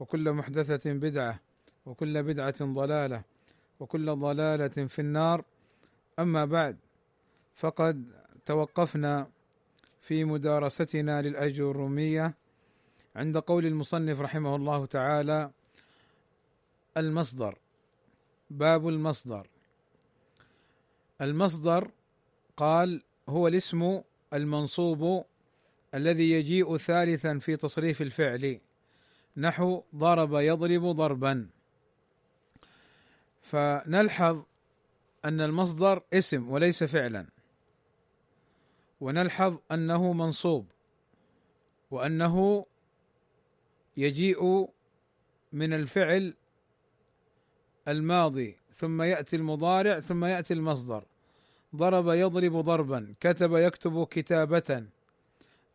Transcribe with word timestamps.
وكل 0.00 0.32
محدثة 0.32 0.92
بدعة 0.92 1.40
وكل 1.86 2.22
بدعة 2.22 2.64
ضلالة 2.64 3.22
وكل 3.80 4.16
ضلالة 4.16 4.86
في 4.86 4.98
النار. 4.98 5.44
أما 6.18 6.44
بعد 6.44 6.78
فقد 7.54 8.12
توقفنا 8.44 9.30
في 10.00 10.24
مدارستنا 10.24 11.22
للأجرومية 11.22 12.34
عند 13.16 13.38
قول 13.38 13.66
المصنف 13.66 14.20
رحمه 14.20 14.56
الله 14.56 14.86
تعالى 14.86 15.50
المصدر 16.96 17.58
باب 18.50 18.88
المصدر. 18.88 19.46
المصدر 21.20 21.90
قال 22.56 23.02
هو 23.28 23.48
الاسم 23.48 24.00
المنصوب 24.32 25.24
الذي 25.94 26.30
يجيء 26.30 26.76
ثالثا 26.76 27.38
في 27.38 27.56
تصريف 27.56 28.02
الفعل. 28.02 28.60
نحو 29.40 29.82
ضرب 29.94 30.34
يضرب 30.34 30.84
ضربا. 30.86 31.48
فنلحظ 33.42 34.42
أن 35.24 35.40
المصدر 35.40 36.02
اسم 36.12 36.50
وليس 36.50 36.84
فعلا. 36.84 37.26
ونلحظ 39.00 39.56
أنه 39.72 40.12
منصوب 40.12 40.66
وأنه 41.90 42.66
يجيء 43.96 44.68
من 45.52 45.72
الفعل 45.72 46.34
الماضي 47.88 48.56
ثم 48.74 49.02
يأتي 49.02 49.36
المضارع 49.36 50.00
ثم 50.00 50.24
يأتي 50.24 50.54
المصدر. 50.54 51.04
ضرب 51.76 52.08
يضرب 52.08 52.56
ضربا 52.56 53.14
كتب 53.20 53.56
يكتب 53.56 54.06
كتابة 54.06 54.86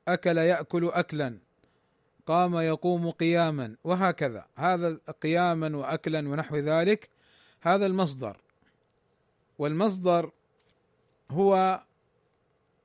أكل 0.07 0.37
يأكل 0.37 0.89
اكلا. 0.89 1.44
قام 2.25 2.55
يقوم 2.55 3.11
قياما 3.11 3.75
وهكذا. 3.83 4.45
هذا 4.55 4.99
قياما 5.21 5.77
وأكلا 5.77 6.29
ونحو 6.29 6.55
ذلك. 6.55 7.09
هذا 7.61 7.85
المصدر. 7.85 8.37
والمصدر 9.57 10.31
هو 11.31 11.81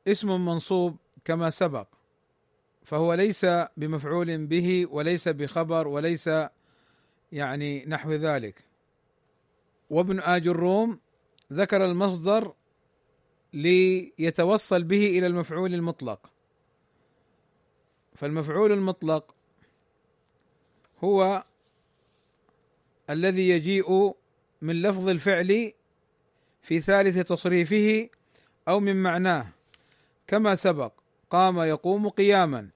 اسم 0.08 0.44
منصوب 0.44 0.96
كما 1.24 1.50
سبق. 1.50 1.86
فهو 2.84 3.14
ليس 3.14 3.46
بمفعول 3.76 4.46
به 4.46 4.86
وليس 4.90 5.28
بخبر 5.28 5.88
وليس 5.88 6.30
يعني 7.32 7.84
نحو 7.86 8.12
ذلك. 8.12 8.64
وابن 9.90 10.20
آج 10.20 10.48
الروم 10.48 11.00
ذكر 11.52 11.84
المصدر 11.84 12.54
ليتوصل 13.52 14.82
به 14.84 15.18
إلى 15.18 15.26
المفعول 15.26 15.74
المطلق. 15.74 16.30
فالمفعول 18.20 18.72
المطلق 18.72 19.34
هو 21.04 21.44
الذي 23.10 23.48
يجيء 23.48 24.14
من 24.62 24.82
لفظ 24.82 25.08
الفعل 25.08 25.72
في 26.62 26.80
ثالث 26.80 27.18
تصريفه 27.18 28.08
أو 28.68 28.80
من 28.80 29.02
معناه. 29.02 29.46
كما 30.26 30.54
سبق 30.54 30.92
قام 31.30 31.60
يقوم 31.60 32.08
قياما 32.08 32.68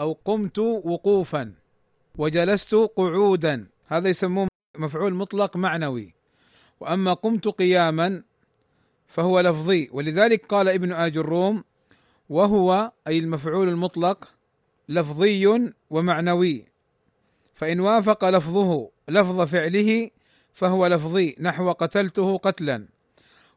أو 0.00 0.18
قمت 0.24 0.58
وقوفا 0.58 1.54
وجلست 2.18 2.74
قعودا. 2.74 3.66
هذا 3.86 4.08
يسموه 4.08 4.48
مفعول 4.78 5.14
مطلق 5.14 5.56
معنوي. 5.56 6.14
وأما 6.80 7.12
قمت 7.12 7.48
قياما 7.48 8.22
فهو 9.08 9.40
لفظي. 9.40 9.88
ولذلك 9.92 10.46
قال 10.46 10.68
ابن 10.68 10.92
آج 10.92 11.18
الروم 11.18 11.64
وهو 12.28 12.92
أي 13.06 13.18
المفعول 13.18 13.68
المطلق 13.68 14.35
لفظي 14.88 15.72
ومعنوي. 15.90 16.66
فإن 17.54 17.80
وافق 17.80 18.24
لفظه 18.24 18.90
لفظ 19.08 19.40
فعله 19.40 20.10
فهو 20.52 20.86
لفظي 20.86 21.36
نحو 21.40 21.72
قتلته 21.72 22.38
قتلا. 22.38 22.88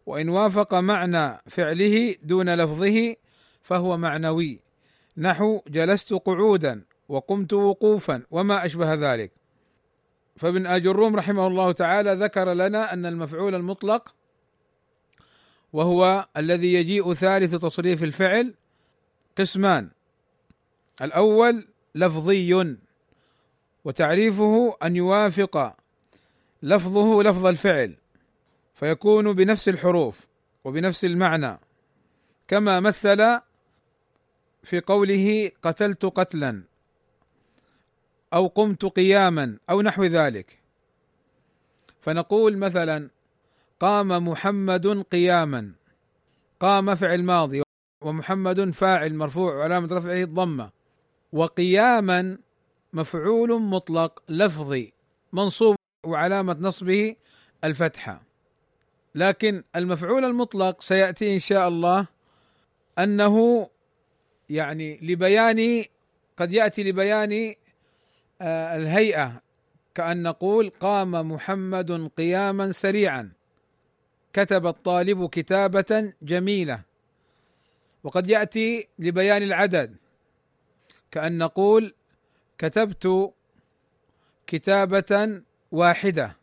وإن 0.06 0.30
وافق 0.30 0.74
معنى 0.74 1.42
فعله 1.48 2.16
دون 2.24 2.56
لفظه 2.56 3.16
فهو 3.62 3.98
معنوي 3.98 4.60
نحو 5.18 5.62
جلست 5.68 6.14
قعودا 6.14 6.84
وقمت 7.10 7.54
وقوفا 7.54 8.24
وما 8.32 8.66
أشبه 8.66 8.94
ذلك. 8.94 9.32
فابن 10.36 10.68
آجروم 10.68 11.16
رحمه 11.16 11.48
الله 11.48 11.72
تعالى 11.72 12.14
ذكر 12.14 12.54
لنا 12.54 12.94
أن 12.94 13.06
المفعول 13.06 13.56
المطلق 13.56 14.16
وهو 15.74 16.28
الذي 16.38 16.74
يجيء 16.74 17.14
ثالث 17.14 17.56
تصريف 17.56 18.04
الفعل 18.04 18.54
قسمان. 19.38 19.90
الأول 21.02 21.68
لفظي 21.96 22.76
وتعريفه 23.86 24.78
أن 24.84 24.96
يوافق 24.96 25.76
لفظه 26.64 27.24
لفظ 27.24 27.46
الفعل 27.46 27.96
فيكون 28.76 29.34
بنفس 29.34 29.70
الحروف 29.70 30.28
وبنفس 30.64 31.06
المعنى. 31.06 31.60
كما 32.48 32.80
مثل 32.80 33.40
في 34.64 34.80
قوله 34.80 35.52
قتلت 35.62 36.06
قتلا 36.06 36.64
أو 38.34 38.48
قمت 38.48 38.86
قياما 38.86 39.58
أو 39.70 39.82
نحو 39.82 40.04
ذلك. 40.04 40.60
فنقول 42.02 42.58
مثلا 42.58 43.10
قام 43.80 44.28
محمد 44.28 44.88
قياما 45.12 45.72
قام 46.60 46.96
فعل 46.96 47.24
ماضي 47.24 47.64
ومحمد 48.02 48.72
فاعل 48.72 49.14
مرفوع 49.16 49.54
وعلامة 49.56 49.88
رفعه 49.92 50.24
الضمة. 50.24 50.79
وقياما 51.34 52.38
مفعول 52.94 53.62
مطلق 53.62 54.24
لفظي 54.30 54.94
منصوب 55.34 55.76
وعلامة 56.06 56.58
نصبه 56.60 57.16
الفتحة. 57.64 58.22
لكن 59.16 59.64
المفعول 59.76 60.26
المطلق 60.26 60.82
سيأتي 60.82 61.34
إن 61.34 61.40
شاء 61.40 61.68
الله 61.68 62.08
أنه 63.00 63.70
يعني 64.50 65.00
لبيان 65.02 65.86
قد 66.38 66.54
يأتي 66.54 66.84
لبيان 66.84 67.56
آه، 68.42 68.78
الهيئة 68.78 69.42
كأن 69.96 70.24
نقول 70.24 70.70
قام 70.80 71.32
محمد 71.32 72.12
قياما 72.18 72.72
سريعا. 72.72 73.32
كتب 74.34 74.68
الطالب 74.68 75.30
كتابة 75.30 76.14
جميلة. 76.22 76.82
وقد 78.04 78.30
يأتي 78.30 78.88
لبيان 79.00 79.44
العدد. 79.44 79.96
كأن 81.12 81.38
نقول 81.38 81.94
كتبت 82.58 83.34
كتابة 84.48 85.42
واحدة 85.72 86.38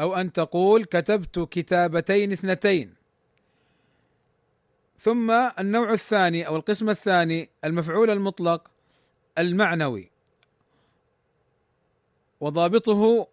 أو 0.00 0.16
أن 0.16 0.32
تقول 0.32 0.84
كتبت 0.84 1.38
كتابتين 1.38 2.32
اثنتين. 2.32 2.94
ثم 4.98 5.30
النوع 5.30 5.92
الثاني 5.92 6.46
أو 6.46 6.56
القسم 6.56 6.90
الثاني 6.90 7.48
المفعول 7.64 8.10
المطلق 8.10 8.70
المعنوي. 9.38 10.10
وضابطه 12.40 13.28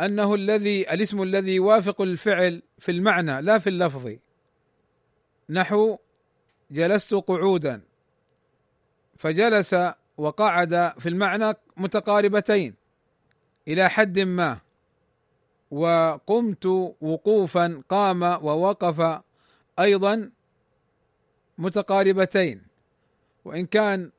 أنه 0.00 0.34
الذي 0.34 0.92
الاسم 0.92 1.22
الذي 1.22 1.54
يوافق 1.54 2.00
الفعل 2.00 2.62
في 2.78 2.92
المعنى 2.92 3.42
لا 3.42 3.58
في 3.58 3.70
اللفظ. 3.70 4.16
نحو 5.50 5.98
جلست 6.70 7.14
قعودا. 7.14 7.82
فجلس 9.16 9.76
وقعد 10.16 10.92
في 10.98 11.08
المعنى 11.08 11.54
متقاربتين 11.76 12.74
إلى 13.68 13.90
حد 13.90 14.18
ما 14.18 14.58
وقمت 15.70 16.66
وقوفا 17.00 17.82
قام 17.88 18.22
ووقف 18.22 19.20
أيضا 19.78 20.30
متقاربتين. 21.58 22.62
وإن 23.44 23.66
كان 23.66 24.10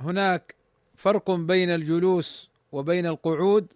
هناك 0.00 0.54
فرق 0.96 1.30
بين 1.30 1.70
الجلوس 1.70 2.50
وبين 2.72 3.06
القعود 3.06 3.72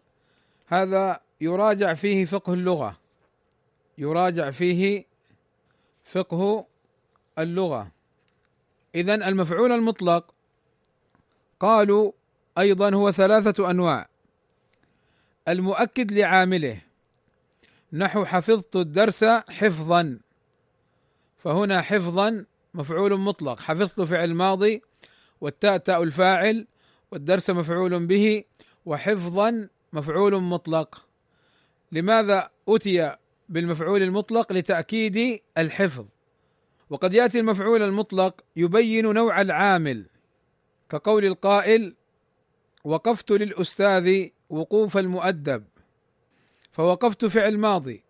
هذا 0.66 1.20
يراجع 1.40 1.94
فيه 1.94 2.24
فقه 2.24 2.54
اللغة. 2.54 2.96
يراجع 3.98 4.50
فيه 4.50 5.04
فقه 6.04 6.66
اللغة. 7.38 7.92
اذا 8.94 9.14
المفعول 9.14 9.72
المطلق 9.72 10.34
قالوا 11.60 12.12
أيضا 12.58 12.94
هو 12.94 13.10
ثلاثة 13.10 13.70
أنواع. 13.70 14.08
المؤكد 15.48 16.12
لعامله 16.12 16.80
نحو 17.92 18.24
حفظت 18.24 18.76
الدرس 18.76 19.24
حفظا. 19.48 20.18
فهنا 21.38 21.82
حفظا 21.82 22.44
مفعول 22.74 23.20
مطلق 23.20 23.60
حفظت 23.60 24.00
فعل 24.00 24.34
ماضي 24.34 24.82
والتاء 25.40 25.76
تاء 25.76 26.02
الفاعل 26.02 26.66
والدرس 27.12 27.50
مفعول 27.50 28.06
به 28.06 28.44
وحفظا 28.86 29.68
مفعول 29.92 30.42
مطلق. 30.42 31.06
لماذا 31.92 32.50
أتي 32.68 33.16
بالمفعول 33.48 34.02
المطلق؟ 34.02 34.52
لتأكيد 34.52 35.40
الحفظ. 35.58 36.04
وقد 36.90 37.14
يأتي 37.14 37.40
المفعول 37.40 37.82
المطلق 37.82 38.40
يبين 38.56 39.14
نوع 39.14 39.40
العامل. 39.40 40.06
كقول 40.90 41.24
القائل 41.24 41.94
وقفت 42.84 43.30
للأستاذ 43.32 44.28
وقوف 44.50 44.96
المؤدب 44.96 45.64
فوقفت 46.72 47.24
فعل 47.24 47.58
ماضي 47.58 48.02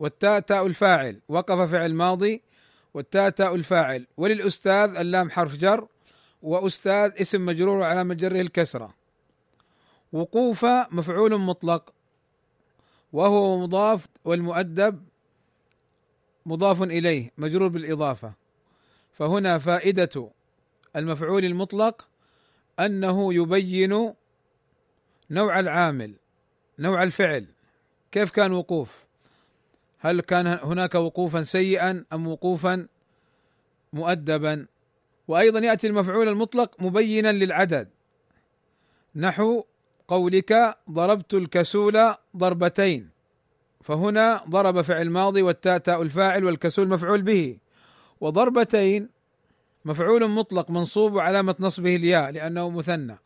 والتاء 0.00 0.40
تاء 0.40 0.66
الفاعل 0.66 1.20
وقف 1.28 1.70
فعل 1.70 1.94
ماضي 1.94 2.42
والتاء 2.94 3.28
تاء 3.28 3.54
الفاعل 3.54 4.06
وللأستاذ 4.16 4.96
اللام 4.96 5.30
حرف 5.30 5.56
جر 5.56 5.88
وأستاذ 6.42 7.12
اسم 7.20 7.44
مجرور 7.44 7.82
على 7.82 8.04
مجره 8.04 8.40
الكسرة. 8.40 8.94
وقوف 10.12 10.64
مفعول 10.64 11.38
مطلق 11.38 11.92
وهو 13.12 13.58
مضاف 13.58 14.06
والمؤدب 14.24 15.04
مضاف 16.46 16.82
إليه 16.82 17.30
مجرور 17.38 17.68
بالإضافة. 17.68 18.32
فهنا 19.12 19.58
فائدة 19.58 20.30
المفعول 20.96 21.44
المطلق 21.44 22.08
أنه 22.80 23.34
يبين 23.34 24.14
نوع 25.30 25.60
العامل 25.60 26.14
نوع 26.78 27.02
الفعل. 27.02 27.46
كيف 28.12 28.30
كان 28.30 28.52
وقوف؟ 28.52 29.06
هل 29.98 30.20
كان 30.20 30.46
هناك 30.46 30.94
وقوفا 30.94 31.42
سيئا 31.42 32.04
أم 32.12 32.26
وقوفا 32.26 32.86
مؤدبا؟ 33.92 34.66
وأيضا 35.28 35.60
يأتي 35.60 35.86
المفعول 35.86 36.28
المطلق 36.28 36.74
مبينا 36.78 37.32
للعدد. 37.32 37.88
نحو 39.16 39.64
قولك 40.08 40.78
ضربت 40.90 41.34
الكسول 41.34 42.14
ضربتين. 42.36 43.10
فهنا 43.80 44.44
ضرب 44.48 44.80
فعل 44.80 45.10
ماضي 45.10 45.42
والتاء 45.42 45.78
تاء 45.78 46.02
الفاعل 46.02 46.44
والكسول 46.44 46.88
مفعول 46.88 47.22
به. 47.22 47.58
وضربتين 48.20 49.08
مفعول 49.84 50.30
مطلق 50.30 50.70
منصوب 50.70 51.12
وعلامة 51.12 51.56
نصبه 51.60 51.96
الياء 51.96 52.30
لأنه 52.30 52.70
مثنى. 52.70 53.18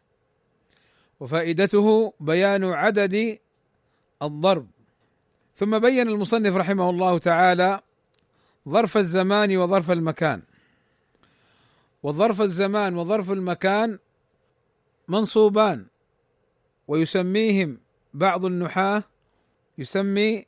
وفائدته 1.21 2.13
بيان 2.21 2.65
عدد 2.65 3.39
الضرب. 4.23 4.67
ثم 5.57 5.79
بين 5.79 6.09
المصنف 6.09 6.57
رحمه 6.57 6.91
الله 6.91 7.19
تعالى 7.19 7.81
ظرف 8.69 8.97
الزمان 8.97 9.57
وظرف 9.57 9.91
المكان. 9.91 10.43
وظرف 12.03 12.41
الزمان 12.41 12.97
وظرف 12.97 13.33
المكان 13.33 13.99
منصوبان 15.09 15.87
ويسميهم 16.89 17.79
بعض 18.15 18.45
النحاة 18.45 19.05
يسمي 19.79 20.47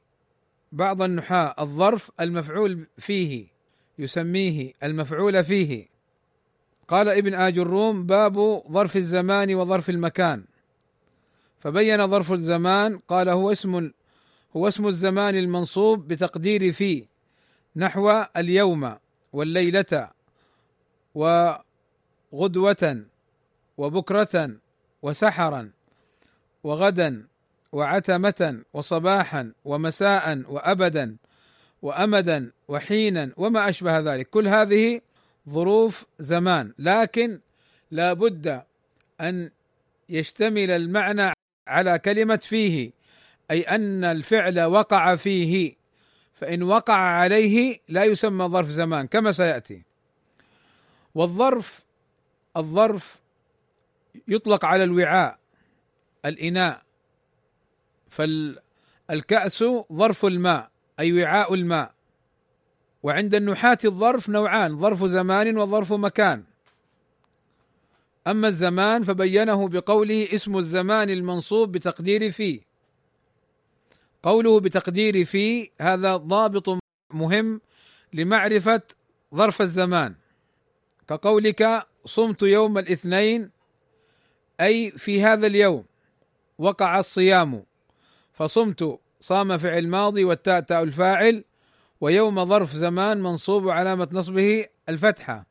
بعض 0.73 1.03
النحاة 1.03 1.55
الظرف 1.59 2.11
المفعول 2.21 2.87
فيه 2.99 3.47
يسميه 3.99 4.73
المفعول 4.83 5.45
فيه. 5.45 5.98
قال 6.89 7.09
ابن 7.09 7.35
آج 7.35 7.59
الروم 7.59 8.07
باب 8.07 8.63
ظرف 8.73 8.97
الزمان 8.97 9.55
وظرف 9.55 9.91
المكان. 9.91 10.45
فبين 11.61 12.07
ظرف 12.07 12.33
الزمان 12.33 12.99
قال 12.99 13.29
هو 13.29 13.53
اسم 13.53 13.91
هو 14.57 14.69
اسم 14.69 14.87
الزمان 14.87 15.37
المنصوب 15.37 16.09
بتقدير 16.09 16.73
في 16.73 17.05
نحو 17.77 18.25
اليوم 18.37 18.95
والليلة 19.33 20.11
وغدوة 22.33 23.05
وبكرة 23.79 24.51
وسحرا 25.03 25.71
وغدا 26.65 27.27
وعتمة 27.73 28.63
وصباحا 28.73 29.53
ومساء 29.65 30.43
وأبدا 30.49 31.17
وأمدا 31.83 32.53
وحينا 32.69 33.33
وما 33.37 33.69
أشبه 33.69 33.99
ذلك. 33.99 34.31
كل 34.31 34.49
هذه 34.49 35.01
ظروف 35.49 36.07
زمان. 36.19 36.75
لكن 36.79 37.41
لا 37.91 38.13
بد 38.13 38.63
أن 39.21 39.51
يشتمل 40.09 40.71
المعنى 40.71 41.33
على 41.69 41.99
كلمة 41.99 42.37
فيه 42.37 42.91
أي 43.51 43.63
أن 43.63 44.05
الفعل 44.05 44.61
وقع 44.61 45.17
فيه. 45.17 45.75
فإن 46.35 46.63
وقع 46.63 46.95
عليه 46.95 47.79
لا 47.89 48.05
يسمى 48.05 48.45
ظرف 48.45 48.69
زمان 48.69 49.07
كما 49.07 49.33
سيأتي. 49.33 49.83
والظرف 51.15 51.85
الظرف 52.57 53.23
يطلق 54.29 54.65
على 54.65 54.85
الوعاء 54.85 55.39
الإناء. 56.25 56.83
فالكأس 58.11 59.65
ظرف 59.93 60.25
الماء 60.25 60.71
أي 60.99 61.23
وعاء 61.23 61.55
الماء. 61.55 61.98
وعند 63.09 63.35
النحاة 63.35 63.79
الظرف 63.85 64.29
نوعان 64.29 64.79
ظرف 64.79 65.05
زمان 65.05 65.59
وظرف 65.59 65.93
مكان. 65.93 66.45
أما 68.27 68.49
الزمان 68.49 69.03
فبينه 69.03 69.69
بقوله 69.69 70.29
اسم 70.35 70.59
الزمان 70.59 71.11
المنصوب 71.11 71.73
بتقدير 71.73 72.31
في. 72.31 72.61
قوله 74.23 74.61
بتقدير 74.61 75.25
في 75.25 75.71
هذا 75.81 76.17
ضابط 76.17 76.79
مهم 77.13 77.61
لمعرفة 78.13 78.83
ظرف 79.35 79.63
الزمان. 79.63 80.15
كقولك 81.09 81.87
صمت 82.05 82.43
يوم 82.43 82.79
الاثنين 82.79 83.51
أي 84.61 84.91
في 84.91 85.23
هذا 85.23 85.47
اليوم 85.47 85.85
وقع 86.59 86.99
الصيام 86.99 87.65
فصمت 88.33 89.01
صام 89.21 89.59
فعل 89.59 89.89
ماضي 89.89 90.25
والتاء 90.25 90.61
تاء 90.61 90.83
الفاعل 90.83 91.45
ويوم 92.01 92.45
ظرف 92.45 92.77
زمان 92.77 93.23
منصوب 93.23 93.65
وعلامة 93.65 94.09
نصبه 94.13 94.67
الفتحة 94.89 95.47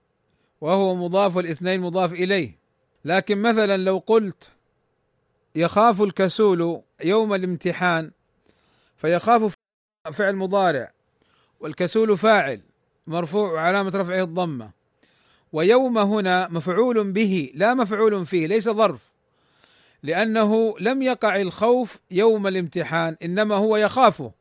وهو 0.62 0.96
مضاف 0.96 1.38
الاثنين 1.38 1.82
مضاف 1.82 2.14
إليه. 2.14 2.58
لكن 3.06 3.42
مثلا 3.42 3.78
لو 3.78 3.98
قلت 3.98 4.52
يخاف 5.56 6.02
الكسول 6.02 6.82
يوم 7.04 7.34
الامتحان 7.34 8.12
فيخاف 8.98 9.56
فعل 10.14 10.36
مضارع 10.36 10.92
والكسول 11.60 12.18
فاعل 12.18 12.62
مرفوع 13.08 13.52
وعلامة 13.52 13.92
رفعه 13.96 14.24
الضمة. 14.24 14.72
ويوم 15.54 15.98
هنا 15.98 16.48
مفعول 16.48 17.12
به 17.12 17.52
لا 17.56 17.74
مفعول 17.74 18.26
فيه 18.26 18.48
ليس 18.48 18.70
ظرف 18.70 19.12
لأنه 20.04 20.76
لم 20.80 21.02
يقع 21.02 21.42
الخوف 21.42 22.00
يوم 22.12 22.48
الامتحان 22.48 23.18
إنما 23.24 23.56
هو 23.56 23.78
يخافه. 23.78 24.32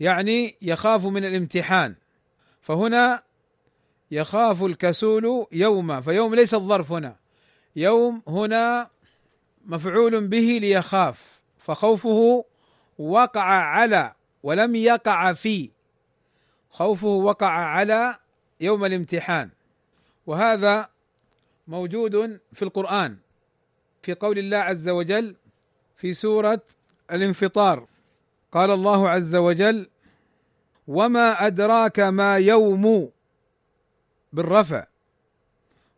يعني 0.00 0.56
يخاف 0.62 1.06
من 1.06 1.24
الامتحان. 1.24 1.94
فهنا 2.60 3.22
يخاف 4.10 4.62
الكسول 4.62 5.46
يوم 5.52 6.00
فيوم 6.00 6.34
ليس 6.34 6.54
الظرف 6.54 6.92
هنا. 6.92 7.16
يوم 7.76 8.22
هنا 8.28 8.90
مفعول 9.64 10.26
به 10.26 10.58
ليخاف 10.60 11.42
فخوفه 11.58 12.44
وقع 12.98 13.42
على 13.44 14.14
ولم 14.42 14.76
يقع 14.76 15.32
في. 15.32 15.70
خوفه 16.70 17.08
وقع 17.08 17.50
على 17.50 18.18
يوم 18.60 18.84
الامتحان. 18.84 19.50
وهذا 20.26 20.88
موجود 21.68 22.40
في 22.52 22.62
القرآن 22.62 23.16
في 24.02 24.14
قول 24.14 24.38
الله 24.38 24.58
عز 24.58 24.88
وجل 24.88 25.36
في 25.96 26.14
سورة 26.14 26.62
الانفطار. 27.12 27.86
قال 28.52 28.70
الله 28.70 29.08
عز 29.08 29.36
وجل 29.36 29.88
وما 30.88 31.46
أدراك 31.46 32.00
ما 32.00 32.36
يوم 32.36 33.10
بالرفع 34.32 34.86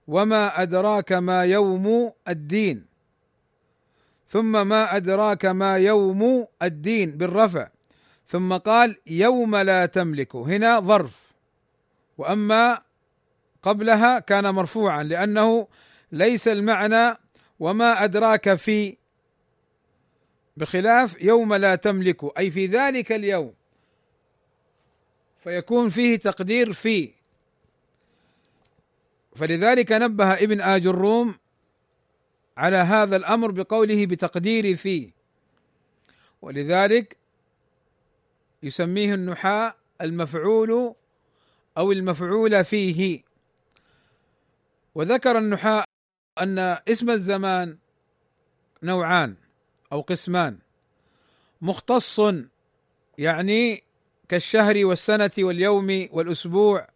وما 0.09 0.62
أدراك 0.62 1.12
ما 1.12 1.44
يوم 1.44 2.12
الدين 2.28 2.87
ثم 4.28 4.66
ما 4.66 4.97
أدراك 4.97 5.44
ما 5.47 5.76
يوم 5.76 6.47
الدين 6.62 7.11
بالرفع 7.11 7.68
ثم 8.26 8.56
قال 8.56 8.97
يوم 9.06 9.56
لا 9.56 9.87
تملك. 9.87 10.37
هنا 10.37 10.80
ظرف. 10.80 11.32
وأما 12.18 12.82
قبلها 13.62 14.18
كان 14.18 14.54
مرفوعا 14.54 15.02
لأنه 15.02 15.68
ليس 16.12 16.49
المعنى 16.49 17.16
وما 17.61 18.04
أدراك 18.04 18.54
في 18.54 18.97
بخلاف 20.62 21.23
يوم 21.23 21.54
لا 21.54 21.75
تملك 21.75 22.38
أي 22.38 22.50
في 22.50 22.66
ذلك 22.66 23.12
اليوم. 23.12 23.54
فيكون 25.38 25.88
فيه 25.88 26.16
تقدير 26.16 26.73
في. 26.73 27.12
فلذلك 29.37 29.92
نبه 29.92 30.35
ابن 30.35 30.61
آج 30.61 30.87
الروم 30.87 31.38
على 32.57 32.76
هذا 32.76 33.16
الأمر 33.16 33.50
بقوله 33.50 34.07
بتقدير 34.07 34.76
فيه 34.76 35.11
ولذلك 36.42 37.16
يسميه 38.62 39.14
النحاة 39.14 39.75
المفعول 40.00 40.95
أو 41.78 41.92
المفعول 41.92 42.64
فيه. 42.64 43.23
وذكر 44.95 45.38
النحاة 45.38 45.85
أن 46.38 46.59
اسم 46.88 47.11
الزمان 47.11 47.78
نوعان. 48.83 49.42
أو 49.93 50.01
قسمان. 50.01 50.59
مختص 51.63 52.21
يعني 53.19 53.83
كالشهر 54.29 54.87
والسنة 54.87 55.31
واليوم 55.39 56.09
والأسبوع 56.13 56.89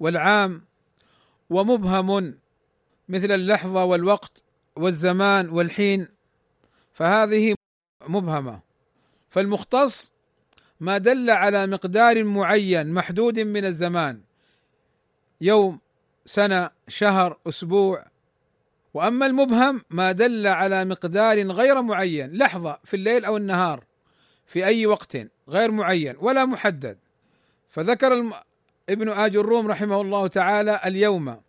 والعام 0.00 0.64
ومبهم 1.50 2.38
مثل 3.08 3.32
اللحظة 3.32 3.84
والوقت 3.84 4.42
والزمان 4.76 5.48
والحين 5.48 6.08
فهذه 6.92 7.54
مبهمة. 8.08 8.60
فالمختص 9.30 10.12
ما 10.80 10.98
دل 10.98 11.30
على 11.30 11.66
مقدار 11.66 12.24
معين 12.24 12.92
محدود 12.92 13.40
من 13.40 13.64
الزمان 13.64 14.20
يوم 15.40 15.80
سنة 16.26 16.70
شهر 16.88 17.38
أسبوع 17.48 18.06
وأما 18.98 19.26
المبهم 19.26 19.84
ما 19.90 20.12
دل 20.12 20.46
على 20.46 20.84
مقدار 20.84 21.46
غير 21.46 21.82
معين 21.82 22.32
لحظة 22.32 22.78
في 22.84 22.94
الليل 22.94 23.24
أو 23.24 23.36
النهار 23.36 23.84
في 24.46 24.66
أي 24.66 24.86
وقت 24.86 25.16
غير 25.48 25.70
معين 25.70 26.16
ولا 26.20 26.44
محدد. 26.44 26.98
فذكر. 27.70 28.42
ابن 28.88 29.08
آج 29.08 29.36
الروم 29.36 29.68
رحمه 29.68 30.00
الله 30.00 30.26
تعالى 30.26 30.80
اليوم 30.84 31.40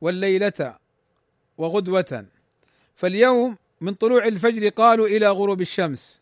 والليلة 0.00 0.76
وغدوة. 1.58 2.26
فاليوم 2.94 3.56
من 3.80 3.94
طلوع 3.94 4.26
الفجر 4.26 4.68
قالوا 4.68 5.06
إلى 5.06 5.28
غروب 5.28 5.60
الشمس 5.60 6.20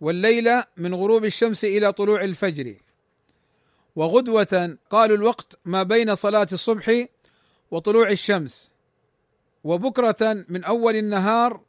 والليلة 0.00 0.64
من 0.76 0.94
غروب 0.94 1.24
الشمس 1.24 1.64
إلى 1.64 1.92
طلوع 1.92 2.24
الفجر. 2.24 2.74
وغدوة 3.96 4.76
قالوا 4.90 5.16
الوقت 5.16 5.58
ما 5.64 5.82
بين 5.82 6.14
صلاة 6.14 6.48
الصبح 6.52 7.06
وطلوع 7.70 8.10
الشمس. 8.10 8.73
وبكرة 9.64 10.44
من 10.48 10.64
أول 10.64 10.96
النهار 10.96 11.60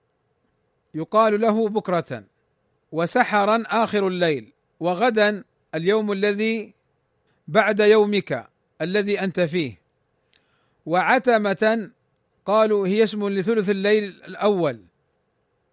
يقال 0.93 1.41
له 1.41 1.69
بكرة 1.69 2.23
وسحرا 2.91 3.63
آخر 3.67 4.07
الليل 4.07 4.53
وغدا 4.79 5.43
اليوم 5.75 6.11
الذي 6.11 6.73
بعد 7.47 7.79
يومك 7.79 8.49
الذي 8.81 9.19
أنت 9.19 9.39
فيه. 9.39 9.81
وعتمة 10.85 11.91
قالوا 12.45 12.87
هي 12.87 13.03
اسم 13.03 13.29
لثلث 13.29 13.69
الليل 13.69 14.03
الأول 14.03 14.85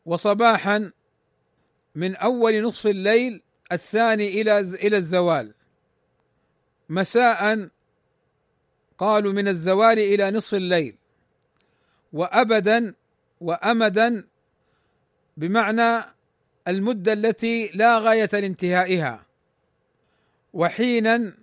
وصباحا 0.06 0.90
من 1.94 2.16
أول 2.16 2.62
نصف 2.62 2.86
الليل 2.86 3.42
الثاني 3.72 4.40
إلى 4.40 4.58
إلى 4.58 4.96
الزوال. 4.96 5.54
مساء 6.88 7.68
قالوا 8.98 9.32
من 9.32 9.48
الزوال 9.48 9.98
إلى 9.98 10.30
نصف 10.30 10.54
الليل. 10.54 10.96
وأبدا 12.12 12.94
وأمدا 13.40 14.24
بمعنى 15.36 16.04
المدة 16.68 17.12
التي 17.12 17.70
لا 17.74 17.98
غاية 17.98 18.28
لانتهائها. 18.32 19.26
وحينا 20.52 21.34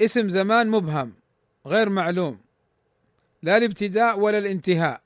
اسم 0.00 0.28
زمان 0.28 0.68
مبهم 0.68 1.14
غير 1.66 1.88
معلوم 1.88 2.40
لا 3.42 3.56
الابتداء 3.56 4.18
ولا 4.18 4.38
الانتهاء. 4.38 5.00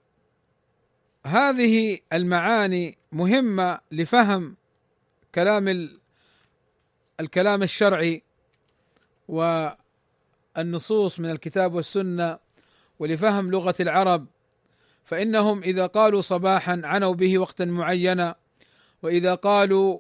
هذه 1.27 1.99
المعاني 2.13 2.99
مهمة 3.13 3.81
لفهم 3.93 4.57
كلام 5.35 5.89
الكلام 7.21 7.63
الشرعي 7.63 8.23
والنصوص 9.29 11.21
من 11.21 11.31
الكتاب 11.31 11.75
والسنة 11.75 12.39
ولفهم 12.99 13.51
لغة 13.51 13.75
العرب. 13.81 14.27
فإنهم 15.05 15.63
إذا 15.63 15.87
قالوا 15.87 16.21
صباحا 16.21 16.81
عنوا 16.85 17.15
به 17.15 17.39
وقتا 17.39 17.65
معينا 17.65 18.35
وإذا 19.03 19.35
قالوا 19.35 19.99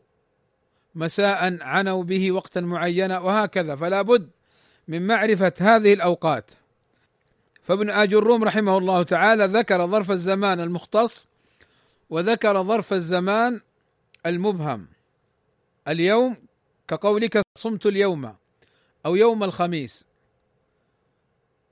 مساء 0.94 1.62
عنوا 1.62 2.02
به 2.02 2.32
وقتا 2.32 2.60
معينا 2.60 3.18
وهكذا. 3.18 3.76
فلا 3.76 4.02
بد 4.02 4.30
من 4.88 5.06
معرفة 5.06 5.52
هذه 5.60 5.92
الأوقات. 5.92 6.50
فابن 7.62 7.90
اجر 7.90 8.18
الروم 8.18 8.44
رحمه 8.44 8.78
الله 8.78 9.02
تعالى 9.02 9.44
ذكر 9.44 9.86
ظرف 9.86 10.10
الزمان 10.10 10.60
المختص 10.60 11.26
وذكر 12.10 12.62
ظرف 12.62 12.92
الزمان 12.92 13.60
المبهم. 14.26 14.86
اليوم 15.88 16.36
كقولك 16.88 17.42
صمت 17.58 17.86
اليوم 17.86 18.34
أو 19.06 19.16
يوم 19.16 19.44
الخميس. 19.44 20.04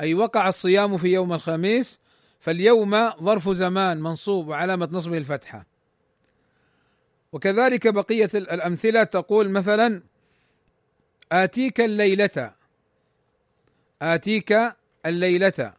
أي 0.00 0.14
وقع 0.14 0.49
الصيام 0.49 0.99
في 0.99 1.08
يوم 1.08 1.32
الخميس 1.32 2.00
فاليوم 2.40 3.11
ظرف 3.11 3.49
زمان 3.49 4.00
منصوب 4.00 4.49
وعلامة 4.49 4.88
نصبه 4.92 5.18
الفتحة. 5.18 5.66
وكذلك 7.32 7.88
بقية 7.88 8.30
الأمثلة 8.35 9.04
تقول 9.04 9.50
مثلا 9.50 10.02
آتيك 11.32 11.80
الليلة. 11.80 12.52
آتيك 14.02 14.59
الليلة. 15.06 15.73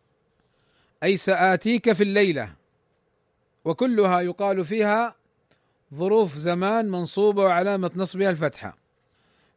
أي 1.03 1.17
سآتيك 1.17 1.91
في 1.91 2.03
الليلة. 2.03 2.53
وكلها 3.65 4.21
يقال 4.21 4.65
فيها 4.65 5.15
ظروف 5.93 6.37
زمان 6.37 6.89
منصوبة 6.91 7.43
وعلامة 7.43 7.91
نصبها 7.95 8.29
الفتحة. 8.29 8.77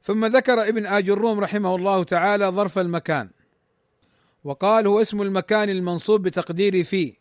ثم 0.03 0.25
ذكر 0.25 0.69
ابن 0.69 0.87
آج 0.87 1.11
الروم 1.11 1.41
رحمه 1.41 1.77
الله 1.77 2.05
تعالى 2.05 2.47
ظرف 2.47 2.79
المكان. 2.79 3.29
وقال 4.45 4.87
هو 4.87 5.01
اسم 5.01 5.23
المكان 5.23 5.71
المنصوب 5.71 6.23
بتقدير 6.23 6.85
في 6.85 7.17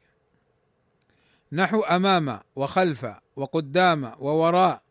نحو 1.52 1.82
أمام 1.82 2.40
وخلف 2.56 3.08
وقدام 3.36 4.14
ووراء 4.20 4.82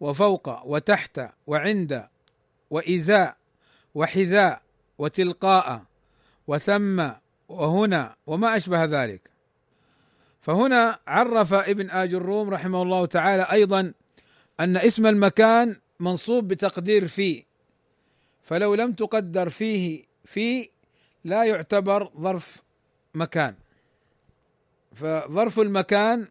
وفوق 0.00 0.66
وتحت 0.66 1.20
وعند 1.46 2.06
وإزاء 2.70 3.36
وحذاء 3.94 4.62
وتلقاء 4.98 5.82
وثم 6.46 7.10
وهنا 7.48 8.16
وما 8.26 8.56
أشبه 8.56 8.84
ذلك. 8.84 9.30
فهنا 10.40 10.98
عرف 11.06 11.54
ابن 11.54 11.90
آج 11.90 12.14
الروم 12.14 12.50
رحمه 12.50 12.82
الله 12.82 13.06
تعالى 13.06 13.42
أيضا 13.42 13.92
أن 14.60 14.76
اسم 14.76 15.06
المكان 15.06 15.76
منصوب 16.00 16.48
بتقدير 16.48 17.06
في 17.06 17.44
فلو 18.42 18.74
لم 18.74 18.92
تقدر 18.92 19.48
فيه 19.48 20.04
في 20.24 20.68
لا 21.24 21.44
يعتبر 21.44 22.10
ظرف 22.20 22.62
مكان. 23.14 23.54
فظرف 24.94 25.60
المكان 25.60 26.28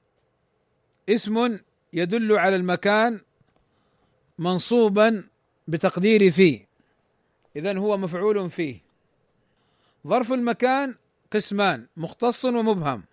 اسم 1.10 1.60
يدل 1.94 2.32
على 2.32 2.56
المكان 2.56 3.22
منصوبا 4.40 5.24
بتقدير 5.68 6.32
فيه. 6.32 6.68
اذا 7.56 7.78
هو 7.78 7.98
مفعول 7.98 8.50
فيه. 8.50 8.80
ظرف 10.08 10.34
المكان 10.34 10.96
قسمان 11.32 11.88
مختص 11.98 12.46
ومبهم. 12.46 13.04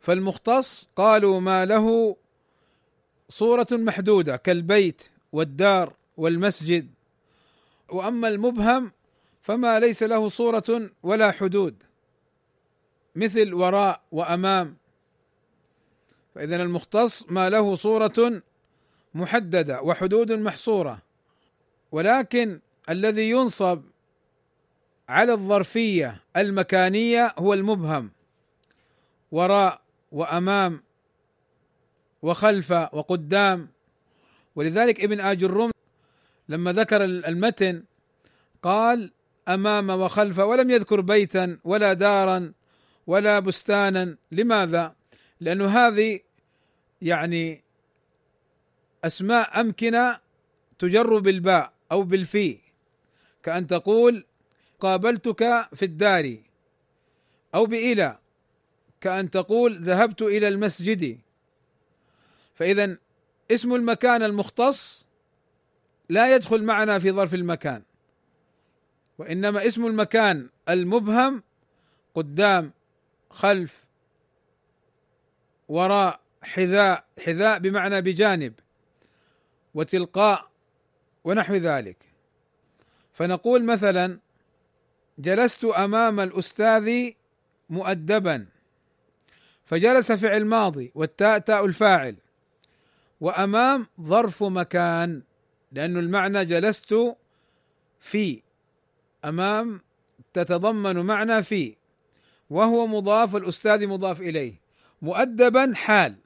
فالمختص 0.00 0.88
قالوا 0.96 1.40
ما 1.40 1.64
له 1.64 2.16
صورة 3.28 3.66
محدودة 3.72 4.36
كالبيت 4.36 5.02
والدار 5.32 5.92
والمسجد. 6.16 6.90
وأما 7.88 8.28
المبهم 8.28 8.92
فما 9.48 9.80
ليس 9.80 10.02
له 10.02 10.28
صورة 10.28 10.90
ولا 11.02 11.30
حدود 11.30 11.82
مثل 13.16 13.54
وراء 13.54 14.00
وأمام. 14.12 14.76
فاذا 16.34 16.56
المختص 16.56 17.24
ما 17.30 17.50
له 17.50 17.74
صورة 17.74 18.42
محددة 19.14 19.82
وحدود 19.82 20.32
محصورة 20.32 21.02
ولكن 21.92 22.60
الذي 22.88 23.30
ينصب 23.30 23.82
على 25.08 25.32
الظرفية 25.32 26.22
المكانية 26.36 27.34
هو 27.38 27.54
المبهم 27.54 28.10
وراء 29.32 29.80
وأمام 30.12 30.82
وخلف 32.22 32.72
وقدام. 32.72 33.68
ولذلك 34.56 35.00
ابن 35.00 35.20
آج 35.20 35.44
الروم 35.44 35.70
لما 36.48 36.72
ذكر 36.72 37.04
المتن 37.04 37.82
قال 38.62 39.10
أمام 39.48 39.90
وخلف 39.90 40.38
ولم 40.38 40.70
يذكر 40.70 41.00
بيتا 41.00 41.58
ولا 41.64 41.92
دارا 41.92 42.52
ولا 43.06 43.38
بستانا. 43.38 44.16
لماذا؟ 44.32 44.94
لأنه 45.40 45.66
هذه 45.66 46.20
يعني 47.02 47.64
أسماء 49.04 49.60
أمكنة 49.60 50.18
تجر 50.78 51.18
بالباء 51.18 51.72
أو 51.92 52.02
بالفي. 52.02 52.58
كأن 53.42 53.66
تقول 53.66 54.24
قابلتك 54.80 55.68
في 55.74 55.84
الدار 55.84 56.36
أو 57.54 57.66
بإلى. 57.66 58.18
كأن 59.00 59.30
تقول 59.30 59.82
ذهبت 59.82 60.22
إلى 60.22 60.48
المسجد. 60.48 61.18
فإذا 62.54 62.96
اسم 63.50 63.74
المكان 63.74 64.22
المختص 64.22 65.06
لا 66.08 66.34
يدخل 66.34 66.62
معنا 66.62 66.98
في 66.98 67.12
ظرف 67.12 67.34
المكان. 67.34 67.82
وإنما 69.18 69.66
اسم 69.66 69.86
المكان 69.86 70.48
المبهم 70.68 71.42
قدام 72.14 72.72
خلف 73.30 73.86
وراء 75.68 76.20
حذاء 76.42 77.04
حذاء 77.26 77.58
بمعنى 77.58 78.00
بجانب 78.00 78.52
وتلقاء 79.74 80.50
ونحو 81.24 81.54
ذلك. 81.54 81.96
فنقول 83.12 83.64
مثلا 83.64 84.18
جلست 85.18 85.64
أمام 85.64 86.20
الأستاذ 86.20 87.10
مؤدبا 87.70 88.46
فجلس 89.64 90.12
فعل 90.12 90.44
ماضي 90.44 90.92
والتاء 90.94 91.38
تاء 91.38 91.64
الفاعل 91.64 92.16
وأمام 93.20 93.86
ظرف 94.00 94.42
مكان 94.42 95.22
لأن 95.72 95.96
المعنى 95.96 96.44
جلست 96.44 96.94
في 98.00 98.42
أمام 99.28 99.80
تتضمن 100.32 100.96
معنى 100.96 101.42
في 101.42 101.76
وهو 102.50 102.86
مضاف 102.86 103.36
الأستاذ 103.36 103.86
مضاف 103.86 104.20
إليه. 104.20 104.54
مؤدبا 105.02 105.72
حال 105.74 106.16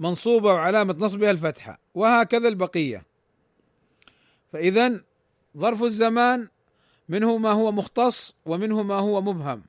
منصوبة 0.00 0.54
وعلامة 0.54 0.96
نصبها 0.98 1.30
الفتحة 1.30 1.78
وهكذا 1.94 2.48
البقية. 2.48 3.02
فإذا 4.52 5.00
ظرف 5.56 5.82
الزمان 5.82 6.48
منه 7.08 7.38
ما 7.38 7.52
هو 7.52 7.72
مختص 7.72 8.34
ومنه 8.46 8.82
ما 8.82 8.98
هو 8.98 9.20
مبهم 9.20 9.62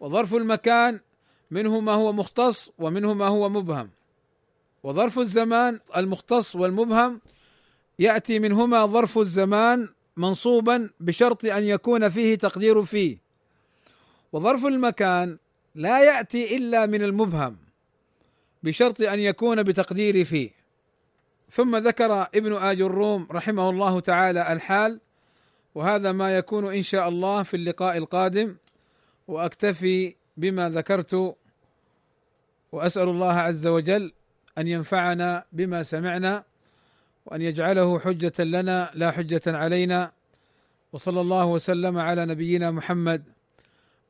وظرف 0.00 0.34
المكان 0.34 1.00
منه 1.50 1.80
ما 1.80 1.92
هو 1.92 2.12
مختص 2.12 2.70
ومنه 2.78 3.14
ما 3.14 3.26
هو 3.26 3.48
مبهم. 3.48 3.90
وظرف 4.82 5.18
الزمان 5.18 5.80
المختص 5.96 6.56
والمبهم 6.56 7.20
يأتي 7.98 8.38
منهما 8.38 8.86
ظرف 8.86 9.18
الزمان 9.18 9.88
منصوبا 10.16 10.90
بشرط 11.00 11.44
أن 11.44 11.64
يكون 11.64 12.08
فيه 12.08 12.34
تقدير 12.34 12.82
فيه. 12.82 13.18
وظرف 14.32 14.66
المكان 14.66 15.38
لا 15.74 16.04
يأتي 16.04 16.56
إلا 16.56 16.86
من 16.86 17.02
المبهم 17.02 17.56
بشرط 18.62 19.02
أن 19.02 19.18
يكون 19.18 19.62
بتقدير 19.62 20.24
فيه. 20.24 20.50
ثم 21.50 21.76
ذكر 21.76 22.26
ابن 22.34 22.52
آج 22.52 22.80
الروم 22.80 23.28
رحمه 23.30 23.70
الله 23.70 24.00
تعالى 24.00 24.52
الحال 24.52 25.00
وهذا 25.74 26.12
ما 26.12 26.36
يكون 26.36 26.74
إن 26.74 26.82
شاء 26.82 27.08
الله 27.08 27.42
في 27.42 27.54
اللقاء 27.56 27.96
القادم. 27.96 28.56
وأكتفي 29.28 30.14
بما 30.36 30.70
ذكرت 30.70 31.36
وأسأل 32.72 33.08
الله 33.08 33.32
عز 33.32 33.66
وجل 33.66 34.12
أن 34.58 34.68
ينفعنا 34.68 35.44
بما 35.52 35.82
سمعنا. 35.82 36.49
وأن 37.26 37.42
يجعله 37.42 37.98
حجة 37.98 38.44
لنا 38.44 38.90
لا 38.94 39.10
حجة 39.10 39.42
علينا. 39.46 40.12
وصلى 40.92 41.20
الله 41.20 41.46
وسلم 41.46 41.98
على 41.98 42.26
نبينا 42.26 42.70
محمد 42.70 43.24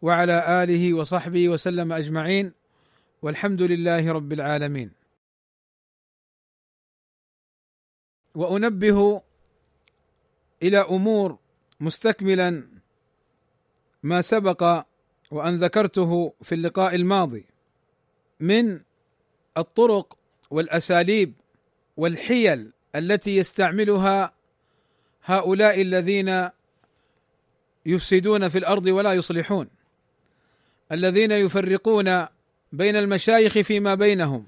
وعلى 0.03 0.63
آله 0.63 0.95
وصحبه 0.95 1.49
وسلم 1.49 1.93
أجمعين. 1.93 2.53
والحمد 3.23 3.63
لله 3.63 4.13
رب 4.13 4.33
العالمين. 4.33 4.91
وأنبه 8.35 9.23
إلى 10.63 10.79
أمور 10.79 11.39
مستكملا 11.81 12.69
ما 14.03 14.21
سبق 14.21 14.85
وأن 15.31 15.57
ذكرته 15.57 16.35
في 16.43 16.55
اللقاء 16.55 16.95
الماضي 16.95 17.45
من 18.41 18.81
الطرق 19.59 20.19
والأساليب 20.51 21.33
والحيل 21.97 22.73
التي 22.97 23.37
يستعملها 23.37 24.33
هؤلاء 25.25 25.83
الذين 25.83 26.49
يفسدون 27.87 28.49
في 28.49 28.59
الأرض 28.59 28.87
ولا 28.87 29.13
يصلحون. 29.13 29.69
الذين 30.93 31.33
يفرقون 31.33 32.27
بين 32.73 32.97
المشايخ 32.97 33.59
فيما 33.59 33.95
بينهم 33.95 34.47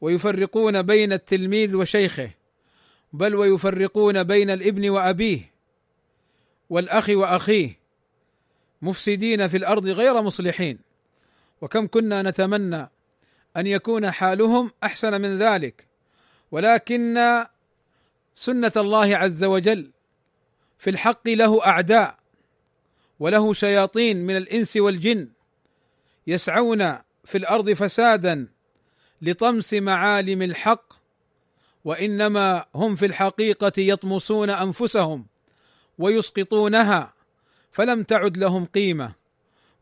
ويفرقون 0.00 0.82
بين 0.82 1.12
التلميذ 1.12 1.76
وشيخه 1.76 2.30
بل 3.12 3.34
ويفرقون 3.34 4.22
بين 4.22 4.50
الابن 4.50 4.90
وأبيه 4.90 5.50
والأخ 6.70 7.08
وأخيه 7.10 7.78
مفسدين 8.82 9.48
في 9.48 9.56
الأرض 9.56 9.86
غير 9.86 10.22
مصلحين. 10.22 10.78
وكم 11.60 11.86
كنا 11.86 12.22
نتمنى 12.22 12.90
أن 13.56 13.66
يكون 13.66 14.10
حالهم 14.10 14.70
أحسن 14.84 15.20
من 15.20 15.38
ذلك 15.38 15.86
ولكن 16.52 17.18
سنة 18.34 18.72
الله 18.76 19.16
عز 19.16 19.44
وجل. 19.44 19.90
في 20.80 20.90
الحق 20.90 21.28
له 21.28 21.66
أعداء 21.66 22.18
وله 23.20 23.52
شياطين 23.52 24.26
من 24.26 24.36
الإنس 24.36 24.76
والجن 24.76 25.28
يسعون 26.26 26.98
في 27.24 27.38
الأرض 27.38 27.70
فسادا 27.70 28.48
لطمس 29.22 29.74
معالم 29.74 30.42
الحق 30.42 30.92
وإنما 31.84 32.64
هم 32.74 32.96
في 32.96 33.06
الحقيقة 33.06 33.72
يطمسون 33.78 34.50
أنفسهم 34.50 35.26
ويسقطونها 35.98 37.14
فلم 37.72 38.02
تعد 38.02 38.36
لهم 38.36 38.64
قيمة 38.64 39.12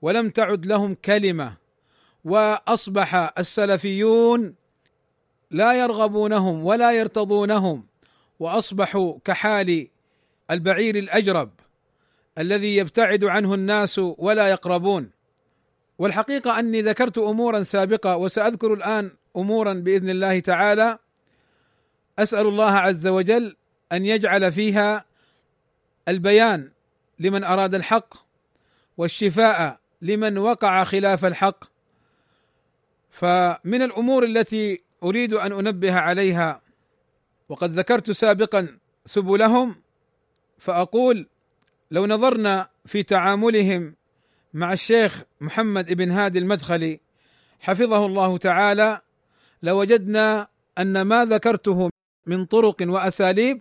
ولم 0.03 0.31
تعد 0.31 0.67
لهم 0.67 0.95
كلمة 0.95 1.57
وأصبح 2.25 3.33
السلفيون 3.39 4.55
لا 5.51 5.73
يرغبونهم 5.73 6.65
ولا 6.65 6.93
يرتضونهم. 6.93 7.88
وأصبحوا 8.38 9.18
كحال 9.24 9.88
البعير 10.51 10.96
الأجرب 10.96 11.51
الذي 12.38 12.77
يبتعد 12.77 13.24
عنه 13.24 13.55
الناس 13.55 13.98
ولا 13.98 14.48
يقربون. 14.48 15.11
والحقيقة 15.98 16.59
أني 16.59 16.83
ذكرت 16.83 17.18
أمورا 17.18 17.62
سابقة 17.62 18.16
وسأذكر 18.16 18.74
الآن 18.74 19.11
أمورا 19.37 19.74
بإذن 19.74 20.11
الله 20.11 20.40
تعالى. 20.40 20.98
أسأل 22.18 22.46
الله 22.46 22.70
عز 22.70 23.07
وجل 23.07 23.57
أن 23.92 24.07
يجعل 24.07 24.53
فيها 24.53 25.05
البيان 26.09 26.70
لمن 27.18 27.44
أراد 27.44 27.74
الحق 27.74 28.14
والشفاء 28.96 29.79
لمن 30.03 30.38
وقع 30.38 30.85
خلاف 30.85 31.24
الحق. 31.24 31.64
فمن 33.11 33.83
الأمور 33.83 34.24
التي 34.24 34.83
أريد 35.03 35.33
أن 35.33 35.53
أنبه 35.53 35.94
عليها 35.94 36.68
وقد 37.49 37.71
ذكرت 37.71 38.11
سابقا 38.11 38.79
سبلهم 39.05 39.83
فأقول 40.59 41.27
لو 41.91 42.07
نظرنا 42.07 42.69
في 42.87 43.03
تعاملهم 43.03 43.95
مع 44.55 44.73
الشيخ 44.73 45.23
محمد 45.41 45.93
بن 45.93 46.11
هادي 46.11 46.39
المدخلي 46.39 47.01
حفظه 47.61 48.07
الله 48.07 48.39
تعالى 48.39 49.01
لوجدنا 49.63 50.49
أن 50.79 51.03
ما 51.03 51.25
ذكرته 51.25 51.91
من 52.27 52.45
طرق 52.45 52.77
وأساليب 52.81 53.61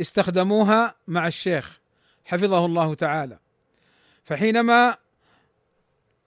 استخدموها 0.00 0.94
مع 1.08 1.26
الشيخ 1.26 1.80
حفظه 2.24 2.66
الله 2.66 2.94
تعالى. 2.94 3.38
فحينما 4.24 4.96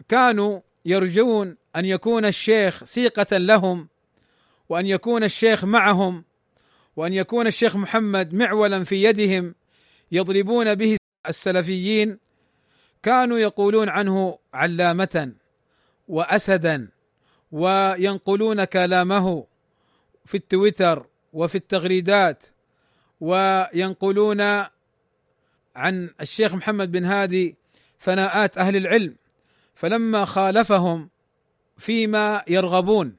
كانوا 0.10 0.60
يرجون 0.86 1.58
أن 1.76 1.86
يكون 1.86 2.26
الشيخ 2.26 2.84
سيقة 2.84 3.38
لهم 3.38 3.88
وأن 4.69 4.86
يكون 4.86 5.24
الشيخ 5.24 5.65
معهم 5.65 6.24
وأن 6.99 7.13
يكون 7.13 7.47
الشيخ 7.47 7.75
محمد 7.75 8.33
معولا 8.33 8.83
في 8.83 9.03
يدهم 9.03 9.55
يضربون 10.12 10.75
به 10.75 10.97
السلفيين 11.29 12.17
كانوا 13.03 13.39
يقولون 13.39 13.89
عنه 13.89 14.39
علامة 14.53 15.33
واسدا 16.07 16.88
وينقلون 17.51 18.63
كلامه 18.63 19.45
في 20.25 20.35
التويتر 20.35 21.05
وفي 21.33 21.55
التغريدات 21.55 22.45
وينقلون 23.21 24.41
عن 25.75 26.09
الشيخ 26.21 26.55
محمد 26.55 26.91
بن 26.91 27.05
هادي 27.05 27.55
ثناءات 28.01 28.57
أهل 28.57 28.75
العلم. 28.75 29.15
فلما 29.75 30.25
خالفهم 30.25 31.09
فيما 31.77 32.43
يرغبون 32.47 33.15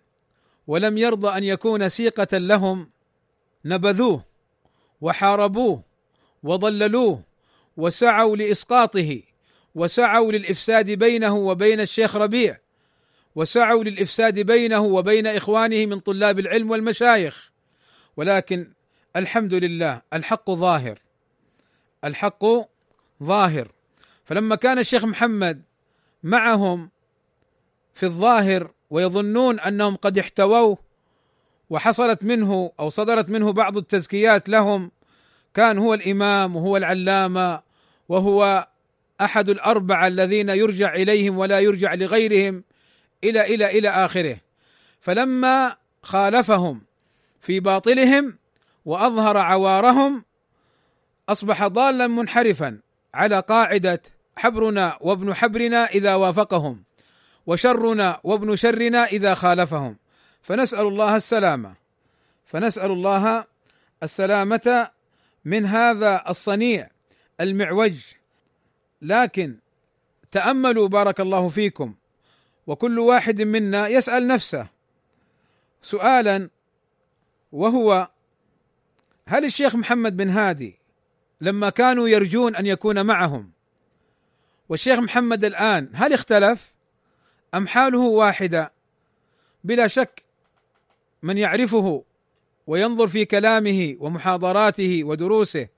ولم 0.67 0.99
يرضى 0.99 1.39
أن 1.39 1.45
يكون 1.45 1.89
سيقة 1.89 2.39
لهم 2.39 2.91
نبذوه 3.65 4.25
وحاربوه 5.01 5.83
وضللوه 6.43 7.23
وسعوا 7.77 8.37
لإسقاطه 8.37 9.23
وسعوا 9.75 10.33
للإفساد 10.33 10.91
بينه 10.91 11.37
وبين 11.37 11.81
الشيخ 11.81 12.17
ربيع 12.17 12.59
وسعوا 13.35 13.85
للإفساد 13.85 14.39
بينه 14.39 14.81
وبين 14.81 15.27
إخوانه 15.27 15.87
من 15.87 15.99
طلاب 15.99 16.39
العلم 16.39 16.71
والمشايخ. 16.71 17.51
ولكن 18.17 18.73
الحمد 19.17 19.55
لله 19.55 20.03
الحق 20.13 20.51
ظاهر 20.51 20.99
الحق 22.05 22.45
ظاهر. 23.23 23.69
فلما 24.25 24.57
كان 24.57 24.79
الشيخ 24.79 25.05
محمد 25.05 25.63
معهم 26.23 26.91
في 27.95 28.07
الظاهر 28.07 28.71
ويظنون 28.91 29.61
أنهم 29.61 29.97
قد 29.97 30.19
احتووه 30.19 30.79
وحصلت 31.71 32.25
منه 32.25 32.73
أو 32.81 32.91
صدرت 32.91 33.29
منه 33.29 33.53
بعض 33.53 33.77
التزكيات 33.77 34.49
لهم 34.49 34.91
كان 35.55 35.79
هو 35.79 35.95
الإمام 35.95 36.57
وهو 36.57 36.77
العلامة 36.77 37.61
وهو 38.09 38.69
أحد 39.21 39.49
الاربعه 39.49 40.07
الذين 40.07 40.49
يرجع 40.49 40.95
إليهم 40.95 41.39
ولا 41.39 41.61
يرجع 41.61 41.95
لغيرهم 41.95 42.65
إلى 43.25 43.55
إلى 43.55 43.79
إلى 43.79 43.89
آخره. 43.89 44.37
فلما 45.01 45.77
خالفهم 46.03 46.83
في 47.41 47.61
باطلهم 47.61 48.39
وأظهر 48.85 49.37
عوارهم 49.37 50.25
أصبح 51.29 51.67
ضالا 51.67 52.07
منحرفا 52.07 52.79
على 53.15 53.41
قاعدة 53.41 54.03
حبرنا 54.37 54.99
وابن 55.01 55.35
حبرنا 55.35 55.85
إذا 55.85 56.15
وافقهم 56.15 56.83
وشرنا 57.47 58.21
وابن 58.25 58.57
شرنا 58.57 59.05
إذا 59.05 59.35
خالفهم. 59.35 59.97
فنسأل 60.43 60.87
الله 60.87 61.17
السلامة. 61.17 61.75
فنسأل 62.47 62.91
الله 62.91 63.45
السلامة 64.03 64.91
من 65.45 65.65
هذا 65.65 66.25
الصنيع 66.29 66.91
المعوج. 67.41 68.01
لكن 69.03 69.57
تأملوا 70.31 70.89
بارك 70.89 71.21
الله 71.21 71.49
فيكم 71.49 71.95
وكل 72.67 72.99
واحد 72.99 73.43
منا 73.43 73.89
يسأل 73.89 74.27
نفسه 74.27 74.67
سؤالا 75.83 76.51
وهو 77.53 78.09
هل 79.27 79.45
الشيخ 79.45 79.77
محمد 79.77 80.17
بن 80.17 80.31
هادي 80.31 80.79
لما 81.41 81.71
كانوا 81.71 82.09
يرجون 82.09 82.57
أن 82.57 82.67
يكون 82.67 83.07
معهم 83.07 83.51
والشيخ 84.69 84.99
محمد 84.99 85.45
الآن 85.45 85.91
هل 85.95 86.13
اختلف؟ 86.13 86.73
أم 87.55 87.67
حاله 87.67 87.99
واحدة؟ 87.99 88.73
بلا 89.65 89.87
شك 89.87 90.23
من 91.23 91.39
يعرفه 91.39 92.05
وينظر 92.67 93.07
في 93.07 93.25
كلامه 93.25 93.97
ومحاضراته 94.01 95.05
ودروسه 95.05 95.69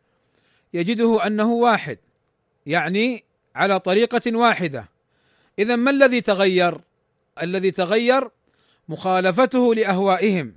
يجده 0.75 1.27
أنه 1.27 1.53
واحد 1.53 1.99
يعني 2.67 3.25
على 3.55 3.81
طريقة 3.81 4.37
واحدة. 4.37 4.89
اذا 5.59 5.77
ما 5.77 5.91
الذي 5.91 6.21
تغير؟ 6.21 6.81
الذي 7.43 7.71
تغير 7.71 8.31
مخالفته 8.89 9.75
لأهوائهم. 9.75 10.55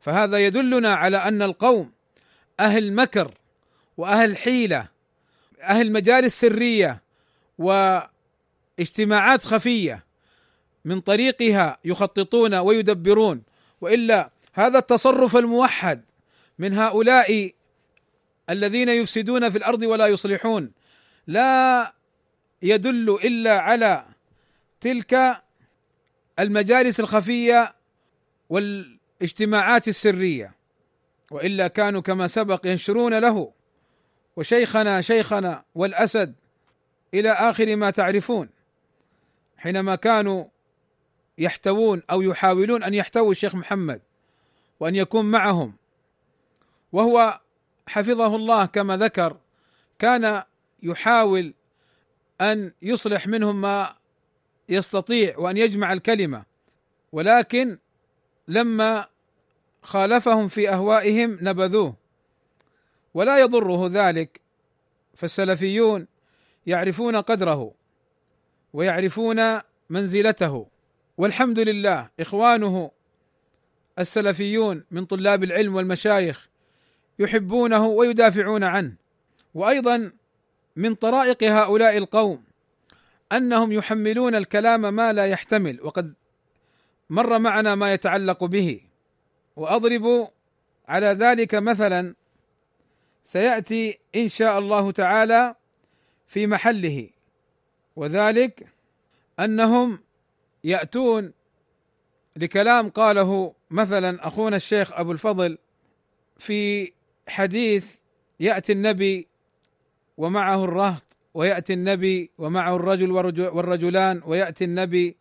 فهذا 0.00 0.46
يدلنا 0.46 0.94
على 0.94 1.16
أن 1.16 1.42
القوم 1.42 1.92
أهل 2.60 2.92
مكر 2.92 3.34
وأهل 3.96 4.36
حيلة 4.36 4.88
أهل 5.62 5.92
مجالس 5.92 6.40
سرية 6.40 7.02
واجتماعات 8.78 9.44
خفية 9.44 10.04
من 10.84 11.00
طريقها 11.00 11.78
يخططون 11.84 12.54
ويدبرون. 12.54 13.42
وإلا 13.82 14.30
هذا 14.52 14.78
التصرف 14.78 15.36
الموحد 15.36 16.04
من 16.58 16.74
هؤلاء 16.74 17.52
الذين 18.50 18.88
يفسدون 18.88 19.50
في 19.50 19.58
الأرض 19.58 19.82
ولا 19.82 20.06
يصلحون. 20.06 20.72
لا 21.26 21.92
يدل 22.62 23.18
إلا 23.24 23.58
على 23.58 24.04
تلك 24.80 25.42
المجالس 26.38 27.00
الخفية 27.00 27.74
والاجتماعات 28.48 29.88
السرية. 29.88 30.54
وإلا 31.30 31.68
كانوا 31.68 32.00
كما 32.00 32.28
سبق 32.28 32.66
ينشرون 32.66 33.18
له. 33.18 33.52
وشيخنا 34.36 35.00
شيخنا 35.00 35.64
والأسد 35.74 36.34
إلى 37.14 37.30
آخر 37.30 37.76
ما 37.76 37.90
تعرفون. 37.90 38.48
حينما 39.56 39.94
كانوا 39.94 40.44
يحتوون 41.38 42.02
أو 42.10 42.22
يحاولون 42.22 42.82
أن 42.82 42.94
يحتووا 42.94 43.30
الشيخ 43.30 43.54
محمد 43.54 44.00
وأن 44.80 44.96
يكون 44.96 45.30
معهم. 45.30 45.74
وهو 46.92 47.40
حفظه 47.88 48.36
الله 48.36 48.66
كما 48.66 48.96
ذكر 48.96 49.36
كان 49.98 50.42
يحاول 50.82 51.54
أن 52.40 52.72
يصلح 52.82 53.26
منهم 53.26 53.60
ما 53.60 53.96
يستطيع 54.68 55.38
وأن 55.38 55.56
يجمع 55.56 55.92
الكلمة. 55.92 56.44
ولكن 57.12 57.78
لما 58.48 59.06
خالفهم 59.82 60.48
في 60.48 60.70
أهوائهم 60.70 61.38
نبذوه. 61.40 61.94
ولا 63.14 63.38
يضره 63.38 63.88
ذلك 63.88 64.40
فالسلفيون 65.14 66.06
يعرفون 66.66 67.16
قدره 67.16 67.74
ويعرفون 68.72 69.60
منزلته. 69.90 70.66
والحمد 71.18 71.58
لله 71.58 72.08
إخوانه 72.20 72.90
السلفيون 73.98 74.84
من 74.90 75.04
طلاب 75.04 75.44
العلم 75.44 75.74
والمشايخ 75.74 76.48
يحبونه 77.18 77.86
ويدافعون 77.86 78.64
عنه 78.64 78.94
وأيضا 79.54 80.12
من 80.76 80.94
طرائق 80.94 81.44
هؤلاء 81.44 81.96
القوم 81.96 82.44
أنهم 83.32 83.72
يحملون 83.72 84.34
الكلام 84.34 84.94
ما 84.94 85.12
لا 85.12 85.26
يحتمل 85.26 85.78
وقد 85.82 86.14
مر 87.10 87.38
معنا 87.38 87.74
ما 87.74 87.92
يتعلق 87.92 88.44
به. 88.44 88.80
وأضرب 89.56 90.28
على 90.88 91.06
ذلك 91.06 91.54
مثلا 91.54 92.14
سيأتي 93.24 93.98
إن 94.16 94.28
شاء 94.28 94.58
الله 94.58 94.90
تعالى 94.90 95.54
في 96.28 96.46
محله 96.46 97.08
وذلك 97.96 98.68
أنهم 99.40 99.98
يأتون 100.64 101.32
لكلام 102.36 102.88
قاله 102.88 103.54
مثلا 103.70 104.26
أخونا 104.26 104.56
الشيخ 104.56 104.92
أبو 104.92 105.12
الفضل 105.12 105.58
في 106.38 106.92
حديث 107.28 107.96
يأتي 108.40 108.72
النبي 108.72 109.28
ومعه 110.16 110.64
الرهط 110.64 111.04
ويأتي 111.34 111.72
النبي 111.72 112.30
ومعه 112.38 112.76
الرجل 112.76 113.12
والرجلان 113.38 114.22
ويأتي 114.26 114.64
النبي 114.64 115.16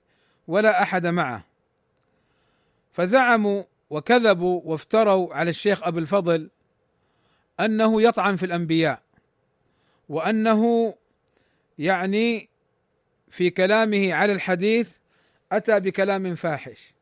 ولا 0.48 0.82
أحد 0.82 1.08
معه. 1.08 1.46
فزعموا 2.94 3.64
وكذبوا 3.90 4.62
وافتروا 4.66 5.34
على 5.34 5.50
الشيخ 5.50 5.84
أبو 5.84 6.00
الفضل 6.00 6.50
أنه 7.60 8.02
يطعن 8.02 8.36
في 8.36 8.46
الأنبياء 8.46 9.02
وأنه 10.10 10.94
يعني 11.80 12.50
في 13.30 13.50
كلامه 13.50 14.14
على 14.14 14.34
الحديث 14.34 14.98
أتى 15.52 15.80
بكلام 15.80 16.36
فاحش. 16.36 16.94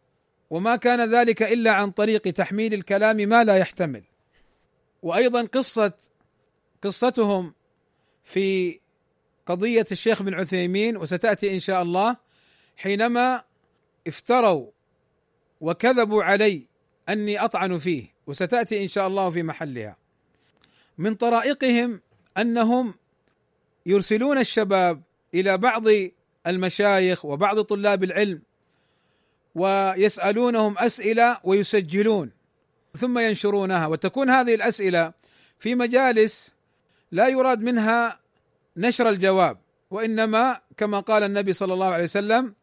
وما 0.49 0.75
كان 0.75 1.15
ذلك 1.15 1.43
إلا 1.43 1.71
عن 1.71 1.91
طريق 1.91 2.21
تحميل 2.21 2.73
الكلام 2.73 3.17
ما 3.17 3.43
لا 3.43 3.57
يحتمل. 3.57 4.03
وأيضا 5.01 5.41
قصة 5.41 5.93
قصتهم 6.81 7.53
في 8.23 8.79
قضية 9.45 9.85
الشيخ 9.91 10.23
بن 10.23 10.33
عثيمين 10.33 10.97
وستأتي 10.97 11.53
إن 11.53 11.59
شاء 11.59 11.81
الله 11.81 12.17
حينما 12.77 13.43
افتروا 14.07 14.71
وكذبوا 15.61 16.23
علي 16.23 16.67
أني 17.09 17.39
أطعن 17.39 17.77
فيه. 17.77 18.13
وستأتي 18.27 18.83
إن 18.83 18.87
شاء 18.87 19.07
الله 19.07 19.29
في 19.29 19.43
محلها. 19.43 19.97
من 20.97 21.15
طرائقهم 21.15 22.01
أنهم 22.37 22.93
يرسلون 23.85 24.37
الشباب 24.37 25.01
إلى 25.33 25.57
بعض 25.57 25.83
المشايخ 26.49 27.25
وبعض 27.25 27.61
طلاب 27.61 28.03
العلم 28.03 28.41
ويسألونهم 29.55 30.77
أسئلة 30.77 31.37
ويسجلون 31.43 32.31
ثم 32.97 33.19
ينشرونها 33.19 33.87
وتكون 33.87 34.29
هذه 34.29 34.55
الأسئلة 34.55 35.13
في 35.59 35.75
مجالس 35.75 36.53
لا 37.11 37.27
يراد 37.27 37.61
منها 37.61 38.19
نشر 38.77 39.09
الجواب 39.09 39.57
وإنما 39.91 40.61
كما 40.77 40.99
قال 40.99 41.23
النبي 41.23 41.53
صلى 41.53 41.73
الله 41.73 41.87
عليه 41.87 42.03
وسلم 42.03 42.53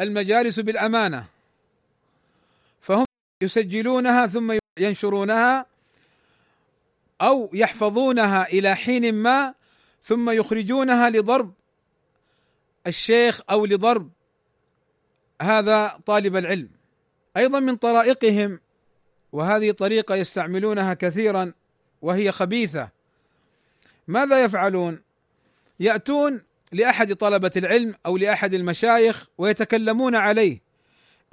المجالس 0.00 0.60
بالأمانة. 0.60 1.24
فهم 2.80 3.04
يسجلونها 3.42 4.26
ثم 4.26 4.58
ينشرونها 4.78 5.66
أو 7.20 7.50
يحفظونها 7.52 8.48
إلى 8.48 8.74
حين 8.74 9.14
ما 9.14 9.54
ثم 10.02 10.30
يخرجونها 10.30 11.10
لضرب 11.10 11.52
الشيخ 12.86 13.40
أو 13.50 13.66
لضرب 13.66 14.10
هذا 15.42 16.00
طالب 16.06 16.36
العلم. 16.36 16.68
أيضا 17.36 17.60
من 17.60 17.76
طرائقهم 17.76 18.60
وهذه 19.32 19.70
طريقة 19.70 20.14
يستعملونها 20.14 20.94
كثيرا 20.94 21.52
وهي 22.02 22.32
خبيثة. 22.32 22.88
ماذا 24.08 24.44
يفعلون؟ 24.44 25.02
يأتون 25.80 26.42
لأحد 26.72 27.14
طلبة 27.14 27.50
العلم 27.56 27.94
أو 28.06 28.16
لأحد 28.16 28.54
المشايخ 28.54 29.28
ويتكلمون 29.38 30.14
عليه. 30.14 30.60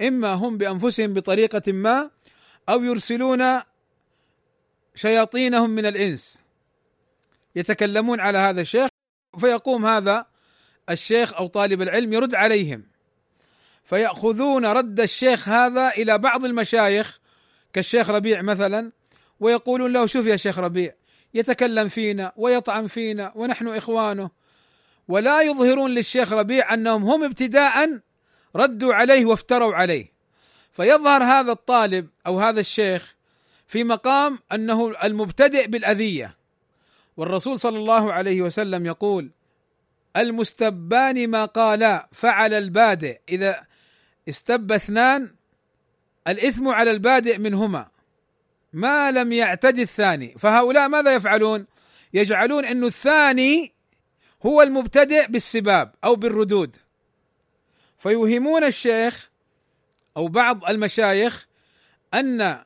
إما 0.00 0.32
هم 0.32 0.58
بأنفسهم 0.58 1.12
بطريقة 1.12 1.72
ما 1.72 2.10
أو 2.68 2.82
يرسلون 2.82 3.60
شياطينهم 4.94 5.70
من 5.70 5.86
الإنس. 5.86 6.38
يتكلمون 7.56 8.20
على 8.20 8.38
هذا 8.38 8.60
الشيخ 8.60 8.88
فيقوم 9.38 9.86
هذا 9.86 10.26
الشيخ 10.90 11.34
أو 11.34 11.46
طالب 11.46 11.82
العلم 11.82 12.12
يرد 12.12 12.34
عليهم 12.34 12.84
فيأخذون 13.84 14.66
رد 14.66 15.00
الشيخ 15.00 15.48
هذا 15.48 15.88
إلى 15.88 16.18
بعض 16.18 16.44
المشايخ 16.44 17.20
كالشيخ 17.72 18.10
ربيع 18.10 18.42
مثلا 18.42 18.92
ويقولون 19.40 19.92
له 19.92 20.06
شوف 20.06 20.26
يا 20.26 20.36
شيخ 20.36 20.58
ربيع 20.58 20.92
يتكلم 21.34 21.88
فينا 21.88 22.32
ويطعن 22.36 22.86
فينا 22.86 23.32
ونحن 23.34 23.68
إخوانه 23.68 24.30
ولا 25.08 25.42
يظهرون 25.42 25.90
للشيخ 25.90 26.32
ربيع 26.32 26.74
أنهم 26.74 27.04
هم 27.04 27.24
ابتداء 27.24 28.00
ردوا 28.56 28.94
عليه 28.94 29.24
وافتروا 29.24 29.74
عليه. 29.74 30.12
فيظهر 30.72 31.22
هذا 31.22 31.52
الطالب 31.52 32.08
أو 32.26 32.40
هذا 32.40 32.60
الشيخ 32.60 33.14
في 33.66 33.84
مقام 33.84 34.38
أنه 34.52 35.04
المبتدئ 35.04 35.66
بالأذية 35.66 36.36
والرسول 37.16 37.60
صلى 37.60 37.78
الله 37.78 38.12
عليه 38.12 38.42
وسلم 38.42 38.86
يقول 38.86 39.30
المستبان 40.16 41.30
ما 41.30 41.44
قالا 41.44 42.08
فعل 42.12 42.54
البادئ. 42.54 43.20
إذا 43.28 43.66
استب 44.28 44.72
اثنان 44.72 45.34
الإثم 46.28 46.68
على 46.68 46.90
البادئ 46.90 47.38
منهما. 47.38 47.88
ما 48.72 49.10
لم 49.10 49.32
يعتد 49.32 49.78
الثاني. 49.78 50.34
فهؤلاء 50.38 50.88
ماذا 50.88 51.14
يفعلون؟ 51.14 51.66
يجعلون 52.14 52.64
انه 52.64 52.86
الثاني 52.86 53.72
هو 54.46 54.62
المبتدئ 54.62 55.26
بالسباب 55.26 55.94
أو 56.04 56.16
بالردود. 56.16 56.76
فيوهمون 57.98 58.64
الشيخ 58.64 59.30
أو 60.16 60.28
بعض 60.28 60.64
المشايخ 60.64 61.46
أن 62.14 62.64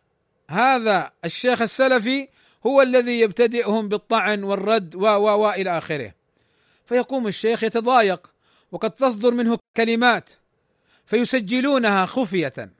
هذا 0.51 1.13
الشيخ 1.25 1.63
السلفي 1.63 2.29
هو 2.67 2.83
الذي 2.83 3.21
يبتدئهم 3.21 3.89
بالطعن 3.89 4.43
والرد 4.43 4.95
و 4.95 5.01
و 5.01 5.45
و 5.45 5.51
إلى 5.51 5.79
آخره. 5.79 6.15
فيقوم 6.87 7.27
الشيخ 7.27 7.64
يتضايق 7.64 8.31
وقد 8.72 8.90
تصدر 8.90 9.31
منه 9.35 9.59
كلمات 9.77 10.31
فيسجلونها 11.07 12.07
خفية 12.07 12.72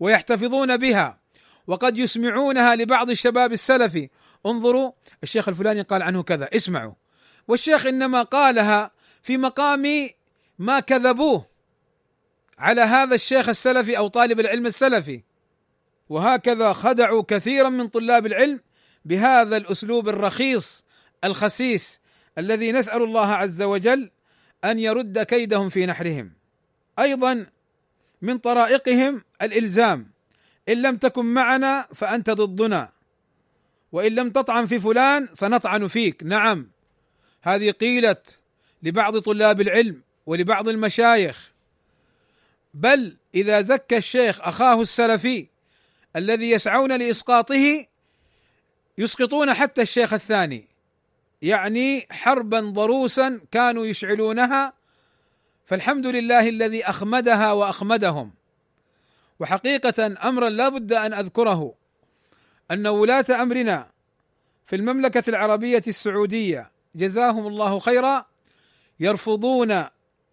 ويحتفظون 0.00 0.76
بها 0.76 1.18
وقد 1.66 1.98
يسمعونها 1.98 2.76
لبعض 2.76 3.10
الشباب 3.10 3.52
السلفي 3.52 4.08
انظروا 4.46 4.92
الشيخ 5.22 5.48
الفلاني 5.48 5.82
قال 5.82 6.02
عنه 6.02 6.22
كذا 6.22 6.48
اسمعوا. 6.56 6.92
والشيخ 7.48 7.86
إنما 7.86 8.22
قالها 8.22 8.90
في 9.22 9.36
مقام 9.36 10.10
ما 10.58 10.80
كذبوه 10.80 11.46
على 12.58 12.80
هذا 12.80 13.14
الشيخ 13.14 13.48
السلفي 13.48 13.98
أو 13.98 14.08
طالب 14.08 14.40
العلم 14.40 14.66
السلفي 14.66 15.22
وهكذا 16.08 16.72
خدعوا 16.72 17.22
كثيرا 17.28 17.68
من 17.68 17.88
طلاب 17.88 18.26
العلم 18.26 18.60
بهذا 19.04 19.56
الأسلوب 19.56 20.08
الرخيص 20.08 20.84
الخسيس. 21.24 22.00
الذي 22.38 22.72
نسأل 22.72 23.02
الله 23.02 23.32
عز 23.32 23.62
وجل 23.62 24.10
أن 24.64 24.78
يرد 24.78 25.22
كيدهم 25.22 25.68
في 25.68 25.86
نحرهم. 25.86 26.32
أيضا 26.98 27.46
من 28.22 28.38
طرائقهم 28.38 29.24
الإلزام. 29.42 30.10
إن 30.68 30.82
لم 30.82 30.96
تكن 30.96 31.24
معنا 31.26 31.88
فأنت 31.94 32.30
ضدنا. 32.30 32.88
وإن 33.92 34.14
لم 34.14 34.30
تطعن 34.30 34.66
في 34.66 34.80
فلان 34.80 35.28
سنطعن 35.32 35.86
فيك. 35.86 36.22
نعم. 36.22 36.70
هذه 37.42 37.70
قيلت 37.70 38.38
لبعض 38.82 39.18
طلاب 39.18 39.60
العلم 39.60 40.02
ولبعض 40.26 40.68
المشايخ. 40.68 41.52
بل 42.74 43.16
إذا 43.34 43.60
زكى 43.60 43.96
الشيخ 43.96 44.40
أخاه 44.40 44.80
السلفي 44.80 45.46
الذي 46.16 46.50
يسعون 46.50 46.92
لإسقاطه 46.92 47.86
يسقطون 48.98 49.54
حتى 49.54 49.82
الشيخ 49.82 50.12
الثاني. 50.12 50.73
يعني 51.44 52.06
حربا 52.10 52.60
ضروسا 52.60 53.40
كانوا 53.50 53.86
يشعلونها 53.86 54.72
فالحمد 55.66 56.06
لله 56.06 56.48
الذي 56.48 56.84
أخمدها 56.84 57.52
وأخمدهم. 57.52 58.34
وحقيقة 59.40 60.28
امرا 60.28 60.48
لا 60.48 60.68
بد 60.68 60.92
أن 60.92 61.14
أذكره 61.14 61.74
أن 62.70 62.86
ولاة 62.86 63.24
أمرنا 63.30 63.90
في 64.64 64.76
المملكة 64.76 65.22
العربية 65.28 65.82
السعودية 65.88 66.70
جزاهم 66.94 67.46
الله 67.46 67.78
خيرا 67.78 68.26
يرفضون 69.00 69.84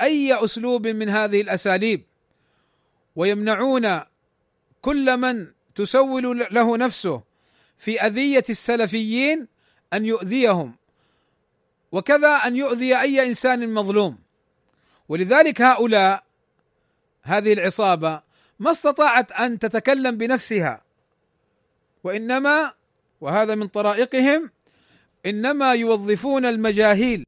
أي 0.02 0.45
أسلوب 0.45 0.88
من 0.88 1.10
هذه 1.10 1.41
الأساليب 1.41 2.04
ويمنعون 3.15 4.02
كل 4.82 5.17
من 5.17 5.47
تسول 5.76 6.47
له 6.52 6.78
نفسه 6.78 7.21
في 7.78 8.02
أذية 8.02 8.43
السلفيين 8.50 9.47
أن 9.93 10.06
يؤذيهم. 10.06 10.81
وكذا 11.91 12.30
أن 12.30 12.56
يؤذي 12.56 13.01
أي 13.01 13.27
إنسان 13.27 13.73
مظلوم. 13.73 14.17
ولذلك 15.10 15.62
هؤلاء 15.62 16.23
هذه 17.23 17.54
العصابة 17.54 18.21
ما 18.60 18.71
استطاعت 18.71 19.32
أن 19.32 19.60
تتكلم 19.60 20.17
بنفسها. 20.17 20.82
وإنما 22.04 22.73
وهذا 23.21 23.56
من 23.56 23.67
طرائقهم 23.67 24.51
إنما 25.25 25.73
يوظفون 25.73 26.45
المجاهيل. 26.45 27.23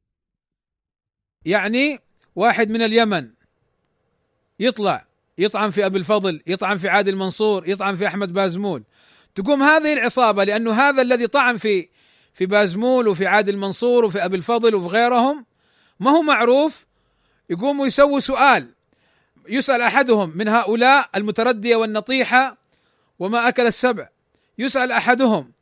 يعني 1.44 2.00
واحد 2.36 2.70
من 2.70 2.82
اليمن 2.82 3.30
يطلع 4.60 5.06
يطعن 5.38 5.70
في 5.70 5.86
أبي 5.86 5.98
الفضل 5.98 6.42
يطعن 6.46 6.78
في 6.78 6.88
عادل 6.88 7.16
منصور 7.16 7.68
يطعن 7.68 7.96
في 7.96 8.06
أحمد 8.06 8.32
بازمول 8.32 8.84
تقوم 9.34 9.62
هذه 9.62 9.92
العصابة 9.92 10.44
لأنه 10.44 10.72
هذا 10.72 11.02
الذي 11.02 11.26
طعن 11.26 11.56
في 11.56 11.88
في 12.34 12.46
بازمول 12.46 13.08
وفي 13.08 13.26
عادل 13.26 13.56
منصور 13.56 14.04
وفي 14.04 14.24
أبي 14.24 14.36
الفضل 14.36 14.74
وفي 14.74 14.86
غيرهم 14.86 15.46
ما 16.00 16.10
هو 16.10 16.22
معروف 16.22 16.86
يقوموا 17.50 17.86
يسووا 17.86 18.20
سؤال 18.20 18.74
يسأل 19.48 19.82
أحدهم 19.82 20.32
من 20.34 20.48
هؤلاء 20.48 21.08
المتردية 21.14 21.76
والنطيحة 21.76 22.56
وما 23.18 23.48
أكل 23.48 23.66
السبع 23.66 24.08
يسأل 24.58 24.92
أحدهم 24.92 25.52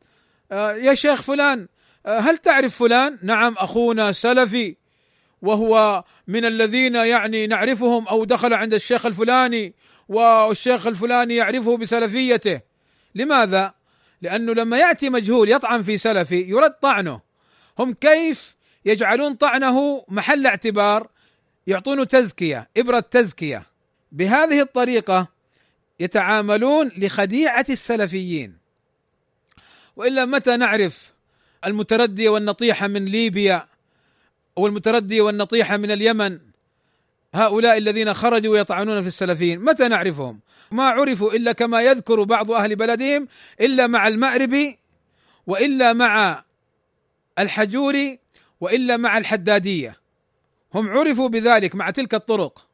آه 0.52 0.72
يا 0.72 0.94
شيخ 0.94 1.22
فلان 1.22 1.68
آه 2.06 2.18
هل 2.18 2.38
تعرف 2.38 2.76
فلان؟ 2.76 3.18
نعم 3.22 3.54
أخونا 3.58 4.12
سلفي 4.12 4.76
وهو 5.42 6.04
من 6.26 6.44
الذين 6.44 6.94
يعني 6.94 7.46
نعرفهم 7.46 8.08
أو 8.08 8.24
دخل 8.24 8.54
عند 8.54 8.74
الشيخ 8.74 9.06
الفلاني 9.06 9.74
والشيخ 10.08 10.87
الفلاني 10.87 11.37
يعرفه 11.37 11.76
بسلفيته 11.76 12.61
لماذا؟ 13.14 13.74
لأنه 14.22 14.52
لما 14.54 14.78
يأتي 14.78 15.11
مجهول 15.11 15.50
يطعن 15.50 15.82
في 15.82 15.98
سلفي 15.98 16.40
يرد 16.40 16.70
طعنه. 16.70 17.20
هم 17.78 17.94
كيف 17.94 18.56
يجعلون 18.85 19.35
طعنه 19.35 20.04
محل 20.08 20.46
اعتبار؟ 20.46 21.08
يعطونه 21.66 22.04
تزكية 22.04 22.68
إبرة 22.76 23.00
تزكية. 23.00 23.66
بهذه 24.12 24.61
الطريقة 24.61 25.28
يتعاملون 26.00 26.90
لخديعة 26.96 27.66
السلفيين. 27.70 28.56
وإلا 29.96 30.24
متى 30.24 30.56
نعرف 30.56 31.12
المترديه 31.64 32.28
والنطيحه 32.28 32.87
من 32.87 33.04
ليبيا 33.04 33.66
والمترديه 34.56 35.22
والنطيحه 35.22 35.76
من 35.76 35.90
اليمن؟ 35.90 36.38
هؤلاء 37.35 37.79
الذين 37.79 38.14
خرجوا 38.14 38.59
يطعنون 38.59 39.01
في 39.01 39.07
السلفيين 39.07 39.61
متى 39.61 39.88
نعرفهم؟ 39.88 40.40
ما 40.71 40.85
عرفوا 40.85 41.33
إلا 41.33 41.53
كما 41.53 41.83
يذكر 41.83 42.23
بعض 42.23 42.51
أهل 42.53 42.77
بلدهم 42.77 43.29
إلا 43.61 43.87
مع 43.87 44.09
المأرب 44.09 44.75
وإلا 45.47 45.92
مع 45.92 46.45
الحجور 47.38 48.16
وإلا 48.61 48.97
مع 48.97 49.18
الحدادية. 49.18 50.01
هم 50.75 50.88
عرفوا 50.88 51.29
بذلك 51.29 51.75
مع 51.75 51.90
تلك 51.90 52.14
الطرق. 52.14 52.66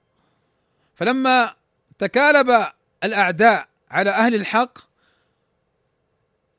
فلما 0.94 1.54
تكالب 1.98 2.66
الأعداء 3.04 3.68
على 3.90 4.10
أهل 4.10 4.34
الحق 4.34 4.78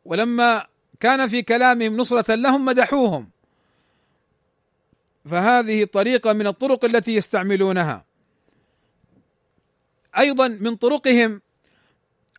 ولما 0.05 0.67
كان 0.99 1.27
في 1.27 1.41
كلامهم 1.41 1.97
نصرة 1.97 2.35
لهم 2.35 2.65
مدحوهم. 2.65 3.29
فهذه 5.29 5.83
طريقة 5.83 6.33
من 6.33 6.47
الطرق 6.47 6.85
التي 6.85 7.15
يستعملونها. 7.15 8.05
أيضا 10.17 10.47
من 10.47 10.75
طرقهم 10.75 11.41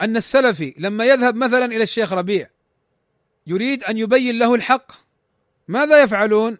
أن 0.00 0.16
السلفي 0.16 0.74
لما 0.78 1.04
يذهب 1.04 1.34
مثلا 1.34 1.64
إلى 1.64 1.82
الشيخ 1.82 2.12
ربيع 2.12 2.50
يريد 3.46 3.84
أن 3.84 3.98
يبين 3.98 4.38
له 4.38 4.54
الحق 4.54 4.92
ماذا 5.68 6.02
يفعلون؟ 6.02 6.58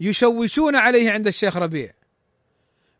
يشوشون 0.00 0.76
عليه 0.76 1.10
عند 1.10 1.26
الشيخ 1.26 1.56
ربيع 1.56 1.92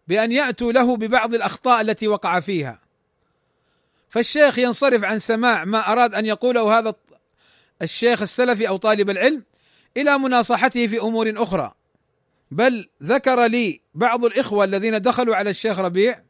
بأن 0.09 0.33
يأتوا 0.33 0.73
له 0.73 0.96
ببعض 0.96 1.35
الأخطاء 1.35 1.81
التي 1.81 2.09
وقع 2.09 2.40
فيها. 2.40 2.81
فالشيخ 4.09 4.59
ينصرف 4.59 5.05
عن 5.05 5.18
سماع 5.18 5.64
ما 5.64 5.92
أراد 5.92 6.14
أن 6.14 6.27
يقوله 6.27 6.79
هذا 6.79 6.94
الشيخ 7.83 8.23
السلفي 8.23 8.68
أو 8.68 8.77
طالب 8.77 9.11
العلم 9.11 9.42
إلى 9.96 10.18
مناصحته 10.18 10.87
في 10.87 11.01
أمور 11.01 11.33
أخرى. 11.37 11.75
بل 12.50 12.88
ذكر 13.02 13.46
لي 13.46 13.80
بعض 13.94 14.24
الإخوة 14.24 14.64
الذين 14.64 15.02
دخلوا 15.02 15.36
على 15.36 15.50
الشيخ 15.50 15.78
ربيع 15.78 16.22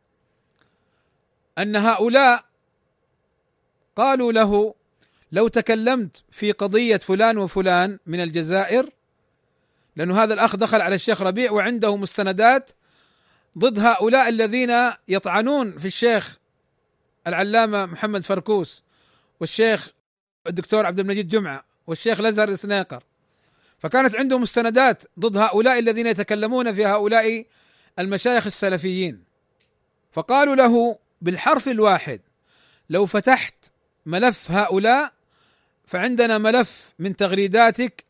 أن 1.58 1.76
هؤلاء 1.76 2.44
قالوا 3.96 4.32
له 4.32 4.74
لو 5.32 5.48
تكلمت 5.48 6.24
في 6.30 6.52
قضية 6.52 6.96
فلان 6.96 7.38
وفلان 7.38 7.98
من 8.06 8.20
الجزائر 8.20 8.90
لأن 9.96 10.10
هذا 10.10 10.34
الأخ 10.34 10.56
دخل 10.56 10.80
على 10.80 10.94
الشيخ 10.94 11.22
ربيع 11.22 11.52
وعنده 11.52 11.96
مستندات 11.96 12.70
ضد 13.58 13.78
هؤلاء 13.78 14.28
الذين 14.28 14.92
يطعنون 15.08 15.78
في 15.78 15.84
الشيخ 15.84 16.38
العلامة 17.26 17.86
محمد 17.86 18.24
فركوس 18.24 18.82
والشيخ 19.40 19.92
الدكتور 20.46 20.86
عبد 20.86 21.00
المجيد 21.00 21.28
جمعة 21.28 21.64
والشيخ 21.86 22.20
الازهر 22.20 22.48
السنيقر 22.48 23.02
فكانت 23.80 24.14
عنده 24.14 24.38
مستندات 24.38 25.04
ضد 25.18 25.36
هؤلاء 25.36 25.78
الذين 25.78 26.06
يتكلمون 26.06 26.72
في 26.72 26.86
هؤلاء 26.86 27.46
المشايخ 27.98 28.46
السلفيين. 28.46 29.24
فقالوا 30.12 30.54
له 30.54 30.98
بالحرف 31.20 31.68
الواحد 31.68 32.20
لو 32.90 33.06
فتحت 33.06 33.54
ملف 34.06 34.50
هؤلاء 34.50 35.12
فعندنا 35.86 36.38
ملف 36.38 36.92
من 36.98 37.16
تغريداتك 37.16 38.04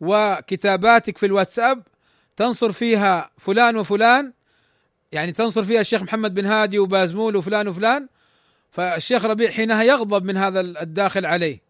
وكتاباتك 0.00 1.18
في 1.18 1.26
الواتساب 1.26 1.82
تنصر 2.36 2.72
فيها 2.72 3.30
فلان 3.38 3.76
وفلان 3.76 4.32
يعني 5.12 5.32
تنصر 5.32 5.62
فيها 5.62 5.80
الشيخ 5.80 6.02
محمد 6.02 6.34
بن 6.34 6.46
هادي 6.46 6.78
وبازمول 6.78 7.36
وفلان 7.36 7.68
وفلان 7.68 8.08
فالشيخ 8.70 9.24
ربيع 9.24 9.50
حينها 9.50 9.82
يغضب 9.82 10.24
من 10.24 10.36
هذا 10.36 10.60
الداخل 10.60 11.26
عليه. 11.26 11.60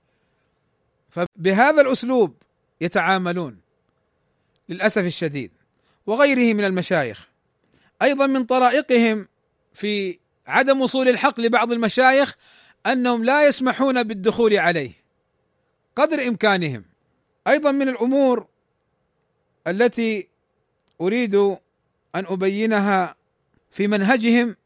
فبهذا 1.11 1.81
الأسلوب 1.81 2.35
يتعاملون 2.81 3.61
للأسف 4.69 5.07
الشديد 5.07 5.51
وغيره 6.07 6.55
من 6.55 6.64
المشايخ. 6.64 7.29
أيضا 8.03 8.27
من 8.27 8.45
طرائقهم 8.45 9.29
في 9.75 10.19
عدم 10.47 10.81
وصول 10.81 11.09
الحق 11.09 11.41
لبعض 11.41 11.73
المشايخ 11.73 12.37
أنهم 12.87 13.25
لا 13.25 13.47
يسمحون 13.47 14.03
بالدخول 14.03 14.57
عليه 14.57 14.93
قدر 15.97 16.29
إمكانهم. 16.29 16.85
أيضا 17.49 17.71
من 17.73 17.88
الأمور 17.88 18.47
التي 19.67 20.29
أريد 21.01 21.35
أن 21.35 21.59
أبينها 22.14 23.17
في 23.71 23.88
منهجهم 23.88 24.57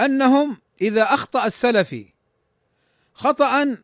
أنهم 0.00 0.58
إذا 0.80 1.02
أخطأ 1.02 1.46
السلفي 1.46 2.06
خطا 3.14 3.76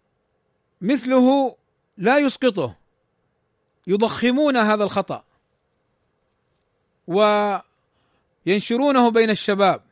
مثله 0.81 1.57
لا 1.97 2.19
يسقطه. 2.19 2.82
يضخمون 3.87 4.57
هذا 4.57 4.85
الخطأ 4.85 5.25
وينشرونه 8.47 9.11
بين 9.11 9.31
الشباب 9.31 9.83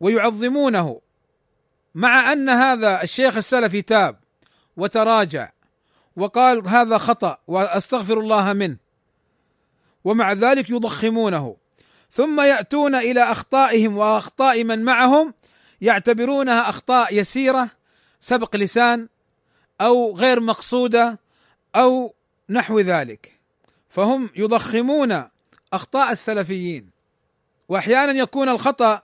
ويعظمونه 0.00 1.00
مع 1.94 2.32
أن 2.32 2.48
هذا 2.48 3.02
الشيخ 3.02 3.36
السلفي 3.36 3.82
تاب 3.82 4.16
وتراجع 4.76 5.50
وقال 6.16 6.68
هذا 6.68 6.98
خطأ 6.98 7.38
وأستغفر 7.48 8.20
الله 8.20 8.52
منه 8.52 8.76
ومع 10.04 10.32
ذلك 10.32 10.70
يضخمونه. 10.70 11.56
ثم 12.10 12.40
يأتون 12.40 12.94
إلى 12.94 13.22
أخطائهم 13.22 13.96
وأخطاء 13.96 14.64
من 14.64 14.84
معهم 14.84 15.34
يعتبرونها 15.80 16.68
أخطاء 16.68 17.14
يسيرة 17.18 17.68
سبق 18.20 18.56
لسان 18.56 19.08
أو 19.80 20.16
غير 20.16 20.40
مقصودة 20.40 21.18
أو 21.76 22.14
نحو 22.50 22.80
ذلك. 22.80 23.38
فهم 23.88 24.30
يضخمون 24.36 25.24
أخطاء 25.72 26.12
السلفيين 26.12 26.90
وأحيانا 27.68 28.12
يكون 28.12 28.48
الخطأ 28.48 29.02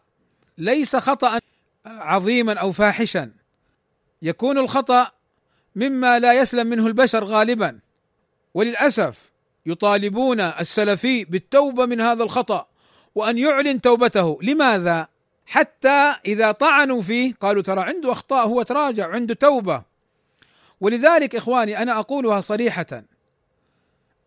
ليس 0.58 0.96
خطأ 0.96 1.38
عظيما 1.86 2.52
أو 2.52 2.72
فاحشا. 2.72 3.30
يكون 4.22 4.58
الخطأ 4.58 5.10
مما 5.76 6.18
لا 6.18 6.32
يسلم 6.32 6.66
منه 6.66 6.86
البشر 6.86 7.24
غالبا. 7.24 7.78
وللأسف 8.54 9.32
يطالبون 9.66 10.40
السلفي 10.40 11.24
بالتوبة 11.24 11.86
من 11.86 12.00
هذا 12.00 12.22
الخطأ 12.22 12.66
وأن 13.14 13.38
يعلن 13.38 13.80
توبته. 13.80 14.38
لماذا؟ 14.42 15.08
حتى 15.46 16.14
إذا 16.26 16.52
طعنوا 16.52 17.02
فيه 17.02 17.34
قالوا 17.40 17.62
ترى 17.62 17.80
عنده 17.80 18.12
أخطاء 18.12 18.46
هو 18.46 18.62
تراجع 18.62 19.08
عنده 19.08 19.34
توبة. 19.34 19.82
ولذلك 20.80 21.36
إخواني 21.36 21.82
أنا 21.82 21.98
أقولها 21.98 22.40
صريحة. 22.40 23.02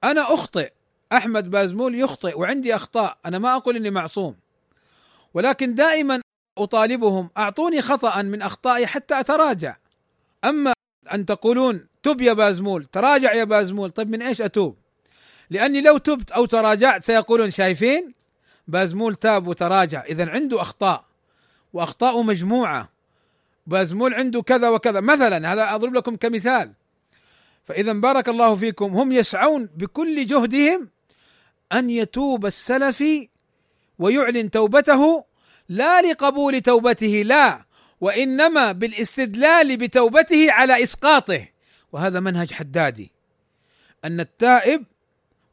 أنا 0.03 0.33
أخطئ. 0.33 0.71
أحمد 1.11 1.49
بازمول 1.49 1.99
يخطئ 1.99 2.39
وعندي 2.39 2.75
أخطاء. 2.75 3.17
أنا 3.25 3.39
ما 3.39 3.55
أقول 3.55 3.75
إني 3.75 3.89
معصوم. 3.89 4.35
ولكن 5.33 5.75
دائما 5.75 6.21
أطالبهم 6.57 7.29
أعطوني 7.37 7.81
خطا 7.81 8.21
من 8.21 8.41
أخطائي 8.41 8.87
حتى 8.87 9.19
أتراجع. 9.19 9.75
أما 10.43 10.73
أن 11.13 11.25
تقولون 11.25 11.87
تب 12.03 12.21
يا 12.21 12.33
بازمول 12.33 12.85
تراجع 12.85 13.33
يا 13.33 13.43
بازمول 13.43 13.89
طيب 13.89 14.09
من 14.09 14.21
إيش 14.21 14.41
أتوب؟ 14.41 14.77
لأني 15.49 15.81
لو 15.81 15.97
تبت 15.97 16.31
أو 16.31 16.45
تراجعت 16.45 17.03
سيقولون 17.03 17.51
شايفين؟ 17.51 18.13
بازمول 18.67 19.15
تاب 19.15 19.47
وتراجع. 19.47 20.03
اذا 20.03 20.29
عنده 20.29 20.61
أخطاء 20.61 21.05
وأخطاء 21.73 22.21
مجموعة. 22.21 22.89
بازمول 23.67 24.13
عنده 24.13 24.41
كذا 24.41 24.69
وكذا. 24.69 24.99
مثلا 24.99 25.53
هذا 25.53 25.75
أضرب 25.75 25.93
لكم 25.93 26.15
كمثال. 26.15 26.73
فإذا 27.63 27.93
بارك 27.93 28.29
الله 28.29 28.55
فيكم. 28.55 28.93
هم 28.95 29.11
يسعون 29.11 29.65
بكل 29.65 30.25
جهدهم 30.25 30.89
أن 31.73 31.89
يتوب 31.89 32.45
السلفي 32.45 33.29
ويعلن 33.99 34.51
توبته 34.51 35.25
لا 35.69 36.01
لقبول 36.01 36.61
توبته 36.61 37.23
لا 37.25 37.65
وإنما 38.01 38.71
بالاستدلال 38.71 39.77
بتوبته 39.77 40.51
على 40.51 40.83
إسقاطه. 40.83 41.47
وهذا 41.91 42.19
منهج 42.19 42.53
حدادي. 42.53 43.11
أن 44.05 44.19
التائب 44.19 44.83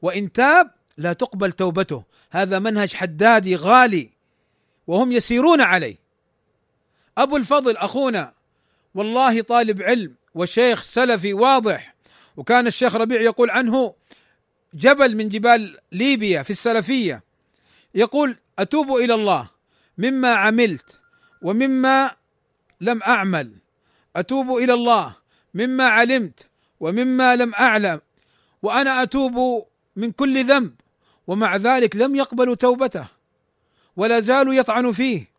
وإن 0.02 0.32
تاب 0.32 0.70
لا 0.96 1.12
تقبل 1.12 1.52
توبته. 1.52 2.04
هذا 2.30 2.58
منهج 2.58 2.94
حدادي 2.94 3.56
غالي 3.56 4.10
وهم 4.86 5.12
يسيرون 5.12 5.60
عليه. 5.60 5.96
أبو 7.18 7.36
الفضل 7.36 7.76
أخونا 7.76 8.32
والله 8.94 9.42
طالب 9.42 9.82
علم 9.82 10.14
وشيخ 10.34 10.82
سلفي 10.82 11.32
واضح 11.32 11.94
وكان 12.38 12.66
الشيخ 12.66 12.96
ربيع 12.96 13.20
يقول 13.20 13.50
عنه 13.50 13.94
جبل 14.74 15.16
من 15.16 15.28
جبال 15.28 15.78
ليبيا 15.92 16.42
في 16.42 16.50
السلفية. 16.50 17.22
يقول 17.94 18.36
أتوب 18.58 18.92
إلى 18.92 19.14
الله 19.14 19.48
مما 19.98 20.32
عملت 20.32 21.00
ومما 21.42 22.10
لم 22.80 23.02
أعمل. 23.02 23.52
أتوب 24.16 24.56
إلى 24.56 24.72
الله 24.72 25.16
مما 25.54 25.84
علمت 25.84 26.48
ومما 26.80 27.36
لم 27.36 27.54
أعلم. 27.54 28.00
وأنا 28.62 29.02
أتوب 29.02 29.66
من 29.96 30.12
كل 30.12 30.44
ذنب 30.44 30.74
ومع 31.26 31.56
ذلك 31.56 31.96
لم 31.96 32.16
يقبلوا 32.16 32.54
توبته. 32.54 33.06
ولا 33.96 34.20
زالوا 34.20 34.54
يطعن 34.54 34.92
فيه. 34.92 35.30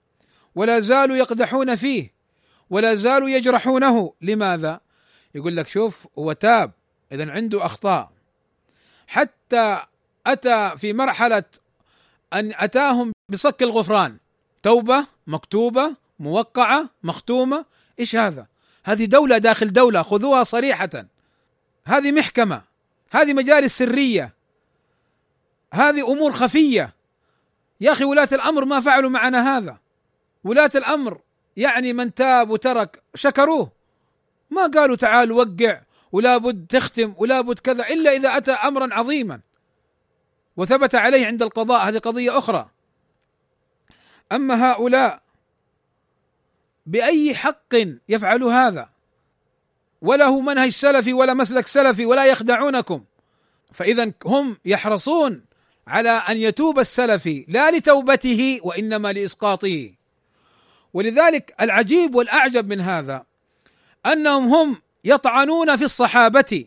ولا 0.55 0.79
زالوا 0.79 1.17
يقدحون 1.17 1.75
فيه. 1.75 2.13
ولا 2.69 2.95
زالوا 2.95 3.29
يجرحونه. 3.29 4.13
لماذا؟ 4.21 4.79
يقول 5.35 5.55
لك 5.57 5.67
شوف 5.67 6.07
هو 6.17 6.33
تاب. 6.33 6.78
اذا 7.11 7.31
عنده 7.31 7.65
أخطاء. 7.65 8.11
حتى 9.07 9.83
أتى 10.27 10.77
في 10.77 10.93
مرحلة 10.93 11.43
أن 12.33 12.53
أتاهم 12.55 13.11
بصك 13.29 13.63
الغفران. 13.63 14.17
توبة 14.63 15.07
مكتوبة 15.27 15.95
موقعة 16.19 16.89
مختومة. 17.03 17.65
إيش 17.99 18.15
هذا؟ 18.15 18.47
هذه 18.83 19.05
دولة 19.05 19.37
داخل 19.37 19.73
دولة 19.73 20.01
خذوها 20.01 20.43
صريحة. 20.43 21.05
هذه 21.85 22.11
محكمة 22.11 22.61
هذه 23.11 23.33
مجالس 23.33 23.77
سرية. 23.77 24.33
هذه 25.73 26.11
أمور 26.11 26.31
خفية. 26.31 26.93
يا 27.81 27.91
أخي 27.91 28.03
ولاة 28.03 28.29
الأمر 28.31 28.65
ما 28.65 28.81
فعلوا 28.81 29.09
معنا 29.09 29.57
هذا. 29.57 29.77
ولاة 30.43 30.71
الأمر 30.75 31.19
يعني 31.57 31.93
من 31.93 32.13
تاب 32.13 32.49
وترك 32.49 33.03
شكروه. 33.15 33.71
ما 34.49 34.67
قالوا 34.67 34.95
تعال 34.95 35.31
وقع 35.31 35.81
ولا 36.11 36.37
بد 36.37 36.67
تختم 36.69 37.13
ولا 37.17 37.41
بد 37.41 37.59
كذا 37.59 37.87
إلا 37.87 38.11
إذا 38.15 38.37
أتى 38.37 38.51
امرا 38.51 38.93
عظيما 38.93 39.39
وثبت 40.57 40.95
عليه 40.95 41.25
عند 41.25 41.43
القضاء. 41.43 41.89
هذه 41.89 41.97
قضية 41.97 42.37
أخرى. 42.37 42.69
أما 44.31 44.71
هؤلاء 44.71 45.21
بأي 46.85 47.35
حق 47.35 47.75
يفعل 48.09 48.43
هذا؟ 48.43 48.89
وله 50.01 50.41
منهج 50.41 50.69
سلفي 50.69 51.13
ولا 51.13 51.33
مسلك 51.33 51.67
سلفي 51.67 52.05
ولا 52.05 52.25
يخدعونكم. 52.25 53.03
فاذا 53.73 54.13
هم 54.25 54.57
يحرصون 54.65 55.45
على 55.87 56.09
أن 56.09 56.37
يتوب 56.37 56.79
السلفي 56.79 57.45
لا 57.47 57.71
لتوبته 57.71 58.59
وإنما 58.63 59.13
لإسقاطه. 59.13 59.93
ولذلك 60.93 61.55
العجيب 61.61 62.15
والأعجب 62.15 62.67
من 62.67 62.81
هذا 62.81 63.25
أنهم 64.05 64.47
هم 64.47 64.81
يطعنون 65.03 65.75
في 65.75 65.83
الصحابة 65.83 66.65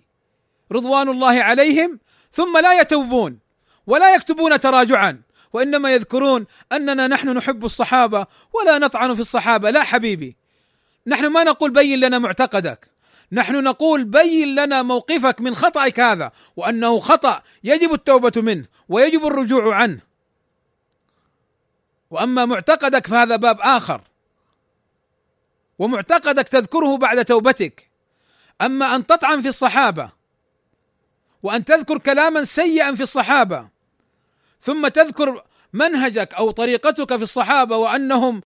رضوان 0.73 1.09
الله 1.09 1.43
عليهم 1.43 1.99
ثم 2.31 2.59
لا 2.59 2.81
يتوبون 2.81 3.39
ولا 3.87 4.15
يكتبون 4.15 4.61
تراجعا 4.61 5.23
وإنما 5.53 5.93
يذكرون 5.93 6.47
أننا 6.73 7.09
نحن 7.09 7.29
نحب 7.29 7.65
الصحابة 7.65 8.27
ولا 8.53 8.79
نطعن 8.79 9.15
في 9.15 9.21
الصحابة. 9.21 9.71
لا 9.71 9.83
حبيبي 9.83 10.37
نحن 11.07 11.27
ما 11.27 11.45
نقول 11.45 11.71
بين 11.71 12.01
لنا 12.01 12.19
معتقدك 12.19 12.89
نحن 13.33 13.65
نقول 13.65 14.05
بين 14.05 14.55
لنا 14.55 14.83
موقفك 14.83 15.41
من 15.41 15.55
خطأك 15.55 16.01
هذا 16.01 16.33
وأنه 16.57 17.01
خطأ 17.01 17.43
يجب 17.65 17.93
التوبة 17.93 18.33
منه 18.37 18.65
ويجب 18.89 19.27
الرجوع 19.27 19.75
عنه. 19.75 20.01
وأما 22.11 22.45
معتقدك 22.45 23.07
فهذا 23.07 23.37
باب 23.37 23.61
آخر 23.61 24.01
ومعتقدك 25.79 26.49
تذكره 26.49 26.97
بعد 26.97 27.25
توبتك. 27.25 27.92
أما 28.63 28.97
أن 28.97 29.07
تطعن 29.07 29.43
في 29.43 29.49
الصحابة 29.49 30.11
وأن 31.43 31.65
تذكر 31.65 31.99
كلاما 31.99 32.45
سيئا 32.45 32.95
في 32.95 33.03
الصحابة 33.03 33.69
ثم 34.61 34.89
تذكر 34.89 35.45
منهجك 35.73 36.35
أو 36.35 36.51
طريقتك 36.51 37.17
في 37.17 37.23
الصحابة 37.23 37.77
وأنهم 37.77 38.43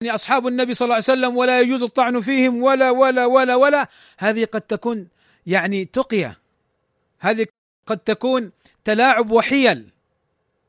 يعني 0.00 0.14
أصحاب 0.14 0.46
النبي 0.46 0.74
صلى 0.74 0.86
الله 0.86 0.94
عليه 0.94 1.04
وسلم 1.04 1.36
ولا 1.36 1.60
يجوز 1.60 1.82
الطعن 1.82 2.20
فيهم 2.20 2.62
ولا 2.62 2.90
ولا 2.90 3.26
ولا 3.26 3.54
ولا 3.54 3.88
هذه 4.18 4.44
قد 4.44 4.60
تكون 4.60 5.08
يعني 5.46 5.84
تقية. 5.84 6.38
هذه 7.18 7.46
قد 7.86 7.98
تكون 7.98 8.50
تلاعب 8.84 9.30
وحيل. 9.30 9.90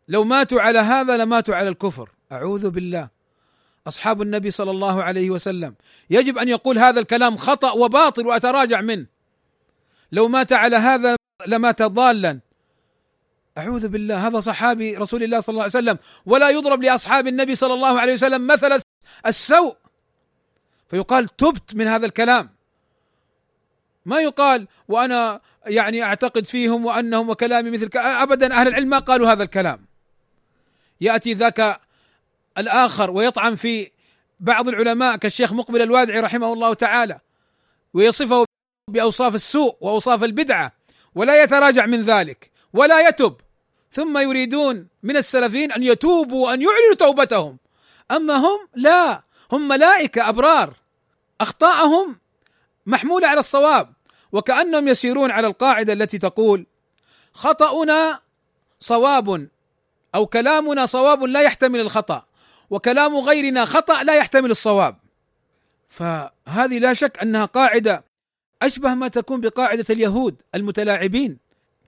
لو 0.07 0.23
ماتوا 0.23 0.61
على 0.61 0.79
هذا 0.79 1.17
لماتوا 1.17 1.55
على 1.55 1.69
الكفر. 1.69 2.09
أعوذ 2.31 2.69
بالله. 2.69 3.09
أصحاب 3.87 4.21
النبي 4.21 4.51
صلى 4.51 4.71
الله 4.71 5.03
عليه 5.03 5.29
وسلم. 5.29 5.75
يجب 6.09 6.37
أن 6.37 6.49
يقول 6.49 6.79
هذا 6.79 6.99
الكلام 6.99 7.37
خطأ 7.37 7.71
وباطل 7.71 8.27
وأتراجع 8.27 8.81
منه. 8.81 9.05
لو 10.11 10.27
مات 10.27 10.53
على 10.53 10.75
هذا 10.75 11.15
لمات 11.47 11.81
ضالا. 11.81 12.39
أعوذ 13.57 13.87
بالله 13.87 14.27
هذا 14.27 14.39
صحابي 14.39 14.97
رسول 14.97 15.23
الله 15.23 15.39
صلى 15.39 15.53
الله 15.53 15.63
عليه 15.63 15.71
وسلم. 15.71 15.97
ولا 16.25 16.49
يضرب 16.49 16.83
لأصحاب 16.83 17.27
النبي 17.27 17.55
صلى 17.55 17.73
الله 17.73 17.99
عليه 17.99 18.13
وسلم 18.13 18.47
مثل 18.47 18.81
السوء. 19.25 19.75
فيقال 20.87 21.27
تبت 21.27 21.75
من 21.75 21.87
هذا 21.87 22.05
الكلام. 22.05 22.49
ما 24.05 24.21
يقال 24.21 24.67
وأنا 24.87 25.41
يعني 25.65 26.03
أعتقد 26.03 26.45
فيهم 26.45 26.85
وأنهم 26.85 27.29
وكلامي 27.29 27.71
مثل 27.71 27.89
ابدا 27.95 28.53
أهل 28.53 28.67
العلم 28.67 28.89
ما 28.89 28.99
قالوا 28.99 29.31
هذا 29.31 29.43
الكلام. 29.43 29.85
يأتي 31.01 31.33
ذاك 31.33 31.81
الآخر 32.57 33.11
ويطعن 33.11 33.55
في 33.55 33.91
بعض 34.39 34.67
العلماء 34.67 35.15
كالشيخ 35.15 35.53
مقبل 35.53 35.81
الوادعي 35.81 36.19
رحمه 36.19 36.53
الله 36.53 36.73
تعالى 36.73 37.19
ويصفه 37.93 38.45
بأوصاف 38.89 39.35
السوء 39.35 39.75
وأوصاف 39.81 40.23
البدعة 40.23 40.71
ولا 41.15 41.43
يتراجع 41.43 41.85
من 41.85 42.01
ذلك 42.01 42.51
ولا 42.73 43.07
يتب. 43.07 43.35
ثم 43.91 44.17
يريدون 44.17 44.87
من 45.03 45.17
السلفيين 45.17 45.71
أن 45.71 45.83
يتوبوا 45.83 46.47
وأن 46.47 46.61
يعلنوا 46.61 46.95
توبتهم. 46.99 47.57
أما 48.11 48.35
هم 48.35 48.59
لا. 48.75 49.23
هم 49.51 49.67
ملائكة 49.67 50.29
أبرار. 50.29 50.73
أخطاءهم 51.41 52.19
محمولة 52.85 53.27
على 53.27 53.39
الصواب 53.39 53.93
وكأنهم 54.31 54.87
يسيرون 54.87 55.31
على 55.31 55.47
القاعدة 55.47 55.93
التي 55.93 56.17
تقول 56.17 56.65
خطأنا 57.33 58.19
صواب 58.79 59.47
أو 60.15 60.25
كلامنا 60.25 60.85
صواب 60.85 61.23
لا 61.23 61.41
يحتمل 61.41 61.79
الخطأ. 61.79 62.25
وكلام 62.69 63.17
غيرنا 63.17 63.65
خطأ 63.65 64.03
لا 64.03 64.15
يحتمل 64.15 64.51
الصواب. 64.51 64.97
فهذه 65.89 66.79
لا 66.79 66.93
شك 66.93 67.19
أنها 67.21 67.45
قاعدة 67.45 68.03
أشبه 68.61 68.93
ما 68.93 69.07
تكون 69.07 69.41
بقاعدة 69.41 69.85
اليهود 69.89 70.41
المتلاعبين. 70.55 71.37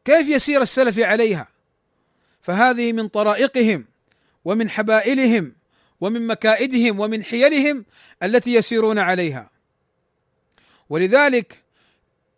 كيف 0.05 0.29
يسير 0.29 0.61
السلف 0.61 0.99
عليها؟ 0.99 1.47
فهذه 2.41 2.93
من 2.93 3.07
طرائقهم 3.07 3.85
ومن 4.45 4.69
حبائلهم 4.69 5.53
ومن 6.01 6.27
مكائدهم 6.27 6.99
ومن 6.99 7.23
حيلهم 7.23 7.85
التي 8.23 8.53
يسيرون 8.53 8.99
عليها. 8.99 9.49
ولذلك 10.89 11.59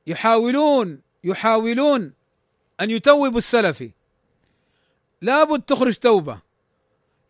يحاولون 0.07 1.01
يحاولون 1.23 2.13
أن 2.81 2.91
يتوبوا 2.91 3.37
السلفي 3.37 3.91
لابد 5.21 5.61
تخرج 5.61 5.95
توبة. 5.95 6.52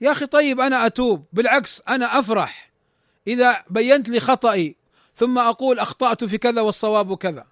يا 0.04 0.12
أخي 0.12 0.26
طيب 0.26 0.60
أنا 0.60 0.86
أتوب. 0.86 1.26
بالعكس 1.34 1.82
أنا 1.90 2.20
أفرح. 2.20 2.70
إذا 3.28 3.64
بينت 3.70 4.10
لي 4.10 4.20
خطئي 4.20 4.76
ثم 5.16 5.38
أقول 5.38 5.80
أخطأت 5.80 6.24
في 6.24 6.38
كذا 6.38 6.62
والصواب 6.62 7.18
كذا. 7.18 7.46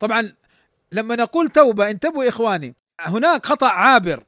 طبعا 0.00 0.34
لما 0.92 1.16
نقول 1.16 1.48
توبة 1.48 1.90
انتبهوا 1.90 2.28
إخواني 2.28 2.74
هناك 3.00 3.46
خطأ 3.46 3.68
عابر. 3.68 4.24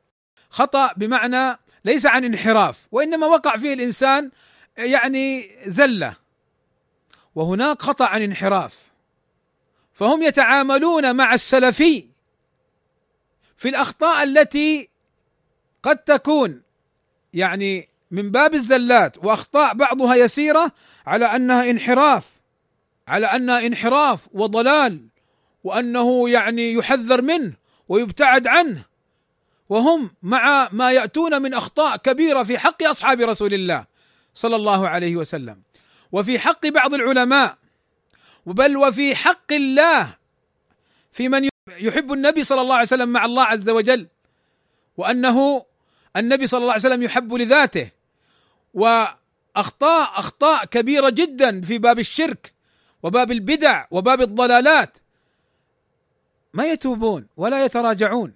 خطأ 0.51 0.93
بمعنى 0.97 1.59
ليس 1.85 2.07
عن 2.07 2.25
انحراف 2.25 2.87
وإنما 2.93 3.27
وقع 3.27 3.57
فيه 3.57 3.75
الإنسان 3.75 4.31
يعني 4.77 5.51
زلة. 5.67 6.17
وهناك 7.35 7.83
خطأ 7.83 8.07
عن 8.07 8.23
انحراف. 8.23 8.77
فهم 9.95 10.23
يتعاملون 10.23 11.17
مع 11.17 11.35
السلفي 11.35 12.05
في 13.57 13.69
الأخطاء 13.69 14.23
التي 14.23 14.89
قد 15.83 15.99
تكون. 15.99 16.68
يعني 17.35 17.89
من 18.11 18.31
باب 18.31 18.55
الزلات 18.55 19.25
وأخطاء 19.25 19.75
بعضها 19.75 20.15
يسيرة 20.15 20.73
على 21.07 21.27
أنها 21.27 21.71
انحراف 21.71 22.39
على 23.09 23.27
أنها 23.27 23.67
انحراف 23.67 24.29
وضلال 24.33 25.09
وأنه 25.65 26.31
يعني 26.31 26.73
يحذر 26.73 27.23
منه 27.23 27.53
ويبتعد 27.89 28.47
عنه. 28.47 28.83
وهم 29.69 30.11
مع 30.23 30.69
ما 30.73 30.93
يأتون 30.93 31.43
من 31.43 31.55
أخطاء 31.55 31.97
كبيرة 31.97 32.43
في 32.43 32.59
حق 32.59 32.83
أصحاب 32.83 33.21
رسول 33.21 33.55
الله 33.55 33.85
صلى 34.35 34.57
الله 34.57 34.89
عليه 34.89 35.17
وسلم. 35.17 35.63
وفي 36.13 36.39
حق 36.39 36.67
بعض 36.67 36.95
العلماء 36.95 37.59
بل 38.47 38.77
وفي 38.77 39.15
حق 39.15 39.53
الله 39.53 40.17
في 41.13 41.29
من 41.29 41.49
يحب 41.69 42.13
النبي 42.13 42.45
صلى 42.45 42.61
الله 42.61 42.75
عليه 42.75 42.87
وسلم 42.87 43.09
مع 43.09 43.25
الله 43.25 43.45
عز 43.45 43.69
وجل 43.69 44.09
وأنه 44.97 45.65
النبي 46.17 46.47
صلى 46.47 46.59
الله 46.59 46.73
عليه 46.73 46.83
وسلم 46.83 47.03
يحب 47.03 47.35
لذاته. 47.35 47.91
وأخطاء 48.75 50.19
أخطاء 50.19 50.65
كبيرة 50.65 51.11
جدا 51.11 51.61
في 51.61 51.79
باب 51.79 51.99
الشرك 51.99 52.55
وباب 53.03 53.31
البدع 53.33 53.87
وباب 53.91 54.21
الضلالات. 54.21 54.99
ما 56.55 56.65
يتوبون 56.65 57.27
ولا 57.37 57.65
يتراجعون. 57.65 58.35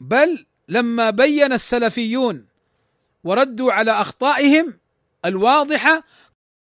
بل 0.00 0.46
لما 0.68 1.10
بين 1.10 1.52
السلفيون 1.52 2.46
وردوا 3.24 3.72
على 3.72 3.90
أخطائهم 3.90 4.78
الواضحة 5.24 6.04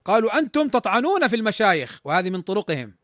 قالوا 0.05 0.39
أنتم 0.39 0.69
تطعنون 0.69 1.29
في 1.29 1.37
المشايخ 1.37 2.01
وهذه 2.05 2.31
من 2.31 2.43
طرقهم. 2.43 2.95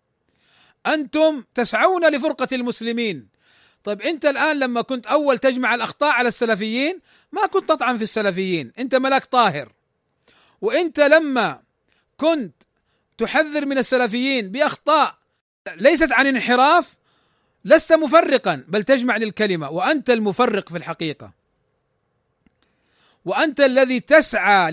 أنتم 0.87 1.45
تسعون 1.55 2.15
لفرقة 2.15 2.49
المسلمين. 2.53 3.29
طيب 3.85 4.03
انت 4.03 4.27
الآن 4.27 4.59
لما 4.59 4.83
كنت 4.83 5.07
أول 5.07 5.39
تجمع 5.39 5.75
الأخطاء 5.75 6.11
على 6.11 6.29
السلفيين 6.29 7.01
ما 7.33 7.47
كنت 7.47 7.69
تطعن 7.69 7.97
في 7.97 8.05
السلفيين 8.05 8.73
انت 8.79 8.95
ملاك 8.95 9.25
طاهر. 9.25 9.73
وانت 10.61 11.01
لما 11.01 11.61
كنت 12.17 12.55
تحذر 13.19 13.67
من 13.67 13.79
السلفيين 13.79 14.51
بأخطاء 14.51 15.15
ليست 15.77 16.13
عن 16.13 16.27
انحراف 16.27 16.97
لست 17.65 17.93
مفرقا 17.93 18.65
بل 18.69 18.83
تجمع 18.83 19.17
للكلمة 19.17 19.71
وأنت 19.71 20.11
المفرق 20.11 20.69
في 20.69 20.79
الحقيقة. 20.79 21.31
وأنت 23.25 23.61
الذي 23.61 24.01
تسعى 24.01 24.73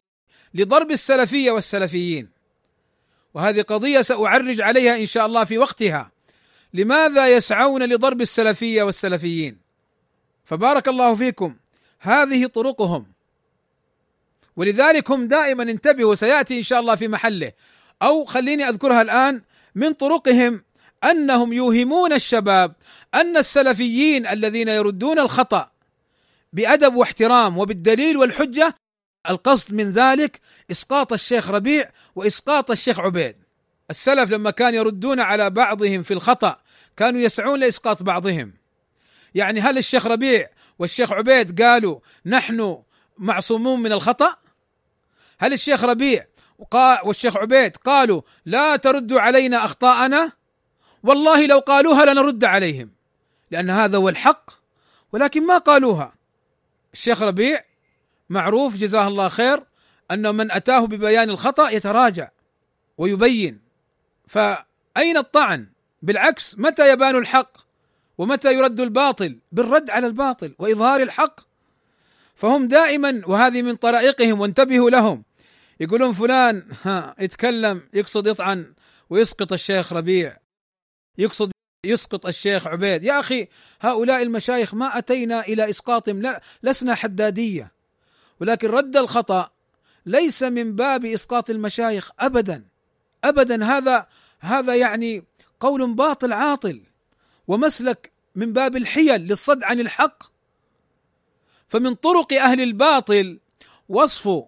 لضرب 0.54 0.92
السلفية 0.92 1.52
والسلفيين. 1.52 2.30
وهذه 3.34 3.62
قضية 3.62 4.02
سأعرج 4.02 4.62
عليها 4.62 4.98
إن 4.98 5.06
شاء 5.06 5.26
الله 5.26 5.44
في 5.44 5.58
وقتها. 5.58 6.12
لماذا 6.74 7.28
يسعون 7.28 7.84
لضرب 7.84 8.22
السلفية 8.22 8.84
والسلفيين؟ 8.84 9.58
فبارك 10.46 10.88
الله 10.88 11.16
فيكم 11.16 11.56
هذه 12.00 12.46
طرقهم. 12.46 13.06
ولذلك 14.56 15.12
هم 15.12 15.28
دائما 15.28 15.64
انتبهوا 15.64 16.16
سيأتي 16.16 16.58
إن 16.58 16.64
شاء 16.64 16.80
الله 16.80 16.96
في 16.96 17.08
محله. 17.08 17.52
أو 18.02 18.26
خليني 18.26 18.70
أذكرها 18.70 19.02
الآن 19.02 19.42
من 19.76 19.94
طرقهم 19.94 20.64
أنهم 21.04 21.54
يوهمون 21.54 22.14
الشباب 22.14 22.74
أن 23.14 23.38
السلفيين 23.38 24.28
الذين 24.28 24.68
يردون 24.68 25.20
الخطأ 25.20 25.72
بأدب 26.54 26.96
واحترام 26.96 27.58
وبالدليل 27.58 28.18
والحجة 28.18 28.76
القصد 29.30 29.74
من 29.74 29.92
ذلك 29.92 30.42
إسقاط 30.72 31.14
الشيخ 31.14 31.52
ربيع 31.52 31.90
وإسقاط 32.16 32.72
الشيخ 32.72 33.00
عبيد. 33.00 33.36
السلف 33.90 34.32
لما 34.32 34.52
كانوا 34.52 34.80
يردون 34.80 35.20
على 35.20 35.50
بعضهم 35.50 36.02
في 36.02 36.14
الخطأ 36.14 36.58
كانوا 36.98 37.22
يسعون 37.22 37.60
لإسقاط 37.60 38.04
بعضهم. 38.04 38.54
يعني 39.36 39.60
هل 39.62 39.78
الشيخ 39.78 40.08
ربيع 40.08 40.50
والشيخ 40.80 41.12
عبيد 41.12 41.62
قالوا 41.62 42.00
نحن 42.26 42.82
معصومون 43.18 43.80
من 43.80 43.92
الخطأ؟ 43.92 44.36
هل 45.40 45.54
الشيخ 45.54 45.84
ربيع 45.84 46.26
والشيخ 47.04 47.38
عبيد 47.38 47.78
قالوا 47.78 48.22
لا 48.46 48.76
تردوا 48.76 49.22
علينا 49.22 49.66
أخطاءنا؟ 49.66 50.32
والله 51.04 51.46
لو 51.46 51.60
قالوها 51.60 52.06
لنرد 52.06 52.46
عليهم 52.46 52.92
لأن 53.52 53.70
هذا 53.70 53.98
هو 53.98 54.10
الحق 54.10 54.52
ولكن 55.12 55.46
ما 55.46 55.58
قالوها. 55.58 56.14
الشيخ 56.94 57.22
ربيع 57.22 57.64
معروف 58.30 58.78
جزاه 58.78 59.08
الله 59.08 59.28
خير 59.28 59.64
أن 60.12 60.36
من 60.36 60.52
أتاه 60.52 60.80
ببيان 60.80 61.30
الخطأ 61.30 61.70
يتراجع 61.70 62.30
ويبين 62.98 63.67
فأين 64.28 65.18
الطعن؟ 65.18 65.68
بالعكس 66.02 66.56
متى 66.58 66.92
يبان 66.92 67.16
الحق؟ 67.16 67.58
ومتى 68.18 68.54
يرد 68.54 68.80
الباطل؟ 68.80 69.40
بالرد 69.52 69.90
على 69.90 70.08
الباطل 70.08 70.56
وإظهار 70.60 71.02
الحق. 71.02 71.40
فهم 72.36 72.68
دائما 72.68 73.22
وهذه 73.28 73.62
من 73.62 73.76
طرائقهم 73.76 74.40
وانتبهوا 74.40 74.90
لهم. 74.90 75.24
يقولون 75.80 76.14
فلان 76.14 76.68
ها 76.84 77.16
يتكلم 77.20 77.82
يقصد 77.94 78.28
يطعن 78.28 78.74
ويسقط 79.10 79.54
الشيخ 79.54 79.94
ربيع. 79.94 80.38
يقصد 81.18 81.52
يسقط 81.86 82.26
الشيخ 82.26 82.68
عبيد. 82.68 83.04
يا 83.04 83.20
أخي 83.20 83.48
هؤلاء 83.82 84.22
المشايخ 84.22 84.74
ما 84.74 84.98
أتينا 84.98 85.40
إلى 85.40 85.70
إسقاطهم 85.70 86.22
لا 86.22 86.42
لسنا 86.64 86.96
حدادية. 86.96 87.72
ولكن 88.40 88.68
رد 88.68 88.98
الخطأ 88.98 89.50
ليس 90.06 90.44
من 90.44 90.76
باب 90.76 91.06
إسقاط 91.06 91.50
المشايخ 91.50 92.12
ابدا. 92.20 92.64
ابدا 93.24 93.66
هذا 93.66 94.08
هذا 94.40 94.76
يعني 94.76 95.24
قول 95.60 95.94
باطل 95.94 96.34
عاطل 96.34 96.82
ومسلك 97.48 98.12
من 98.36 98.54
باب 98.54 98.76
الحيل 98.76 99.22
للصد 99.22 99.64
عن 99.64 99.80
الحق. 99.80 100.24
فمن 101.68 101.96
طرق 101.96 102.34
أهل 102.34 102.62
الباطل 102.62 103.40
وصف 103.90 104.44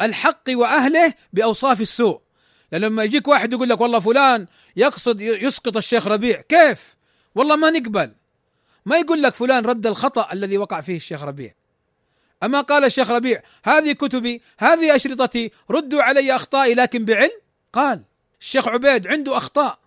الحق 0.00 0.42
وأهله 0.48 1.14
بأوصاف 1.32 1.80
السوء. 1.80 2.20
لما 2.72 3.04
يجيك 3.04 3.28
واحد 3.28 3.52
يقول 3.52 3.68
لك 3.68 3.80
والله 3.80 4.00
فلان 4.00 4.46
يقصد 4.76 5.20
يسقط 5.20 5.76
الشيخ 5.76 6.06
ربيع 6.06 6.40
كيف؟ 6.40 6.96
والله 7.34 7.56
ما 7.56 7.70
نقبل. 7.70 8.12
ما 8.86 8.96
يقول 8.96 9.22
لك 9.22 9.34
فلان 9.34 9.66
رد 9.66 9.86
الخطأ 9.86 10.32
الذي 10.32 10.58
وقع 10.58 10.80
فيه 10.80 10.96
الشيخ 10.96 11.22
ربيع. 11.22 11.54
أما 12.42 12.60
قال 12.60 12.84
الشيخ 12.84 13.10
ربيع 13.10 13.42
هذه 13.64 13.92
كتبي 13.92 14.42
هذه 14.58 14.96
أشرطتي 14.96 15.50
ردوا 15.70 16.02
علي 16.02 16.34
أخطائي 16.34 16.74
لكن 16.74 17.04
بعلم. 17.04 17.41
قال 17.72 18.02
الشيخ 18.40 18.68
عبيد 18.68 19.06
عنده 19.06 19.36
أخطاء. 19.36 19.78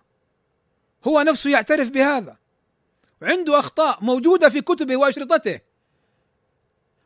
هو 1.06 1.22
نفسه 1.22 1.50
يعترف 1.50 1.88
بهذا. 1.88 2.36
عنده 3.22 3.58
أخطاء 3.58 3.98
موجودة 4.04 4.48
في 4.48 4.60
كتبه 4.60 4.96
وأشرطته. 4.96 5.60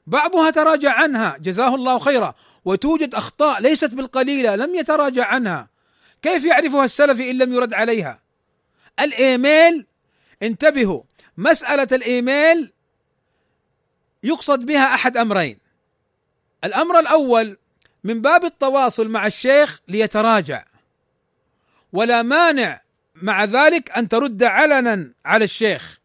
بعضها 0.06 0.50
تراجع 0.50 0.92
عنها 0.92 1.36
جزاه 1.40 1.74
الله 1.74 1.98
خيرا. 1.98 2.34
وتوجد 2.64 3.14
أخطاء 3.14 3.60
ليست 3.60 3.90
بالقليلة 3.90 4.56
لم 4.56 4.74
يتراجع 4.74 5.26
عنها. 5.26 5.68
كيف 6.22 6.44
يعرفها 6.44 6.84
السلفي 6.84 7.30
إن 7.30 7.38
لم 7.38 7.52
يرد 7.52 7.74
عليها؟ 7.74 8.20
الإيميل 9.00 9.86
انتبهوا 10.42 11.02
مسألة 11.36 11.88
الإيميل 11.92 12.72
يقصد 14.22 14.66
بها 14.66 14.94
أحد 14.94 15.16
أمرين. 15.16 15.58
الأمر 16.64 16.98
الأول 16.98 17.58
من 18.04 18.20
باب 18.20 18.44
التواصل 18.44 19.08
مع 19.08 19.26
الشيخ 19.26 19.80
ليتراجع. 19.88 20.64
ولا 21.92 22.22
مانع 22.22 22.80
مع 23.14 23.44
ذلك 23.44 23.90
أن 23.90 24.08
ترد 24.08 24.42
علنا 24.42 25.12
على 25.24 25.44
الشيخ. 25.44 26.00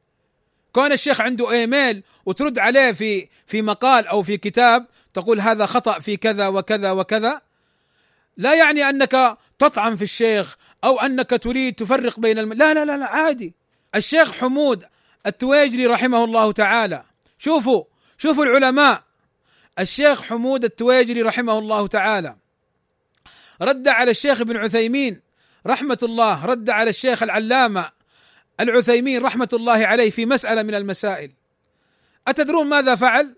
كون 0.74 0.92
الشيخ 0.92 1.22
عنده 1.22 1.52
إيميل 1.52 2.04
وترد 2.26 2.60
عليه 2.60 2.92
في 2.92 3.28
في 3.48 3.62
مقال 3.62 4.08
أو 4.08 4.24
في 4.24 4.38
كتاب 4.38 4.86
تقول 5.14 5.40
هذا 5.40 5.66
خطأ 5.66 6.00
في 6.00 6.18
كذا 6.18 6.48
وكذا 6.48 6.92
وكذا 6.92 7.42
لا 8.38 8.54
يعني 8.54 8.90
أنك 8.90 9.38
تطعن 9.60 9.96
في 9.96 10.02
الشيخ 10.02 10.58
أو 10.84 11.00
أنك 11.00 11.30
تريد 11.30 11.76
تفرق 11.76 12.20
بين 12.20 12.40
الم... 12.40 12.54
لا 12.54 12.74
لا 12.74 12.86
لا 12.86 12.98
لا 12.98 13.06
عادي. 13.06 13.54
الشيخ 13.96 14.32
حمود 14.32 14.86
التويجري 15.26 15.86
رحمه 15.86 16.24
الله 16.24 16.52
تعالى. 16.52 17.04
شوفوا 17.40 17.84
شوفوا 18.18 18.46
العلماء. 18.46 19.04
الشيخ 19.80 20.22
حمود 20.24 20.64
التويجري 20.64 21.22
رحمه 21.22 21.60
الله 21.60 21.88
تعالى. 21.88 22.36
رد 23.62 23.88
على 23.88 24.12
الشيخ 24.12 24.42
ابن 24.42 24.58
عثيمين 24.58 25.22
رحمة 25.68 25.98
الله 26.04 26.46
رد 26.46 26.70
على 26.70 26.90
الشيخ 26.90 27.24
العلامة 27.24 27.92
العثيمين 28.60 29.22
رحمة 29.22 29.50
الله 29.54 29.86
عليه 29.86 30.10
في 30.10 30.26
مسألة 30.26 30.64
من 30.64 30.76
المسائل. 30.76 31.32
أتدرون 32.28 32.68
ماذا 32.68 32.96
فعل؟ 32.96 33.36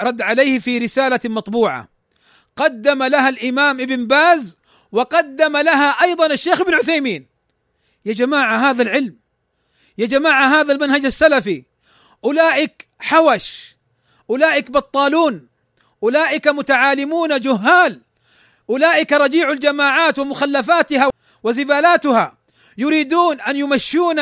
رد 0.00 0.22
عليه 0.22 0.58
في 0.58 0.78
رسالة 0.78 1.20
مطبوعة. 1.24 1.88
قدم 2.56 3.02
لها 3.02 3.28
الإمام 3.28 3.80
ابن 3.80 4.06
باز 4.06 4.56
وقدم 4.92 5.56
لها 5.56 5.90
أيضا 6.02 6.26
الشيخ 6.26 6.60
ابن 6.60 6.74
عثيمين. 6.74 7.26
يا 8.04 8.12
جماعة 8.12 8.70
هذا 8.70 8.82
العلم. 8.82 9.16
يا 9.98 10.06
جماعة 10.06 10.60
هذا 10.60 10.72
المنهج 10.72 11.04
السلفي. 11.04 11.64
أولئك 12.24 12.88
حوش. 13.00 13.76
أولئك 14.30 14.70
بطالون. 14.70 15.48
أولئك 16.02 16.48
متعالمون 16.48 17.40
جهال. 17.40 18.00
أولئك 18.70 19.12
رجيع 19.12 19.50
الجماعات 19.50 20.18
ومخلفاتها 20.18 21.10
وزبالاتها 21.42 22.36
يريدون 22.78 23.40
أن 23.40 23.56
يمشون 23.56 24.16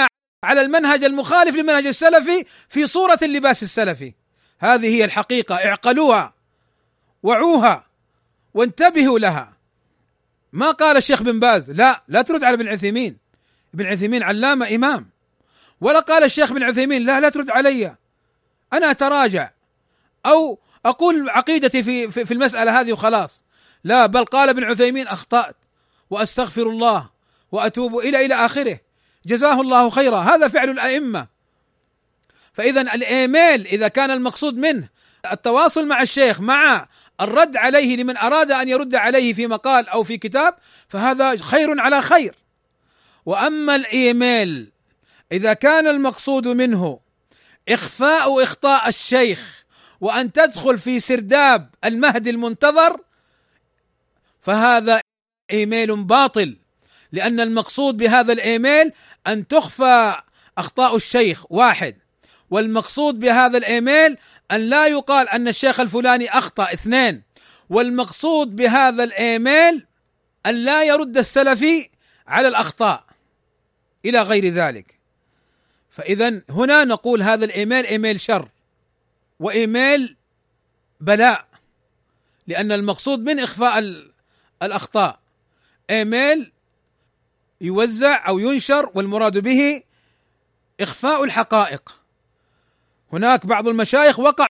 على 0.44 0.60
المنهج 0.60 1.04
المخالف 1.04 1.56
للمنهج 1.56 1.86
السلفي 1.86 2.44
في 2.68 2.86
صورة 2.86 3.18
اللباس 3.22 3.62
السلفي. 3.62 4.12
هذه 4.58 4.86
هي 4.86 5.04
الحقيقة. 5.04 5.54
اعقلوها 5.54 6.34
وعوها 7.22 7.84
وانتبهوا 8.54 9.18
لها. 9.18 9.52
ما 10.52 10.70
قال 10.70 10.96
الشيخ 10.96 11.22
بن 11.22 11.40
باز؟ 11.40 11.70
لا 11.70 12.02
لا 12.08 12.22
ترد 12.22 12.44
على 12.44 12.54
ابن 12.54 12.68
عثيمين. 12.68 13.16
ابن 13.74 13.86
عثيمين 13.86 14.22
علامة 14.22 14.74
إمام. 14.74 15.10
ولا 15.80 16.00
قال 16.00 16.24
الشيخ 16.24 16.52
بن 16.52 16.62
عثيمين 16.62 17.02
لا 17.02 17.20
لا 17.20 17.28
ترد 17.28 17.50
علي. 17.50 17.96
أنا 18.72 18.90
أتراجع 18.90 19.50
أو 20.26 20.58
أقول 20.86 21.30
عقيدتي 21.30 21.82
في 21.82 22.10
في 22.10 22.34
المسألة 22.34 22.80
هذه 22.80 22.92
وخلاص. 22.92 23.44
لا 23.84 24.06
بل 24.06 24.24
قال 24.24 24.48
ابن 24.48 24.64
عثيمين 24.64 25.06
أخطأت 25.06 25.56
وأستغفر 26.10 26.62
الله 26.62 27.10
وأتوب 27.52 27.98
إلى 27.98 28.26
إلى 28.26 28.34
آخره. 28.34 28.80
جزاه 29.26 29.60
الله 29.60 29.90
خيرا. 29.90 30.18
هذا 30.18 30.48
فعل 30.48 30.70
الأئمة. 30.70 31.26
فاذا 32.52 32.80
الإيميل 32.80 33.66
إذا 33.66 33.88
كان 33.88 34.10
المقصود 34.10 34.56
منه 34.56 34.88
التواصل 35.32 35.86
مع 35.86 36.02
الشيخ 36.02 36.40
مع 36.40 36.88
الرد 37.20 37.56
عليه 37.56 37.96
لمن 37.96 38.16
أراد 38.16 38.52
أن 38.52 38.68
يرد 38.68 38.94
عليه 38.94 39.32
في 39.32 39.46
مقال 39.46 39.88
أو 39.88 40.02
في 40.02 40.18
كتاب 40.18 40.54
فهذا 40.88 41.36
خير 41.36 41.80
على 41.80 42.02
خير. 42.02 42.34
وأما 43.26 43.74
الإيميل 43.74 44.72
إذا 45.32 45.52
كان 45.52 45.86
المقصود 45.86 46.48
منه 46.48 47.00
إخفاء 47.68 48.42
إخطاء 48.42 48.88
الشيخ 48.88 49.64
وأن 50.00 50.32
تدخل 50.32 50.78
في 50.78 51.00
سرداب 51.00 51.70
المهدي 51.84 52.30
المنتظر 52.30 53.00
فهذا 54.40 55.00
إيميل 55.50 55.96
باطل 55.96 56.56
لأن 57.12 57.40
المقصود 57.40 57.96
بهذا 57.96 58.32
الإيميل 58.32 58.92
أن 59.26 59.48
تخفى 59.48 60.20
أخطاء 60.58 60.96
الشيخ 60.96 61.52
واحد 61.52 61.96
والمقصود 62.50 63.20
بهذا 63.20 63.58
الإيميل 63.58 64.16
أن 64.50 64.60
لا 64.60 64.86
يقال 64.86 65.28
أن 65.28 65.48
الشيخ 65.48 65.80
الفلاني 65.80 66.30
أخطأ 66.30 66.72
اثنين 66.72 67.22
والمقصود 67.70 68.56
بهذا 68.56 69.04
الإيميل 69.04 69.86
أن 70.46 70.54
لا 70.54 70.84
يرد 70.84 71.18
السلفي 71.18 71.90
على 72.26 72.48
الأخطاء 72.48 73.04
إلى 74.04 74.22
غير 74.22 74.46
ذلك. 74.46 74.98
فاذا 75.90 76.42
هنا 76.50 76.84
نقول 76.84 77.22
هذا 77.22 77.44
الإيميل 77.44 77.86
إيميل 77.86 78.20
شر 78.20 78.48
وإيميل 79.40 80.16
بلاء 81.00 81.48
لأن 82.46 82.72
المقصود 82.72 83.20
من 83.20 83.40
إخفاء 83.40 84.07
الأخطاء. 84.62 85.18
إيميل 85.90 86.52
يوزع 87.60 88.28
أو 88.28 88.38
ينشر 88.38 88.90
والمراد 88.94 89.38
به 89.38 89.82
إخفاء 90.80 91.24
الحقائق. 91.24 92.00
هناك 93.12 93.46
بعض 93.46 93.68
المشايخ 93.68 94.18
وقع 94.18 94.46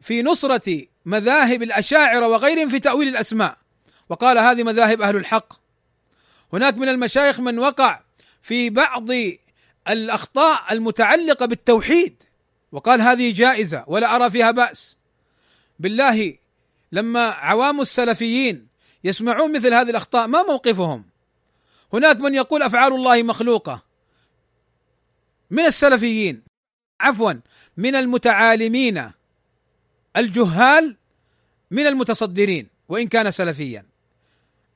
في 0.00 0.22
نصرة 0.22 0.82
مذاهب 1.04 1.62
الأشاعرة 1.62 2.28
وغيرهم 2.28 2.68
في 2.68 2.78
تأويل 2.78 3.08
الأسماء 3.08 3.58
وقال 4.08 4.38
هذه 4.38 4.62
مذاهب 4.62 5.02
أهل 5.02 5.16
الحق. 5.16 5.52
هناك 6.52 6.74
من 6.78 6.88
المشايخ 6.88 7.40
من 7.40 7.58
وقع 7.58 8.00
في 8.42 8.70
بعض 8.70 9.08
الأخطاء 9.88 10.72
المتعلقة 10.72 11.46
بالتوحيد 11.46 12.22
وقال 12.72 13.00
هذه 13.00 13.32
جائزة 13.32 13.84
ولا 13.86 14.16
أرى 14.16 14.30
فيها 14.30 14.50
بأس. 14.50 14.96
بالله 15.78 16.36
لما 16.92 17.28
عوام 17.28 17.80
السلفيين 17.80 18.67
يسمعون 19.04 19.52
مثل 19.52 19.74
هذه 19.74 19.90
الأخطاء 19.90 20.26
ما 20.26 20.42
موقفهم؟ 20.42 21.04
هناك 21.92 22.16
من 22.16 22.34
يقول 22.34 22.62
أفعال 22.62 22.92
الله 22.92 23.22
مخلوقة. 23.22 23.82
من 25.50 25.64
السلفيين؟ 25.64 26.42
عفوا 27.00 27.32
من 27.76 27.94
المتعالمين. 27.94 29.10
الجهال 30.16 30.96
من 31.70 31.86
المتصدرين 31.86 32.68
وإن 32.88 33.08
كان 33.08 33.30
سلفيا. 33.30 33.86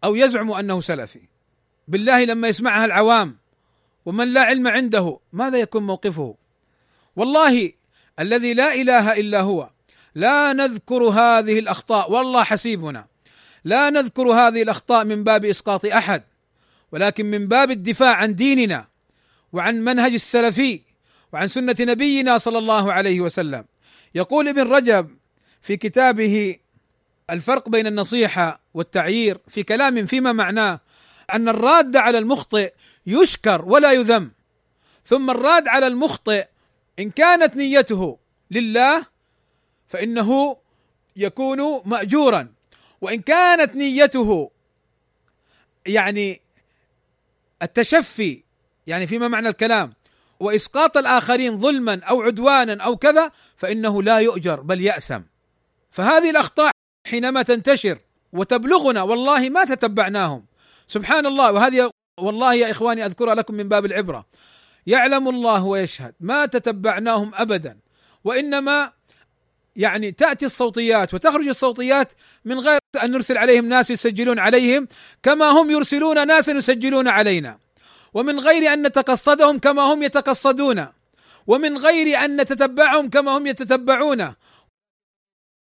أو 0.05 0.15
يزعم 0.15 0.51
أنه 0.51 0.81
سلفي. 0.81 1.21
بالله 1.89 2.25
لما 2.25 2.49
يسمعها 2.49 2.85
العوام 2.85 3.37
ومن 4.07 4.33
لا 4.33 4.43
علم 4.43 4.69
عنده 4.69 5.19
ماذا 5.33 5.59
يكون 5.59 5.87
موقفه؟ 5.87 6.37
والله 7.17 7.73
الذي 8.19 8.55
لا 8.55 8.75
إله 8.75 9.13
إلا 9.13 9.41
هو 9.41 9.71
لا 10.15 10.53
نذكر 10.53 11.03
هذه 11.03 11.59
الأخطاء. 11.59 12.13
والله 12.13 12.45
حسيبنا. 12.45 13.12
لا 13.65 13.91
نذكر 13.91 14.23
هذه 14.23 14.63
الأخطاء 14.63 15.05
من 15.05 15.25
باب 15.25 15.45
إسقاط 15.45 15.87
أحد 15.87 16.23
ولكن 16.93 17.27
من 17.27 17.49
باب 17.49 17.71
الدفاع 17.71 18.15
عن 18.15 18.35
ديننا 18.35 18.87
وعن 19.53 19.85
منهج 19.85 20.13
السلفي 20.13 20.81
وعن 21.33 21.49
سنة 21.49 21.77
نبينا 21.81 22.39
صلى 22.39 22.59
الله 22.59 22.93
عليه 22.93 23.21
وسلم. 23.21 23.65
يقول 24.15 24.49
ابن 24.49 24.63
رجب 24.63 25.17
في 25.63 25.77
كتابه 25.77 26.57
الفرق 27.31 27.69
بين 27.69 27.87
النصيحة 27.87 28.61
والتعيير 28.75 29.39
في 29.49 29.63
كلام 29.63 30.07
فيما 30.07 30.33
معناه 30.33 30.81
أن 31.35 31.49
الراد 31.49 31.97
على 31.97 32.19
المخطئ 32.19 32.73
يشكر 33.07 33.65
ولا 33.65 33.93
يذم 33.93 34.31
ثم 35.05 35.31
الراد 35.31 35.69
على 35.69 35.87
المخطئ 35.87 36.47
إن 36.99 37.11
كانت 37.11 37.57
نيته 37.57 38.19
لله 38.51 39.07
فإنه 39.89 40.57
يكون 41.17 41.83
مأجورا. 41.85 42.53
وإن 43.03 43.23
كانت 43.23 43.77
نيته 43.77 44.51
يعني 45.87 46.41
التشفي 47.63 48.43
يعني 48.87 49.07
فيما 49.07 49.29
معنى 49.29 49.49
الكلام 49.49 49.93
وإسقاط 50.41 50.97
الآخرين 50.97 51.61
ظلما 51.61 52.01
أو 52.05 52.23
عدوانا 52.23 52.83
أو 52.85 52.97
كذا 52.97 53.31
فإنه 53.57 54.03
لا 54.03 54.19
يؤجر 54.19 54.61
بل 54.61 54.81
يأثم. 54.81 55.21
فهذه 55.91 56.31
الأخطاء 56.31 56.71
حينما 57.07 57.43
تنتشر 57.43 57.99
وتبلغنا 58.33 59.03
والله 59.03 59.49
ما 59.49 59.65
تتبعناهم. 59.65 60.47
سبحان 60.89 61.27
الله 61.27 61.53
وهذه 61.53 61.91
والله 62.21 62.55
يا 62.55 62.71
إخواني 62.71 63.07
أذكرها 63.07 63.35
لكم 63.35 63.55
من 63.55 63.69
باب 63.69 63.85
العبرة. 63.85 64.27
يعلم 64.87 65.29
الله 65.29 65.65
ويشهد 65.65 66.15
ما 66.21 66.47
تتبعناهم 66.47 67.35
ابدا 67.35 67.79
وإنما 68.25 68.93
يعني 69.77 70.13
تأتي 70.13 70.47
الصوتيات 70.47 71.15
وتخرج 71.15 71.49
الصوتيات 71.49 72.13
من 72.45 72.59
غير 72.59 72.79
أن 73.05 73.11
نرسل 73.11 73.39
عليهم 73.39 73.69
ناس 73.69 73.91
يسجلون 73.91 74.39
عليهم 74.39 74.89
كما 75.23 75.45
هم 75.45 75.71
يرسلون 75.71 76.27
ناسا 76.27 76.53
يسجلون 76.53 77.09
علينا. 77.09 77.59
ومن 78.15 78.41
غير 78.41 78.73
أن 78.73 78.87
نتقصدهم 78.87 79.59
كما 79.59 79.83
هم 79.83 80.03
يتقصدون. 80.03 80.87
ومن 81.47 81.79
غير 81.79 82.25
أن 82.25 82.41
نتتبعهم 82.41 83.11
كما 83.11 83.39
هم 83.39 83.47
يتتبعون. 83.47 84.35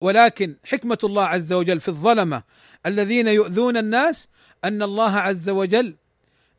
ولكن 0.00 0.56
حكمة 0.64 0.98
الله 1.04 1.24
عز 1.24 1.52
وجل 1.52 1.80
في 1.80 1.88
الظلمة 1.88 2.42
الذين 2.86 3.28
يؤذون 3.28 3.76
الناس 3.76 4.28
أن 4.64 4.82
الله 4.82 5.16
عز 5.16 5.50
وجل 5.50 5.94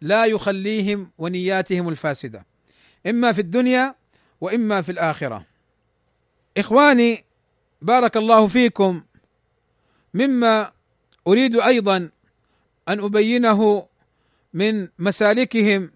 لا 0.02 0.26
يخليهم 0.26 1.12
ونياتهم 1.18 1.90
الفاسدة. 1.90 2.46
إما 3.08 3.32
في 3.32 3.42
الدنيا 3.42 3.96
وإما 4.42 4.82
في 4.82 4.92
الآخرة. 4.92 5.46
إخواني 6.58 7.26
بارك 7.82 8.18
الله 8.18 8.48
فيكم. 8.48 9.04
مما 10.14 10.72
أريد 11.28 11.56
أيضا 11.56 12.10
أن 12.88 13.00
أبينه 13.00 13.88
من 14.54 14.88
مسالكهم 15.00 15.92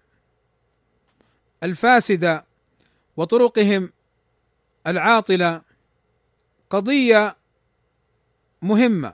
الفاسدة 1.62 2.44
وطرقهم 3.16 3.92
العاطلة. 4.86 5.62
قضية 6.70 7.36
مهمة 8.62 9.12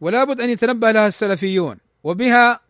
ولا 0.00 0.24
بد 0.24 0.40
أن 0.40 0.50
يتنبه 0.50 0.90
لها 0.90 1.06
السلفيون 1.06 1.78
وبها 2.04 2.60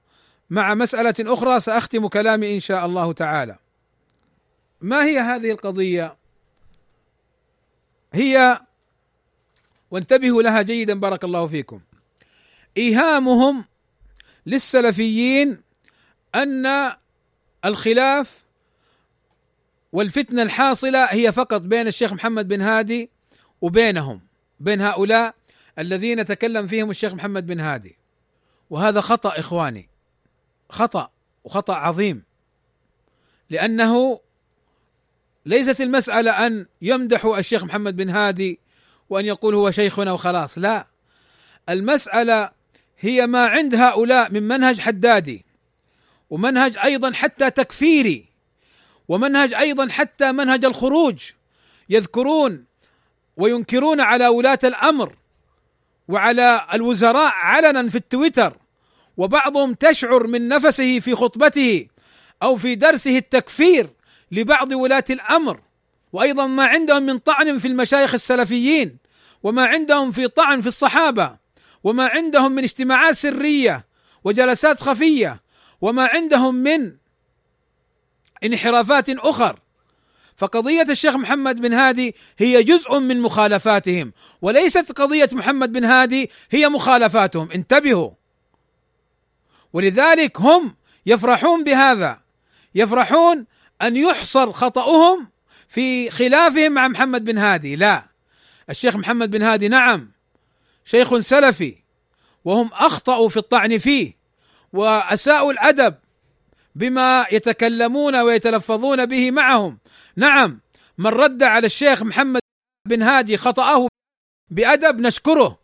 مع 0.50 0.74
مسألة 0.74 1.14
أخرى 1.20 1.60
سأختم 1.60 2.08
كلامي 2.08 2.54
إن 2.54 2.60
شاء 2.60 2.86
الله 2.86 3.12
تعالى. 3.12 3.58
ما 4.80 5.04
هي 5.04 5.18
هذه 5.18 5.50
القضية؟ 5.50 6.16
هي 8.12 8.60
وانتبهوا 9.92 10.42
لها 10.42 10.62
جيدا 10.62 10.94
بارك 10.94 11.24
الله 11.24 11.46
فيكم. 11.46 11.80
إيهامهم 12.76 13.64
للسلفيين 14.46 15.62
أن 16.34 16.92
الخلاف 17.64 18.42
والفتنة 19.92 20.42
الحاصلة 20.42 21.04
هي 21.04 21.32
فقط 21.32 21.60
بين 21.60 21.86
الشيخ 21.86 22.12
محمد 22.12 22.48
بن 22.48 22.62
هادي 22.62 23.10
وبينهم 23.60 24.20
بين 24.60 24.80
هؤلاء 24.80 25.34
الذين 25.78 26.24
تكلم 26.24 26.66
فيهم 26.66 26.90
الشيخ 26.90 27.14
محمد 27.14 27.46
بن 27.46 27.60
هادي. 27.60 27.96
وهذا 28.70 29.00
خطأ 29.00 29.38
إخواني. 29.38 29.88
خطأ 30.70 31.10
وخطأ 31.44 31.74
عظيم. 31.74 32.22
لأنه 33.50 34.20
ليست 35.46 35.80
المسألة 35.80 36.46
أن 36.46 36.66
يمدحوا 36.82 37.38
الشيخ 37.38 37.64
محمد 37.64 37.96
بن 37.96 38.10
هادي 38.10 38.58
وأن 39.12 39.26
يقول 39.26 39.54
هو 39.54 39.70
شيخنا 39.70 40.12
وخلاص 40.12 40.58
لا. 40.58 40.86
المسألة 41.68 42.50
هي 42.98 43.26
ما 43.26 43.46
عند 43.46 43.74
هؤلاء 43.74 44.32
من 44.32 44.42
منهج 44.42 44.80
حدادي 44.80 45.44
ومنهج 46.30 46.78
أيضا 46.84 47.12
حتى 47.12 47.50
تكفيري 47.50 48.26
ومنهج 49.08 49.54
أيضا 49.54 49.88
حتى 49.88 50.32
منهج 50.32 50.64
الخروج. 50.64 51.30
يذكرون 51.88 52.64
وينكرون 53.36 54.00
على 54.00 54.28
ولاة 54.28 54.58
الأمر 54.64 55.16
وعلى 56.08 56.66
الوزراء 56.74 57.32
علنا 57.34 57.88
في 57.88 57.94
التويتر 57.94 58.56
وبعضهم 59.16 59.74
تشعر 59.74 60.26
من 60.26 60.48
نفسه 60.48 60.98
في 60.98 61.14
خطبته 61.14 61.86
أو 62.42 62.56
في 62.56 62.74
درسه 62.74 63.18
التكفير 63.18 63.90
لبعض 64.32 64.72
ولاة 64.72 65.04
الأمر. 65.10 65.60
وأيضا 66.12 66.46
ما 66.46 66.66
عندهم 66.66 67.02
من 67.02 67.18
طعن 67.18 67.58
في 67.58 67.68
المشايخ 67.68 68.14
السلفيين. 68.14 69.01
وما 69.42 69.66
عندهم 69.66 70.10
في 70.10 70.28
طعن 70.28 70.60
في 70.60 70.66
الصحابة 70.66 71.36
وما 71.84 72.06
عندهم 72.06 72.52
من 72.52 72.62
اجتماعات 72.62 73.14
سرية 73.14 73.86
وجلسات 74.24 74.80
خفية 74.80 75.42
وما 75.80 76.06
عندهم 76.06 76.54
من 76.54 76.92
انحرافات 78.44 79.10
أخر. 79.10 79.58
فقضية 80.36 80.82
الشيخ 80.82 81.16
محمد 81.16 81.60
بن 81.60 81.74
هادي 81.74 82.14
هي 82.38 82.62
جزء 82.62 82.98
من 82.98 83.20
مخالفاتهم 83.20 84.12
وليست 84.42 84.92
قضية 84.92 85.28
محمد 85.32 85.72
بن 85.72 85.84
هادي 85.84 86.30
هي 86.50 86.68
مخالفاتهم. 86.68 87.50
انتبهوا. 87.50 88.10
ولذلك 89.72 90.40
هم 90.40 90.76
يفرحون 91.06 91.64
بهذا. 91.64 92.20
يفرحون 92.74 93.46
أن 93.82 93.96
يحصر 93.96 94.52
خطأهم 94.52 95.28
في 95.68 96.10
خلافهم 96.10 96.72
مع 96.72 96.88
محمد 96.88 97.24
بن 97.24 97.38
هادي. 97.38 97.76
لا. 97.76 98.11
الشيخ 98.72 98.96
محمد 98.96 99.30
بن 99.30 99.42
هادي 99.42 99.68
نعم. 99.68 100.12
شيخ 100.84 101.18
سلفي 101.18 101.76
وهم 102.44 102.70
أخطأوا 102.72 103.28
في 103.28 103.36
الطعن 103.36 103.78
فيه 103.78 104.16
وأساءوا 104.72 105.52
الأدب 105.52 105.94
بما 106.74 107.26
يتكلمون 107.32 108.16
ويتلفظون 108.16 109.06
به 109.06 109.30
معهم. 109.30 109.78
نعم 110.16 110.60
من 110.98 111.06
رد 111.06 111.42
على 111.42 111.66
الشيخ 111.66 112.02
محمد 112.02 112.40
بن 112.88 113.02
هادي 113.02 113.36
خطأه 113.36 113.88
بأدب 114.50 115.00
نشكره. 115.00 115.58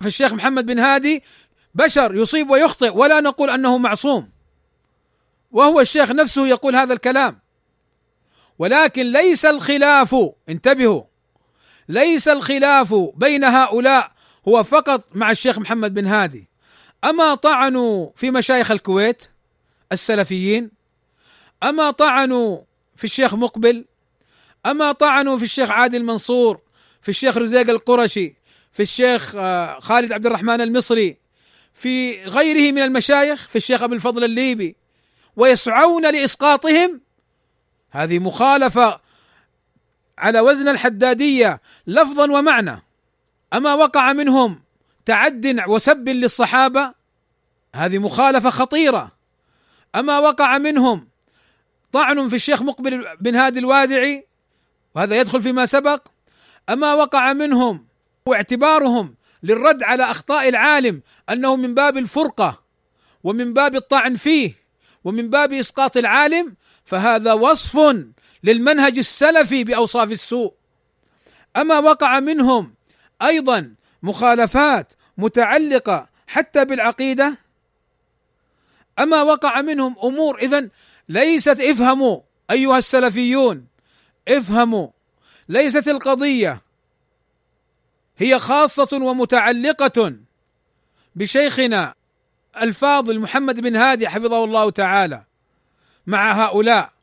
فالشيخ 0.00 0.32
محمد 0.32 0.66
بن 0.66 0.78
هادي 0.78 1.22
بشر 1.74 2.14
يصيب 2.14 2.50
ويخطئ 2.50 2.96
ولا 2.96 3.20
نقول 3.20 3.50
أنه 3.50 3.78
معصوم. 3.78 4.30
وهو 5.50 5.80
الشيخ 5.80 6.10
نفسه 6.10 6.46
يقول 6.46 6.76
هذا 6.76 6.92
الكلام. 6.92 7.40
ولكن 8.58 9.12
ليس 9.12 9.44
الخلاف 9.44 10.16
انتبهوا. 10.48 11.15
ليس 11.88 12.28
الخلاف 12.28 12.94
بين 13.14 13.44
هؤلاء 13.44 14.10
هو 14.48 14.62
فقط 14.62 15.08
مع 15.14 15.30
الشيخ 15.30 15.58
محمد 15.58 15.94
بن 15.94 16.06
هادي. 16.06 16.48
أما 17.04 17.34
طعنوا 17.34 18.10
في 18.16 18.30
مشايخ 18.30 18.70
الكويت 18.70 19.28
السلفيين 19.92 20.70
أما 21.62 21.90
طعنوا 21.90 22.58
في 22.96 23.04
الشيخ 23.04 23.34
مقبل 23.34 23.84
أما 24.66 24.92
طعنوا 24.92 25.38
في 25.38 25.44
الشيخ 25.44 25.70
عادل 25.70 26.02
منصور 26.02 26.60
في 27.02 27.08
الشيخ 27.08 27.36
رزيق 27.36 27.70
القرشي 27.70 28.34
في 28.72 28.82
الشيخ 28.82 29.34
آه، 29.36 29.80
خالد 29.80 30.12
عبد 30.12 30.26
الرحمن 30.26 30.60
المصري 30.60 31.16
في 31.74 32.24
غيره 32.24 32.72
من 32.72 32.82
المشايخ 32.82 33.48
في 33.48 33.56
الشيخ 33.56 33.82
أبو 33.82 33.94
الفضل 33.94 34.24
الليبي 34.24 34.76
ويسعون 35.36 36.12
لإسقاطهم 36.12 37.00
هذه 37.90 38.18
مخالفة 38.18 39.00
على 40.18 40.40
وزن 40.40 40.68
الحدادية 40.68 41.60
لفظا 41.86 42.30
ومعنى. 42.32 42.82
أما 43.52 43.74
وقع 43.74 44.12
منهم 44.12 44.62
تعد 45.04 45.64
وسب 45.68 46.08
للصحابة 46.08 46.94
هذه 47.74 47.98
مخالفة 47.98 48.50
خطيرة. 48.50 49.12
أما 49.94 50.18
وقع 50.18 50.58
منهم 50.58 51.08
طعن 51.92 52.28
في 52.28 52.36
الشيخ 52.36 52.62
مقبل 52.62 53.16
بن 53.20 53.36
هادي 53.36 53.58
الوادعي 53.58 54.26
وهذا 54.94 55.20
يدخل 55.20 55.42
فيما 55.42 55.66
سبق. 55.66 56.06
أما 56.68 56.94
وقع 56.94 57.32
منهم 57.32 57.86
واعتبارهم 58.26 59.14
للرد 59.42 59.82
على 59.82 60.04
أخطاء 60.04 60.48
العالم 60.48 61.02
أنه 61.30 61.56
من 61.56 61.74
باب 61.74 61.96
الفرقة 61.96 62.62
ومن 63.24 63.52
باب 63.52 63.76
الطعن 63.76 64.14
فيه 64.14 64.54
ومن 65.04 65.30
باب 65.30 65.52
إسقاط 65.52 65.96
العالم 65.96 66.54
فهذا 66.84 67.32
وصف 67.32 67.96
للمنهج 68.44 68.98
السلفي 68.98 69.64
بأوصاف 69.64 70.12
السوء. 70.12 70.54
أما 71.56 71.78
وقع 71.78 72.20
منهم 72.20 72.74
أيضا 73.22 73.74
مخالفات 74.02 74.92
متعلقة 75.18 76.08
حتى 76.26 76.64
بالعقيدة 76.64 77.38
أما 78.98 79.22
وقع 79.22 79.60
منهم 79.60 79.96
أمور 80.04 80.38
اذا 80.38 80.68
ليست 81.08 81.60
افهموا 81.60 82.20
أيها 82.50 82.78
السلفيون 82.78 83.66
افهموا 84.28 84.88
ليست 85.48 85.88
القضية 85.88 86.62
هي 88.18 88.38
خاصة 88.38 88.88
ومتعلقة 88.92 90.16
بشيخنا 91.14 91.94
الفاضل 92.62 93.18
محمد 93.20 93.60
بن 93.60 93.76
هادي 93.76 94.08
حفظه 94.08 94.44
الله 94.44 94.70
تعالى 94.70 95.24
مع 96.06 96.44
هؤلاء. 96.44 96.95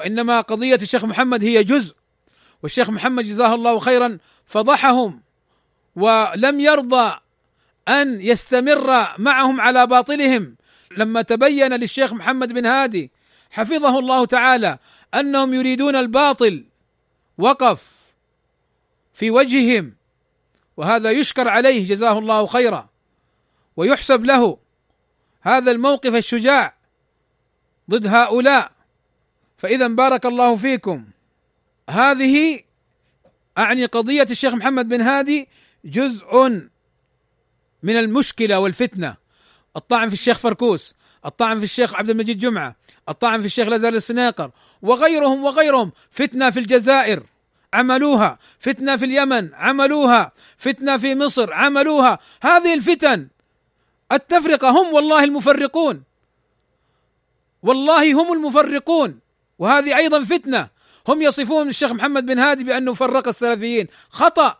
وإنما 0.00 0.40
قضية 0.40 0.74
الشيخ 0.74 1.04
محمد 1.04 1.44
هي 1.44 1.64
جزء 1.64 1.94
والشيخ 2.62 2.90
محمد 2.90 3.24
جزاه 3.24 3.54
الله 3.54 3.78
خيرا 3.78 4.18
فضحهم 4.46 5.22
ولم 5.96 6.60
يرضى 6.60 7.18
أن 7.88 8.20
يستمر 8.20 9.14
معهم 9.18 9.60
على 9.60 9.86
باطلهم. 9.86 10.56
لما 10.96 11.22
تبين 11.22 11.72
للشيخ 11.72 12.12
محمد 12.12 12.52
بن 12.52 12.66
هادي 12.66 13.10
حفظه 13.50 13.98
الله 13.98 14.26
تعالى 14.26 14.78
أنهم 15.14 15.54
يريدون 15.54 15.96
الباطل 15.96 16.64
وقف 17.38 18.00
في 19.14 19.30
وجههم 19.30 19.94
وهذا 20.76 21.10
يشكر 21.10 21.48
عليه 21.48 21.88
جزاه 21.88 22.18
الله 22.18 22.46
خيرا 22.46 22.88
ويحسب 23.76 24.24
له 24.24 24.58
هذا 25.42 25.70
الموقف 25.70 26.14
الشجاع 26.14 26.74
ضد 27.90 28.06
هؤلاء. 28.06 28.79
فإذا 29.60 29.88
بارك 29.88 30.26
الله 30.26 30.56
فيكم. 30.56 31.04
هذه 31.90 32.60
أعني 33.58 33.84
قضية 33.84 34.26
الشيخ 34.30 34.54
محمد 34.54 34.88
بن 34.88 35.00
هادي 35.00 35.48
جزء 35.84 36.48
من 37.82 37.96
المشكلة 37.96 38.60
والفتنة. 38.60 39.16
الطعن 39.76 40.08
في 40.08 40.14
الشيخ 40.14 40.38
فركوس 40.38 40.94
الطعن 41.26 41.58
في 41.58 41.64
الشيخ 41.64 41.94
عبد 41.94 42.10
المجيد 42.10 42.38
جمعة 42.38 42.76
الطعن 43.08 43.40
في 43.40 43.46
الشيخ 43.46 43.68
لازال 43.68 43.94
السنيقر 43.94 44.50
وغيرهم 44.82 45.44
وغيرهم. 45.44 45.92
فتنة 46.10 46.50
في 46.50 46.60
الجزائر 46.60 47.22
عملوها. 47.74 48.38
فتنة 48.58 48.96
في 48.96 49.04
اليمن 49.04 49.54
عملوها. 49.54 50.32
فتنة 50.56 50.96
في 50.96 51.14
مصر 51.14 51.52
عملوها. 51.52 52.18
هذه 52.42 52.74
الفتن 52.74 53.28
التفرقة 54.12 54.70
هم 54.70 54.94
والله 54.94 55.24
المفرقون. 55.24 56.02
والله 57.62 58.22
هم 58.22 58.32
المفرقون. 58.32 59.20
وهذه 59.60 59.96
أيضا 59.96 60.24
فتنة. 60.24 60.68
هم 61.08 61.22
يصفون 61.22 61.68
الشيخ 61.68 61.92
محمد 61.92 62.26
بن 62.26 62.38
هادي 62.38 62.64
بأنه 62.64 62.94
فرق 62.94 63.28
السلفيين. 63.28 63.86
خطأ. 64.10 64.58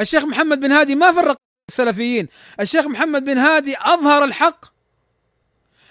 الشيخ 0.00 0.24
محمد 0.24 0.60
بن 0.60 0.72
هادي 0.72 0.94
ما 0.94 1.12
فرق 1.12 1.36
السلفيين. 1.68 2.28
الشيخ 2.60 2.86
محمد 2.86 3.24
بن 3.24 3.38
هادي 3.38 3.76
أظهر 3.78 4.24
الحق. 4.24 4.64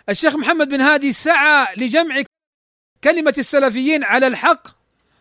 الشيخ 0.10 0.36
محمد 0.36 0.70
بن 0.70 0.82
هادي 0.82 1.14
سعى 1.14 1.76
لجمع 1.78 2.24
كلمة 3.04 3.34
السلفيين 3.38 4.04
على 4.04 4.28
الحق. 4.28 4.68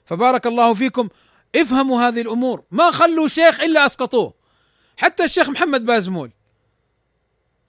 فبارك 0.05 0.47
الله 0.47 0.72
فيكم. 0.72 1.09
افهموا 1.57 2.09
هذه 2.09 2.20
الأمور. 2.20 2.64
ما 2.70 2.90
خلوا 2.90 3.28
شيخ 3.28 3.61
إلا 3.61 3.86
أسقطوه. 3.86 4.34
حتى 4.97 5.24
الشيخ 5.24 5.51
محمد 5.51 5.84
بازمول 5.86 6.30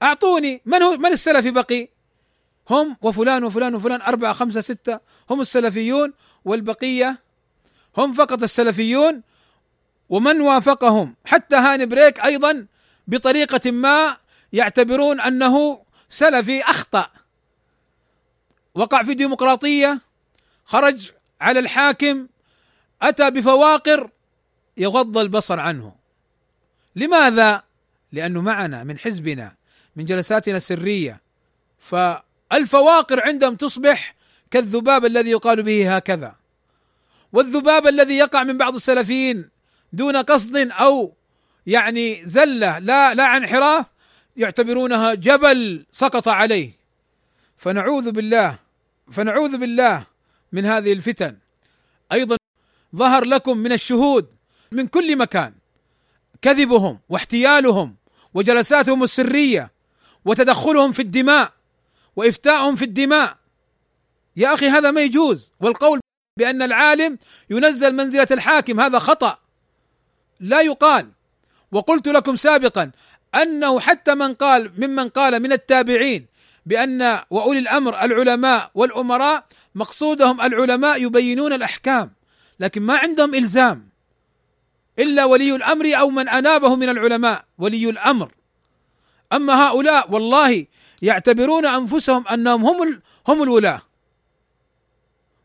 أعطوني. 0.04 0.62
من 0.66 0.82
هو 0.82 0.98
من 0.98 1.12
السلفي 1.12 1.52
بقي؟ 1.52 1.95
هم 2.70 2.98
وفلان 3.02 3.44
وفلان 3.44 3.76
وفلان 3.76 4.02
أربعة 4.02 4.34
خمسة 4.34 4.62
ستة 4.62 5.00
هم 5.30 5.42
السلفيون 5.42 6.14
والبقية 6.46 7.20
هم 7.98 8.14
فقط 8.14 8.44
السلفيون 8.44 9.22
ومن 10.10 10.42
وافقهم؟ 10.42 11.16
حتى 11.26 11.56
هاني 11.56 11.86
بريك 11.86 12.20
أيضا 12.20 12.66
بطريقة 13.08 13.72
ما 13.72 14.18
يعتبرون 14.54 15.22
أنه 15.22 15.82
سلفي 16.10 16.64
أخطأ. 16.64 17.10
وقع 18.76 19.04
في 19.04 19.14
ديمقراطية 19.14 20.02
خرج 20.66 21.12
على 21.42 21.60
الحاكم 21.60 22.28
أتى 23.02 23.32
بفواقر 23.32 24.10
يغض 24.78 25.18
البصر 25.18 25.60
عنه. 25.60 25.96
لماذا؟ 26.96 27.64
لأنه 28.12 28.42
معنا 28.42 28.84
من 28.84 28.98
حزبنا 28.98 29.56
من 29.96 30.06
جلساتنا 30.06 30.58
السرية. 30.58 31.22
فالفواقر 32.52 33.28
عندهم 33.28 33.56
تصبح 33.56 34.16
كالذباب 34.52 35.06
الذي 35.06 35.30
يقال 35.30 35.64
به 35.64 35.96
هكذا. 35.96 36.36
والذباب 37.34 37.88
الذي 37.88 38.18
يقع 38.18 38.44
من 38.44 38.58
بعض 38.58 38.76
السلفيين 38.76 39.50
دون 39.94 40.18
قصد 40.18 40.58
أو 40.72 41.14
يعني 41.68 42.26
زلة 42.26 42.80
لا 42.80 43.14
لا 43.14 43.26
عن 43.26 43.42
انحراف 43.42 43.86
يعتبرونها 44.38 45.14
جبل 45.14 45.86
سقط 45.92 46.28
عليه. 46.28 46.72
فنعوذ 47.58 48.12
بالله 48.12 48.60
فنعوذ 49.12 49.58
بالله 49.58 50.04
من 50.52 50.66
هذه 50.66 50.94
الفتن. 50.94 51.38
أيضا 52.12 52.38
ظهر 52.96 53.26
لكم 53.26 53.58
من 53.58 53.72
الشهود 53.72 54.28
من 54.72 54.88
كل 54.88 55.18
مكان 55.18 55.54
كذبهم 56.42 57.00
واحتيالهم 57.10 57.96
وجلساتهم 58.34 59.04
السرية 59.04 59.72
وتدخلهم 60.26 60.92
في 60.92 61.02
الدماء. 61.02 61.55
وإفتاءهم 62.16 62.76
في 62.76 62.86
الدماء. 62.86 63.38
يا 64.36 64.54
أخي 64.54 64.68
هذا 64.68 64.92
ما 64.92 65.02
يجوز. 65.02 65.52
والقول 65.60 66.00
بأن 66.40 66.62
العالم 66.62 67.18
ينزل 67.50 67.96
منزلة 67.96 68.28
الحاكم 68.32 68.80
هذا 68.80 69.00
خطأ. 69.00 69.38
لا 70.40 70.62
يقال. 70.62 71.12
وقلت 71.72 72.08
لكم 72.08 72.36
سابقا 72.36 72.92
أنه 73.36 73.80
حتى 73.80 74.16
من 74.16 74.34
قال 74.34 74.72
ممن 74.78 75.10
قال 75.10 75.40
من 75.40 75.52
التابعين 75.52 76.26
بأن 76.66 77.22
وأولي 77.30 77.60
الأمر 77.60 78.04
العلماء 78.04 78.72
والأمراء 78.76 79.46
مقصودهم 79.76 80.42
العلماء 80.42 81.04
يبينون 81.04 81.54
الأحكام. 81.54 82.14
لكن 82.60 82.82
ما 82.82 82.98
عندهم 82.98 83.36
إلزام. 83.36 83.90
إلا 85.00 85.26
ولي 85.26 85.56
الأمر 85.56 85.92
أو 86.00 86.10
من 86.10 86.30
أنابه 86.30 86.76
من 86.76 86.90
العلماء 86.90 87.46
ولي 87.58 87.90
الأمر. 87.90 88.32
أما 89.34 89.68
هؤلاء 89.68 90.12
والله 90.12 90.66
يعتبرون 91.06 91.66
أنفسهم 91.66 92.28
أنهم 92.28 92.66
هم 92.66 93.02
هم 93.28 93.44
الولاة. 93.44 93.82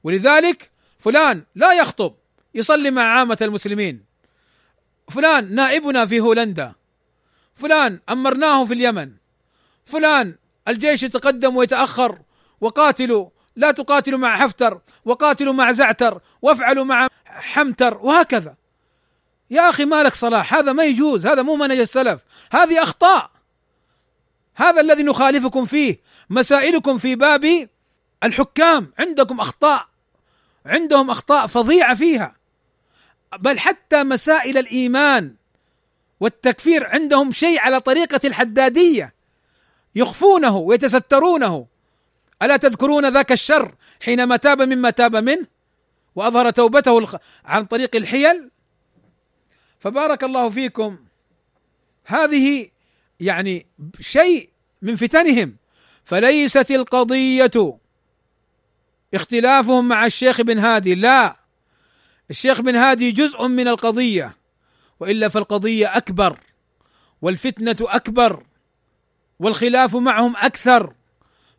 ولذلك 0.04 0.70
فلان 0.98 1.44
لا 1.54 1.72
يخطب 1.72 2.14
يصلي 2.54 2.90
مع 2.90 3.02
عامة 3.02 3.38
المسلمين. 3.42 4.04
فلان 5.10 5.54
نائبنا 5.54 6.06
في 6.06 6.20
هولندا. 6.20 6.72
فلان 7.54 8.00
أمرناه 8.08 8.64
في 8.64 8.74
اليمن. 8.74 9.12
فلان 9.84 10.34
الجيش 10.68 11.02
يتقدم 11.02 11.56
ويتأخر 11.56 12.18
وقاتلوا 12.60 13.30
لا 13.56 13.70
تقاتلوا 13.70 14.18
مع 14.18 14.36
حفتر 14.36 14.80
وقاتلوا 15.04 15.52
مع 15.52 15.72
زعتر 15.72 16.20
وافعلوا 16.42 16.84
مع 16.84 17.08
حمتر 17.24 17.98
وهكذا. 17.98 18.54
يا 19.50 19.68
أخي 19.68 19.84
مالك 19.84 20.14
صلاح 20.14 20.54
هذا 20.54 20.72
ما 20.72 20.84
يجوز 20.84 21.26
هذا 21.26 21.42
مو 21.42 21.56
منهج 21.56 21.78
السلف 21.78 22.20
هذه 22.52 22.82
أخطاء. 22.82 23.39
هذا 24.54 24.80
الذي 24.80 25.02
نخالفكم 25.02 25.66
فيه. 25.66 26.00
مسائلكم 26.30 26.98
في 26.98 27.14
باب 27.14 27.68
الحكام. 28.24 28.92
عندكم 28.98 29.40
أخطاء. 29.40 29.86
عندهم 30.66 31.10
أخطاء 31.10 31.46
فظيعة 31.46 31.94
فيها. 31.94 32.36
بل 33.38 33.58
حتى 33.58 34.04
مسائل 34.04 34.58
الإيمان 34.58 35.34
والتكفير 36.20 36.86
عندهم 36.86 37.32
شيء 37.32 37.60
على 37.60 37.80
طريقة 37.80 38.20
الحدادية. 38.24 39.14
يخفونه 39.94 40.56
ويتسترونه. 40.56 41.66
ألا 42.42 42.56
تذكرون 42.56 43.08
ذاك 43.08 43.32
الشر 43.32 43.74
حينما 44.04 44.36
تاب 44.36 44.62
مما 44.62 44.90
تاب 44.90 45.16
منه 45.16 45.46
وأظهر 46.14 46.50
توبته 46.50 47.18
عن 47.44 47.64
طريق 47.64 47.96
الحيل؟ 47.96 48.50
فبارك 49.80 50.24
الله 50.24 50.48
فيكم. 50.48 50.98
هذه 52.04 52.70
يعني 53.20 53.66
شيء 54.00 54.50
من 54.82 54.96
فتنهم. 54.96 55.56
فليست 56.04 56.70
القضية 56.70 57.78
اختلافهم 59.14 59.88
مع 59.88 60.06
الشيخ 60.06 60.40
بن 60.40 60.58
هادي. 60.58 60.94
لا 60.94 61.36
الشيخ 62.30 62.60
بن 62.60 62.76
هادي 62.76 63.10
جزء 63.10 63.48
من 63.48 63.68
القضية 63.68 64.36
وإلا 65.00 65.28
فالقضية 65.28 65.96
أكبر 65.96 66.38
والفتنة 67.22 67.76
أكبر 67.80 68.42
والخلاف 69.38 69.96
معهم 69.96 70.36
أكثر. 70.36 70.94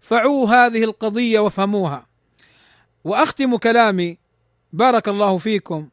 فعوا 0.01 0.49
هذه 0.49 0.84
القضية 0.84 1.39
وافهموها. 1.39 2.07
وأختم 3.03 3.57
كلامي 3.57 4.18
بارك 4.74 5.07
الله 5.07 5.38
فيكم 5.38 5.89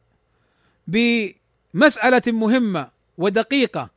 بمسألة 0.87 2.21
مهمة 2.27 2.89
ودقيقة. 3.17 3.89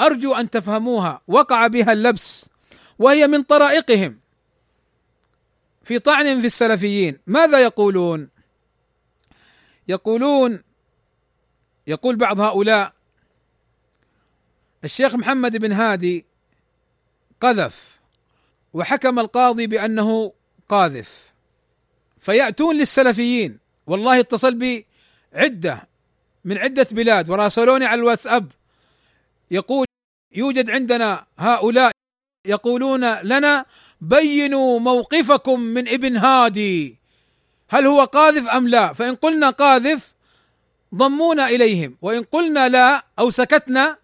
أرجو 0.00 0.34
أن 0.34 0.50
تفهموها. 0.50 1.20
وقع 1.28 1.66
بها 1.66 1.92
اللبس 1.92 2.50
وهي 2.98 3.26
من 3.26 3.42
طرائقهم. 3.42 4.20
في 5.84 5.98
طعن 5.98 6.40
في 6.40 6.46
السلفيين 6.46 7.18
ماذا 7.26 7.58
يقولون؟ 7.62 8.28
يقولون 9.88 10.62
يقول 11.86 12.16
بعض 12.16 12.40
هؤلاء 12.40 12.92
الشيخ 14.84 15.14
محمد 15.14 15.56
بن 15.56 15.72
هادي 15.72 16.26
قذف 17.40 18.00
وحكم 18.72 19.18
القاضي 19.18 19.66
بأنه 19.66 20.32
قاذف. 20.68 21.32
فيأتون 22.18 22.76
للسلفيين. 22.76 23.58
والله 23.86 24.20
اتصل 24.20 24.54
بي 24.54 24.86
عدة 25.32 25.88
من 26.44 26.58
عدة 26.58 26.86
بلاد 26.90 27.30
وراسلوني 27.30 27.84
على 27.84 27.98
الواتساب. 27.98 28.52
يقول 29.54 29.86
يوجد 30.34 30.70
عندنا 30.70 31.26
هؤلاء 31.38 31.92
يقولون 32.46 33.14
لنا 33.14 33.66
بينوا 34.00 34.78
موقفكم 34.78 35.60
من 35.60 35.88
ابن 35.88 36.16
هادي. 36.16 36.96
هل 37.68 37.86
هو 37.86 38.04
قاذف 38.04 38.48
أم 38.48 38.68
لا؟ 38.68 38.92
فإن 38.92 39.14
قلنا 39.14 39.50
قاذف 39.50 40.14
ضمونا 40.94 41.46
إليهم 41.46 41.96
وإن 42.02 42.22
قلنا 42.22 42.68
لا 42.68 43.04
أو 43.18 43.30
سكتنا 43.30 43.98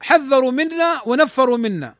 حذروا 0.00 0.50
منا 0.50 1.02
ونفروا 1.06 1.58
منا. 1.58 1.94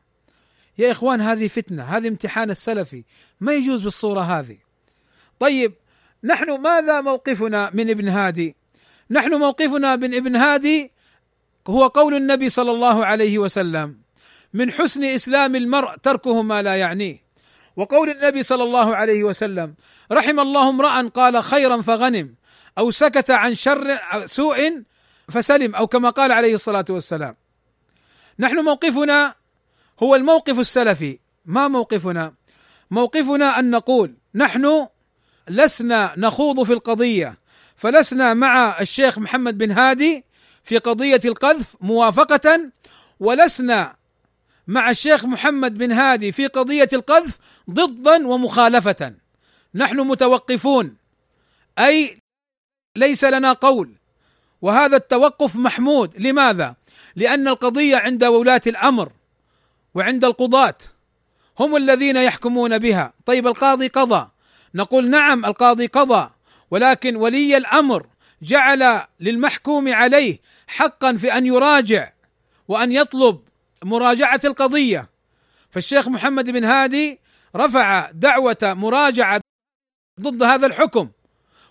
يا 0.77 0.91
إخوان 0.91 1.21
هذه 1.21 1.47
فتنة 1.47 1.83
هذه 1.83 2.07
امتحان 2.07 2.51
السلفي 2.51 3.03
ما 3.41 3.53
يجوز 3.53 3.83
بالصورة 3.83 4.21
هذه. 4.21 4.57
طيب 5.39 5.73
نحن 6.23 6.51
ماذا 6.51 7.01
موقفنا 7.01 7.71
من 7.73 7.89
ابن 7.89 8.09
هادي؟ 8.09 8.55
نحن 9.09 9.33
موقفنا 9.33 9.95
من 9.95 10.15
ابن 10.15 10.35
هادي 10.35 10.91
هو 11.69 11.87
قول 11.87 12.13
النبي 12.13 12.49
صلى 12.49 12.71
الله 12.71 13.05
عليه 13.05 13.37
وسلم 13.37 13.97
من 14.53 14.71
حسن 14.71 15.03
إسلام 15.03 15.55
المرء 15.55 15.95
تركه 15.95 16.41
ما 16.41 16.61
لا 16.61 16.75
يعنيه. 16.75 17.23
وقول 17.75 18.09
النبي 18.09 18.43
صلى 18.43 18.63
الله 18.63 18.95
عليه 18.95 19.23
وسلم 19.23 19.75
رحم 20.11 20.39
الله 20.39 20.69
امرأ 20.69 21.09
قال 21.09 21.43
خيرا 21.43 21.81
فغنم 21.81 22.35
أو 22.77 22.91
سكت 22.91 23.31
عن 23.31 23.55
شر 23.55 23.99
سوء 24.25 24.83
فسلم 25.29 25.75
أو 25.75 25.87
كما 25.87 26.09
قال 26.09 26.31
عليه 26.31 26.55
الصلاة 26.55 26.85
والسلام. 26.89 27.35
نحن 28.39 28.63
موقفنا 28.63 29.33
هو 30.03 30.15
الموقف 30.15 30.59
السلفي. 30.59 31.19
ما 31.45 31.67
موقفنا؟ 31.67 32.33
موقفنا 32.91 33.59
أن 33.59 33.71
نقول 33.71 34.17
نحن 34.35 34.87
لسنا 35.49 36.13
نخوض 36.17 36.63
في 36.63 36.73
القضية 36.73 37.39
فلسنا 37.75 38.33
مع 38.33 38.81
الشيخ 38.81 39.19
محمد 39.19 39.57
بن 39.57 39.71
هادي 39.71 40.25
في 40.63 40.77
قضية 40.77 41.21
القذف 41.25 41.75
موافقة 41.81 42.71
ولسنا 43.19 43.95
مع 44.67 44.89
الشيخ 44.89 45.25
محمد 45.25 45.77
بن 45.77 45.91
هادي 45.91 46.31
في 46.31 46.47
قضية 46.47 46.89
القذف 46.93 47.37
ضدا 47.69 48.27
ومخالفة. 48.27 49.13
نحن 49.75 49.99
متوقفون 49.99 50.95
أي 51.79 52.17
ليس 52.95 53.23
لنا 53.23 53.53
قول. 53.53 53.95
وهذا 54.61 54.97
التوقف 54.97 55.55
محمود. 55.55 56.17
لماذا؟ 56.17 56.75
لأن 57.15 57.47
القضية 57.47 57.97
عند 57.97 58.23
ولاة 58.23 58.61
الأمر 58.67 59.11
وعند 59.95 60.25
القضاة. 60.25 60.77
هم 61.59 61.75
الذين 61.75 62.15
يحكمون 62.15 62.77
بها. 62.77 63.13
طيب 63.25 63.47
القاضي 63.47 63.87
قضى. 63.87 64.29
نقول 64.75 65.09
نعم 65.09 65.45
القاضي 65.45 65.87
قضى 65.87 66.29
ولكن 66.71 67.15
ولي 67.15 67.57
الأمر 67.57 68.05
جعل 68.41 69.01
للمحكوم 69.19 69.93
عليه 69.93 70.39
حقا 70.67 71.13
في 71.13 71.37
أن 71.37 71.45
يراجع 71.45 72.11
وأن 72.67 72.91
يطلب 72.91 73.39
مراجعة 73.83 74.41
القضية. 74.45 75.09
فالشيخ 75.71 76.07
محمد 76.07 76.49
بن 76.49 76.63
هادي 76.63 77.19
رفع 77.55 78.11
دعوة 78.11 78.57
مراجعة 78.63 79.41
ضد 80.21 80.43
هذا 80.43 80.67
الحكم 80.67 81.09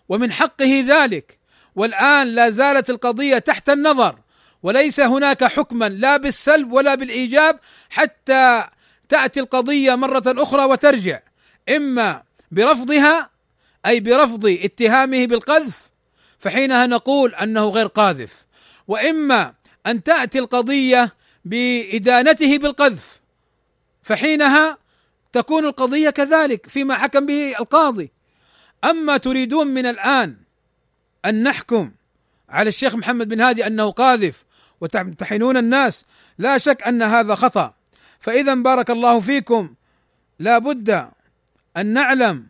ومن 0.09 0.33
حقه 0.33 0.85
ذلك. 0.87 1.39
والآن 1.77 2.27
لا 2.27 2.51
زالت 2.51 2.91
القضية 2.91 3.39
تحت 3.39 3.71
النظر 3.71 4.19
وليس 4.63 5.01
هناك 5.01 5.45
حكما 5.45 5.89
لا 5.89 6.17
بالسلب 6.17 6.73
ولا 6.73 6.95
بالإيجاب 6.95 7.61
حتى 7.91 8.65
تأتي 9.09 9.41
القضية 9.41 9.95
مرة 9.95 10.23
أخرى 10.27 10.65
وترجع 10.65 11.21
إما 11.77 12.23
برفضها 12.51 13.31
أي 13.87 14.01
برفض 14.01 14.47
اتهامه 14.47 15.27
بالقذف 15.27 15.88
فحينها 16.39 16.87
نقول 16.87 17.35
أنه 17.35 17.69
غير 17.69 17.87
قاذف. 17.87 18.47
وإما 18.89 19.55
أن 19.87 20.03
تأتي 20.03 20.39
القضية 20.39 21.15
بإدانته 21.45 22.59
بالقذف 22.59 23.21
فحينها 24.03 24.79
تكون 25.33 25.65
القضية 25.65 26.11
كذلك 26.11 26.69
فيما 26.69 26.95
حكم 26.95 27.27
به 27.27 27.59
القاضي. 27.61 28.11
أما 28.85 29.17
تريدون 29.17 29.67
من 29.67 29.87
الآن 29.87 30.37
أن 31.25 31.43
نحكم 31.43 31.93
على 32.49 32.69
الشيخ 32.69 32.95
محمد 32.95 33.29
بن 33.29 33.41
هادي 33.41 33.67
أنه 33.67 33.91
قاذف 33.91 34.45
وتمتحنون 34.81 35.57
الناس 35.57 36.05
لا 36.39 36.59
شك 36.59 36.83
أن 36.83 37.03
هذا 37.03 37.35
خطأ. 37.35 37.75
فإذا 38.21 38.55
بارك 38.55 38.91
الله 38.91 39.21
فيكم 39.21 39.75
لا 40.39 40.59
بد 40.59 41.09
أن 41.77 41.87
نعلم 41.87 42.47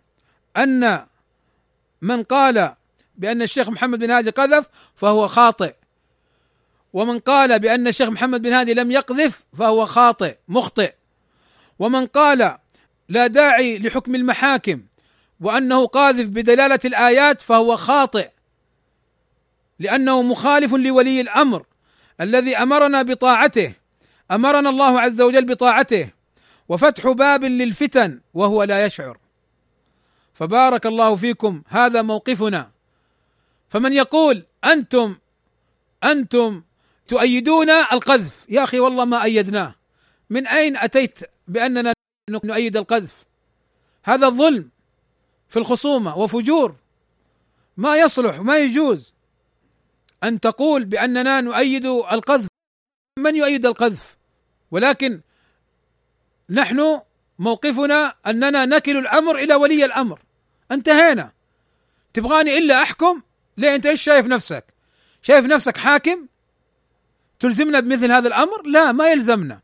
أن 0.56 1.06
من 2.02 2.22
قال 2.22 2.74
بأن 3.18 3.42
الشيخ 3.42 3.68
محمد 3.68 3.98
بن 3.98 4.10
هادي 4.10 4.30
قذف 4.30 4.66
فهو 4.96 5.28
خاطئ. 5.28 5.74
ومن 6.92 7.18
قال 7.18 7.58
بأن 7.58 7.88
الشيخ 7.88 8.08
محمد 8.08 8.42
بن 8.42 8.52
هادي 8.52 8.74
لم 8.74 8.90
يقذف 8.90 9.44
فهو 9.58 9.86
خاطئ 9.86 10.36
مخطئ. 10.48 10.94
ومن 11.78 12.06
قال 12.06 12.58
لا 13.08 13.26
داعي 13.26 13.78
لحكم 13.78 14.14
المحاكم 14.14 14.82
وأنه 15.40 15.86
قاذف 15.86 16.26
بدلالة 16.26 16.78
الآيات 16.84 17.40
فهو 17.40 17.76
خاطئ 17.76 18.30
لأنه 19.78 20.22
مخالف 20.22 20.74
لولي 20.74 21.20
الأمر 21.20 21.66
الذي 22.20 22.56
أمرنا 22.56 23.02
بطاعته 23.02 23.72
أمرنا 24.30 24.70
الله 24.70 25.00
عز 25.00 25.20
وجل 25.20 25.44
بطاعته 25.44 26.08
وفتح 26.68 27.08
باب 27.08 27.44
للفتن 27.44 28.20
وهو 28.34 28.62
لا 28.62 28.84
يشعر. 28.84 29.18
فبارك 30.34 30.86
الله 30.86 31.14
فيكم 31.14 31.62
هذا 31.68 32.02
موقفنا. 32.02 32.70
فمن 33.68 33.92
يقول 33.92 34.46
أنتم 34.64 35.16
أنتم 36.04 36.62
تؤيدون 37.08 37.70
القذف. 37.70 38.46
يا 38.48 38.62
أخي 38.64 38.80
والله 38.80 39.04
ما 39.04 39.24
أيدناه. 39.24 39.74
من 40.30 40.46
أين 40.46 40.76
أتيت 40.76 41.18
بأننا 41.48 41.92
نؤيد 42.30 42.76
القذف؟ 42.76 43.24
هذا 44.04 44.28
ظلم 44.28 44.70
في 45.48 45.58
الخصومة 45.58 46.18
وفجور. 46.18 46.76
ما 47.76 47.96
يصلح 47.96 48.40
ما 48.40 48.58
يجوز 48.58 49.12
أن 50.24 50.40
تقول 50.40 50.84
بأننا 50.84 51.40
نؤيد 51.40 51.86
القذف. 51.86 52.48
من 53.18 53.36
يؤيد 53.36 53.66
القذف؟ 53.66 54.16
ولكن 54.70 55.20
نحن 56.50 57.00
موقفنا 57.38 58.14
أننا 58.26 58.64
نكل 58.64 58.96
الأمر 58.96 59.36
إلى 59.36 59.54
ولي 59.54 59.84
الأمر. 59.84 60.20
انتهينا. 60.72 61.32
تبغاني 62.12 62.58
إلا 62.58 62.82
أحكم؟ 62.82 63.22
ليه 63.58 63.74
انت 63.74 63.86
إيش 63.86 64.02
شايف 64.02 64.26
نفسك؟ 64.26 64.64
شايف 65.22 65.44
نفسك 65.44 65.76
حاكم؟ 65.76 66.26
تلزمنا 67.38 67.80
بمثل 67.80 68.12
هذا 68.12 68.28
الأمر؟ 68.28 68.66
لا 68.66 68.92
ما 68.92 69.10
يلزمنا. 69.10 69.60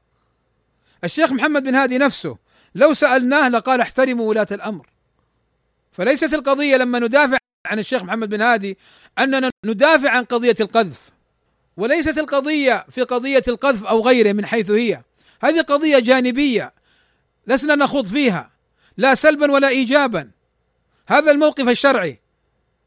الشيخ 1.05 1.33
محمد 1.33 1.63
بن 1.63 1.75
هادي 1.75 1.99
نفسه 1.99 2.39
لو 2.75 2.93
سألناه 2.93 3.49
لقال 3.49 3.81
احترموا 3.81 4.29
ولاة 4.29 4.47
الأمر. 4.53 4.87
فليست 5.93 6.35
القضية 6.35 6.77
لما 6.77 6.99
ندافع 6.99 7.39
عن 7.67 7.79
الشيخ 7.79 8.03
محمد 8.03 8.29
بن 8.29 8.43
هادي 8.43 8.79
أننا 9.19 9.51
ندافع 9.65 10.11
عن 10.11 10.25
قضية 10.25 10.57
القذف. 10.61 11.11
وليست 11.77 12.19
القضية 12.19 12.87
في 12.91 13.03
قضية 13.03 13.43
القذف 13.49 13.85
أو 13.85 14.01
غيره 14.01 14.33
من 14.33 14.47
حيث 14.47 14.71
هي. 14.71 15.03
هذه 15.43 15.61
قضية 15.61 15.99
جانبية 15.99 16.73
لسنا 17.47 17.75
نخوض 17.75 18.07
فيها. 18.07 18.51
لا 18.97 19.15
سلبا 19.15 19.53
ولا 19.53 19.69
ايجابا. 19.69 20.31
هذا 21.09 21.31
الموقف 21.31 21.69
الشرعي. 21.69 22.24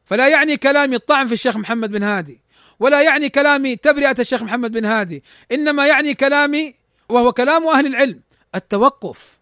فلا 0.07 0.27
يعني 0.27 0.57
كلامي 0.57 0.95
الطعن 0.95 1.27
في 1.27 1.33
الشيخ 1.33 1.57
محمد 1.57 1.91
بن 1.91 2.03
هادي 2.03 2.41
ولا 2.79 3.01
يعني 3.01 3.29
كلامي 3.29 3.75
تبرئة 3.75 4.15
الشيخ 4.19 4.43
محمد 4.43 4.71
بن 4.71 4.85
هادي 4.85 5.23
إنما 5.51 5.87
يعني 5.87 6.13
كلامي 6.13 6.73
وهو 7.09 7.31
كلام 7.31 7.67
أهل 7.67 7.85
العلم 7.85 8.21
التوقف 8.55 9.39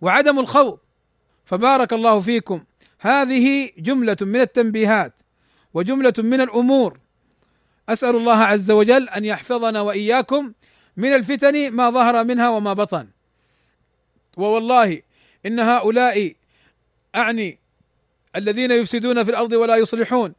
وعدم 0.00 0.38
الخوض. 0.38 0.78
فبارك 1.44 1.92
الله 1.92 2.20
فيكم. 2.20 2.64
هذه 2.98 3.70
جملة 3.78 4.16
من 4.20 4.40
التنبيهات 4.40 5.14
وجملة 5.74 6.14
من 6.18 6.40
الأمور. 6.40 6.98
أسأل 7.88 8.16
الله 8.16 8.36
عز 8.44 8.70
وجل 8.70 9.08
أن 9.08 9.24
يحفظنا 9.24 9.80
وإياكم 9.80 10.52
من 10.96 11.14
الفتن 11.14 11.70
ما 11.70 11.90
ظهر 11.90 12.24
منها 12.24 12.48
وما 12.48 12.72
بطن. 12.72 13.08
ووالله 14.36 15.02
إن 15.46 15.60
هؤلاء 15.60 16.34
أعني 17.14 17.58
الذين 18.36 18.70
يفسدون 18.70 19.24
في 19.24 19.30
الأرض 19.30 19.52
ولا 19.52 19.76
يصلحون. 19.76 20.34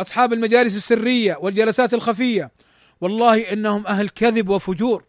أصحاب 0.00 0.32
المجالس 0.32 0.76
السرية 0.76 1.38
والجلسات 1.40 1.94
الخفية. 1.94 2.50
والله 3.00 3.52
إنهم 3.52 3.86
أهل 3.86 4.08
كذب 4.08 4.48
وفجور. 4.48 5.04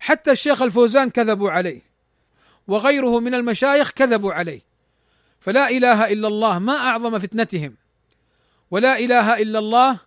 حتى 0.00 0.30
الشيخ 0.30 0.62
الفوزان 0.62 1.10
كذبوا 1.10 1.50
عليه. 1.50 1.82
وغيره 2.68 3.20
من 3.20 3.34
المشايخ 3.34 3.90
كذبوا 3.90 4.32
عليه. 4.32 4.60
فلا 5.40 5.70
إله 5.70 6.12
إلا 6.12 6.28
الله 6.28 6.58
ما 6.58 6.76
أعظم 6.76 7.18
فتنتهم. 7.18 7.76
ولا 8.70 8.98
إله 8.98 9.42
إلا 9.42 9.58
الله 9.58 9.98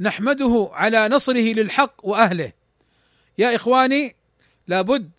نحمده 0.00 0.70
على 0.72 1.08
نصره 1.08 1.52
للحق 1.52 1.94
وأهله. 2.02 2.52
يا 3.38 3.54
إخواني 3.54 4.16
لابد 4.66 5.10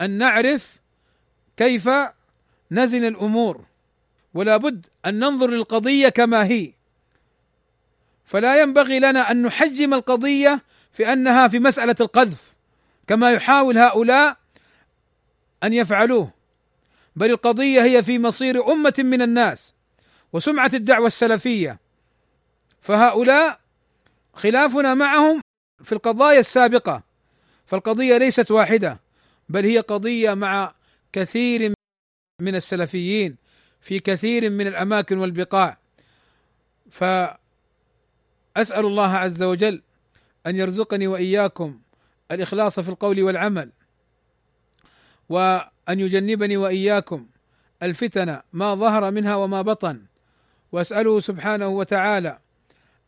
أن 0.00 0.10
نعرف 0.10 0.80
كيف 1.56 1.90
نزن 2.70 3.04
الأمور. 3.04 3.64
ولا 4.34 4.56
بد 4.56 4.86
أن 5.06 5.18
ننظر 5.18 5.50
للقضية 5.50 6.08
كما 6.08 6.46
هي. 6.46 6.72
فلا 8.24 8.62
ينبغي 8.62 8.98
لنا 8.98 9.30
أن 9.30 9.42
نحجم 9.42 9.94
القضية 9.94 10.62
في 10.92 11.12
أنها 11.12 11.48
في 11.48 11.58
مسألة 11.58 11.96
القذف 12.00 12.54
كما 13.06 13.32
يحاول 13.32 13.78
هؤلاء 13.78 14.36
أن 15.62 15.72
يفعلوه. 15.72 16.30
بل 17.16 17.30
القضية 17.30 17.82
هي 17.84 18.02
في 18.02 18.18
مصير 18.18 18.72
أمة 18.72 18.94
من 18.98 19.22
الناس 19.22 19.74
وسمعة 20.32 20.70
الدعوة 20.74 21.06
السلفية. 21.06 21.78
فهؤلاء 22.80 23.60
خلافنا 24.34 24.94
معهم 24.94 25.40
في 25.82 25.92
القضايا 25.92 26.40
السابقة. 26.40 27.02
فالقضية 27.66 28.16
ليست 28.16 28.50
واحدة 28.50 29.00
بل 29.48 29.66
هي 29.66 29.78
قضية 29.78 30.34
مع 30.34 30.74
كثير 31.12 31.72
من 32.40 32.54
السلفيين. 32.54 33.36
في 33.82 34.00
كثير 34.00 34.50
من 34.50 34.66
الأماكن 34.66 35.18
والبقاع. 35.18 35.78
فأسأل 36.90 37.36
الله 38.60 39.16
عز 39.16 39.42
وجل 39.42 39.82
أن 40.46 40.56
يرزقني 40.56 41.06
وإياكم 41.06 41.80
الإخلاص 42.30 42.80
في 42.80 42.88
القول 42.88 43.22
والعمل 43.22 43.70
وأن 45.28 45.70
يجنبني 45.88 46.56
وإياكم 46.56 47.26
الفتن 47.82 48.40
ما 48.52 48.74
ظهر 48.74 49.10
منها 49.10 49.34
وما 49.34 49.62
بطن. 49.62 50.02
وأسأله 50.72 51.20
سبحانه 51.20 51.68
وتعالى 51.68 52.38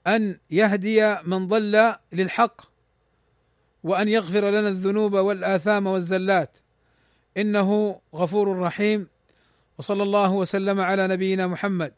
أن 0.07 0.39
يهدي 0.51 1.17
من 1.25 1.49
ضل 1.49 1.95
للحق 2.13 2.63
وأن 3.83 4.09
يغفر 4.09 4.51
لنا 4.51 4.69
الذنوب 4.69 5.15
والآثام 5.15 5.87
والزلات. 5.87 6.51
إنه 7.37 8.01
غفور 8.15 8.59
رحيم. 8.59 9.14
وصلى 9.79 10.03
الله 10.03 10.31
وسلم 10.33 10.81
على 10.81 11.09
نبينا 11.09 11.47
محمد 11.47 11.93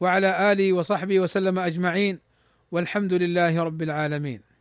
وعلى 0.00 0.52
آله 0.52 0.72
وصحبه 0.72 1.20
وسلم 1.20 1.58
أجمعين 1.58 2.18
والحمد 2.70 3.12
لله 3.12 3.62
رب 3.62 3.82
العالمين. 3.82 4.51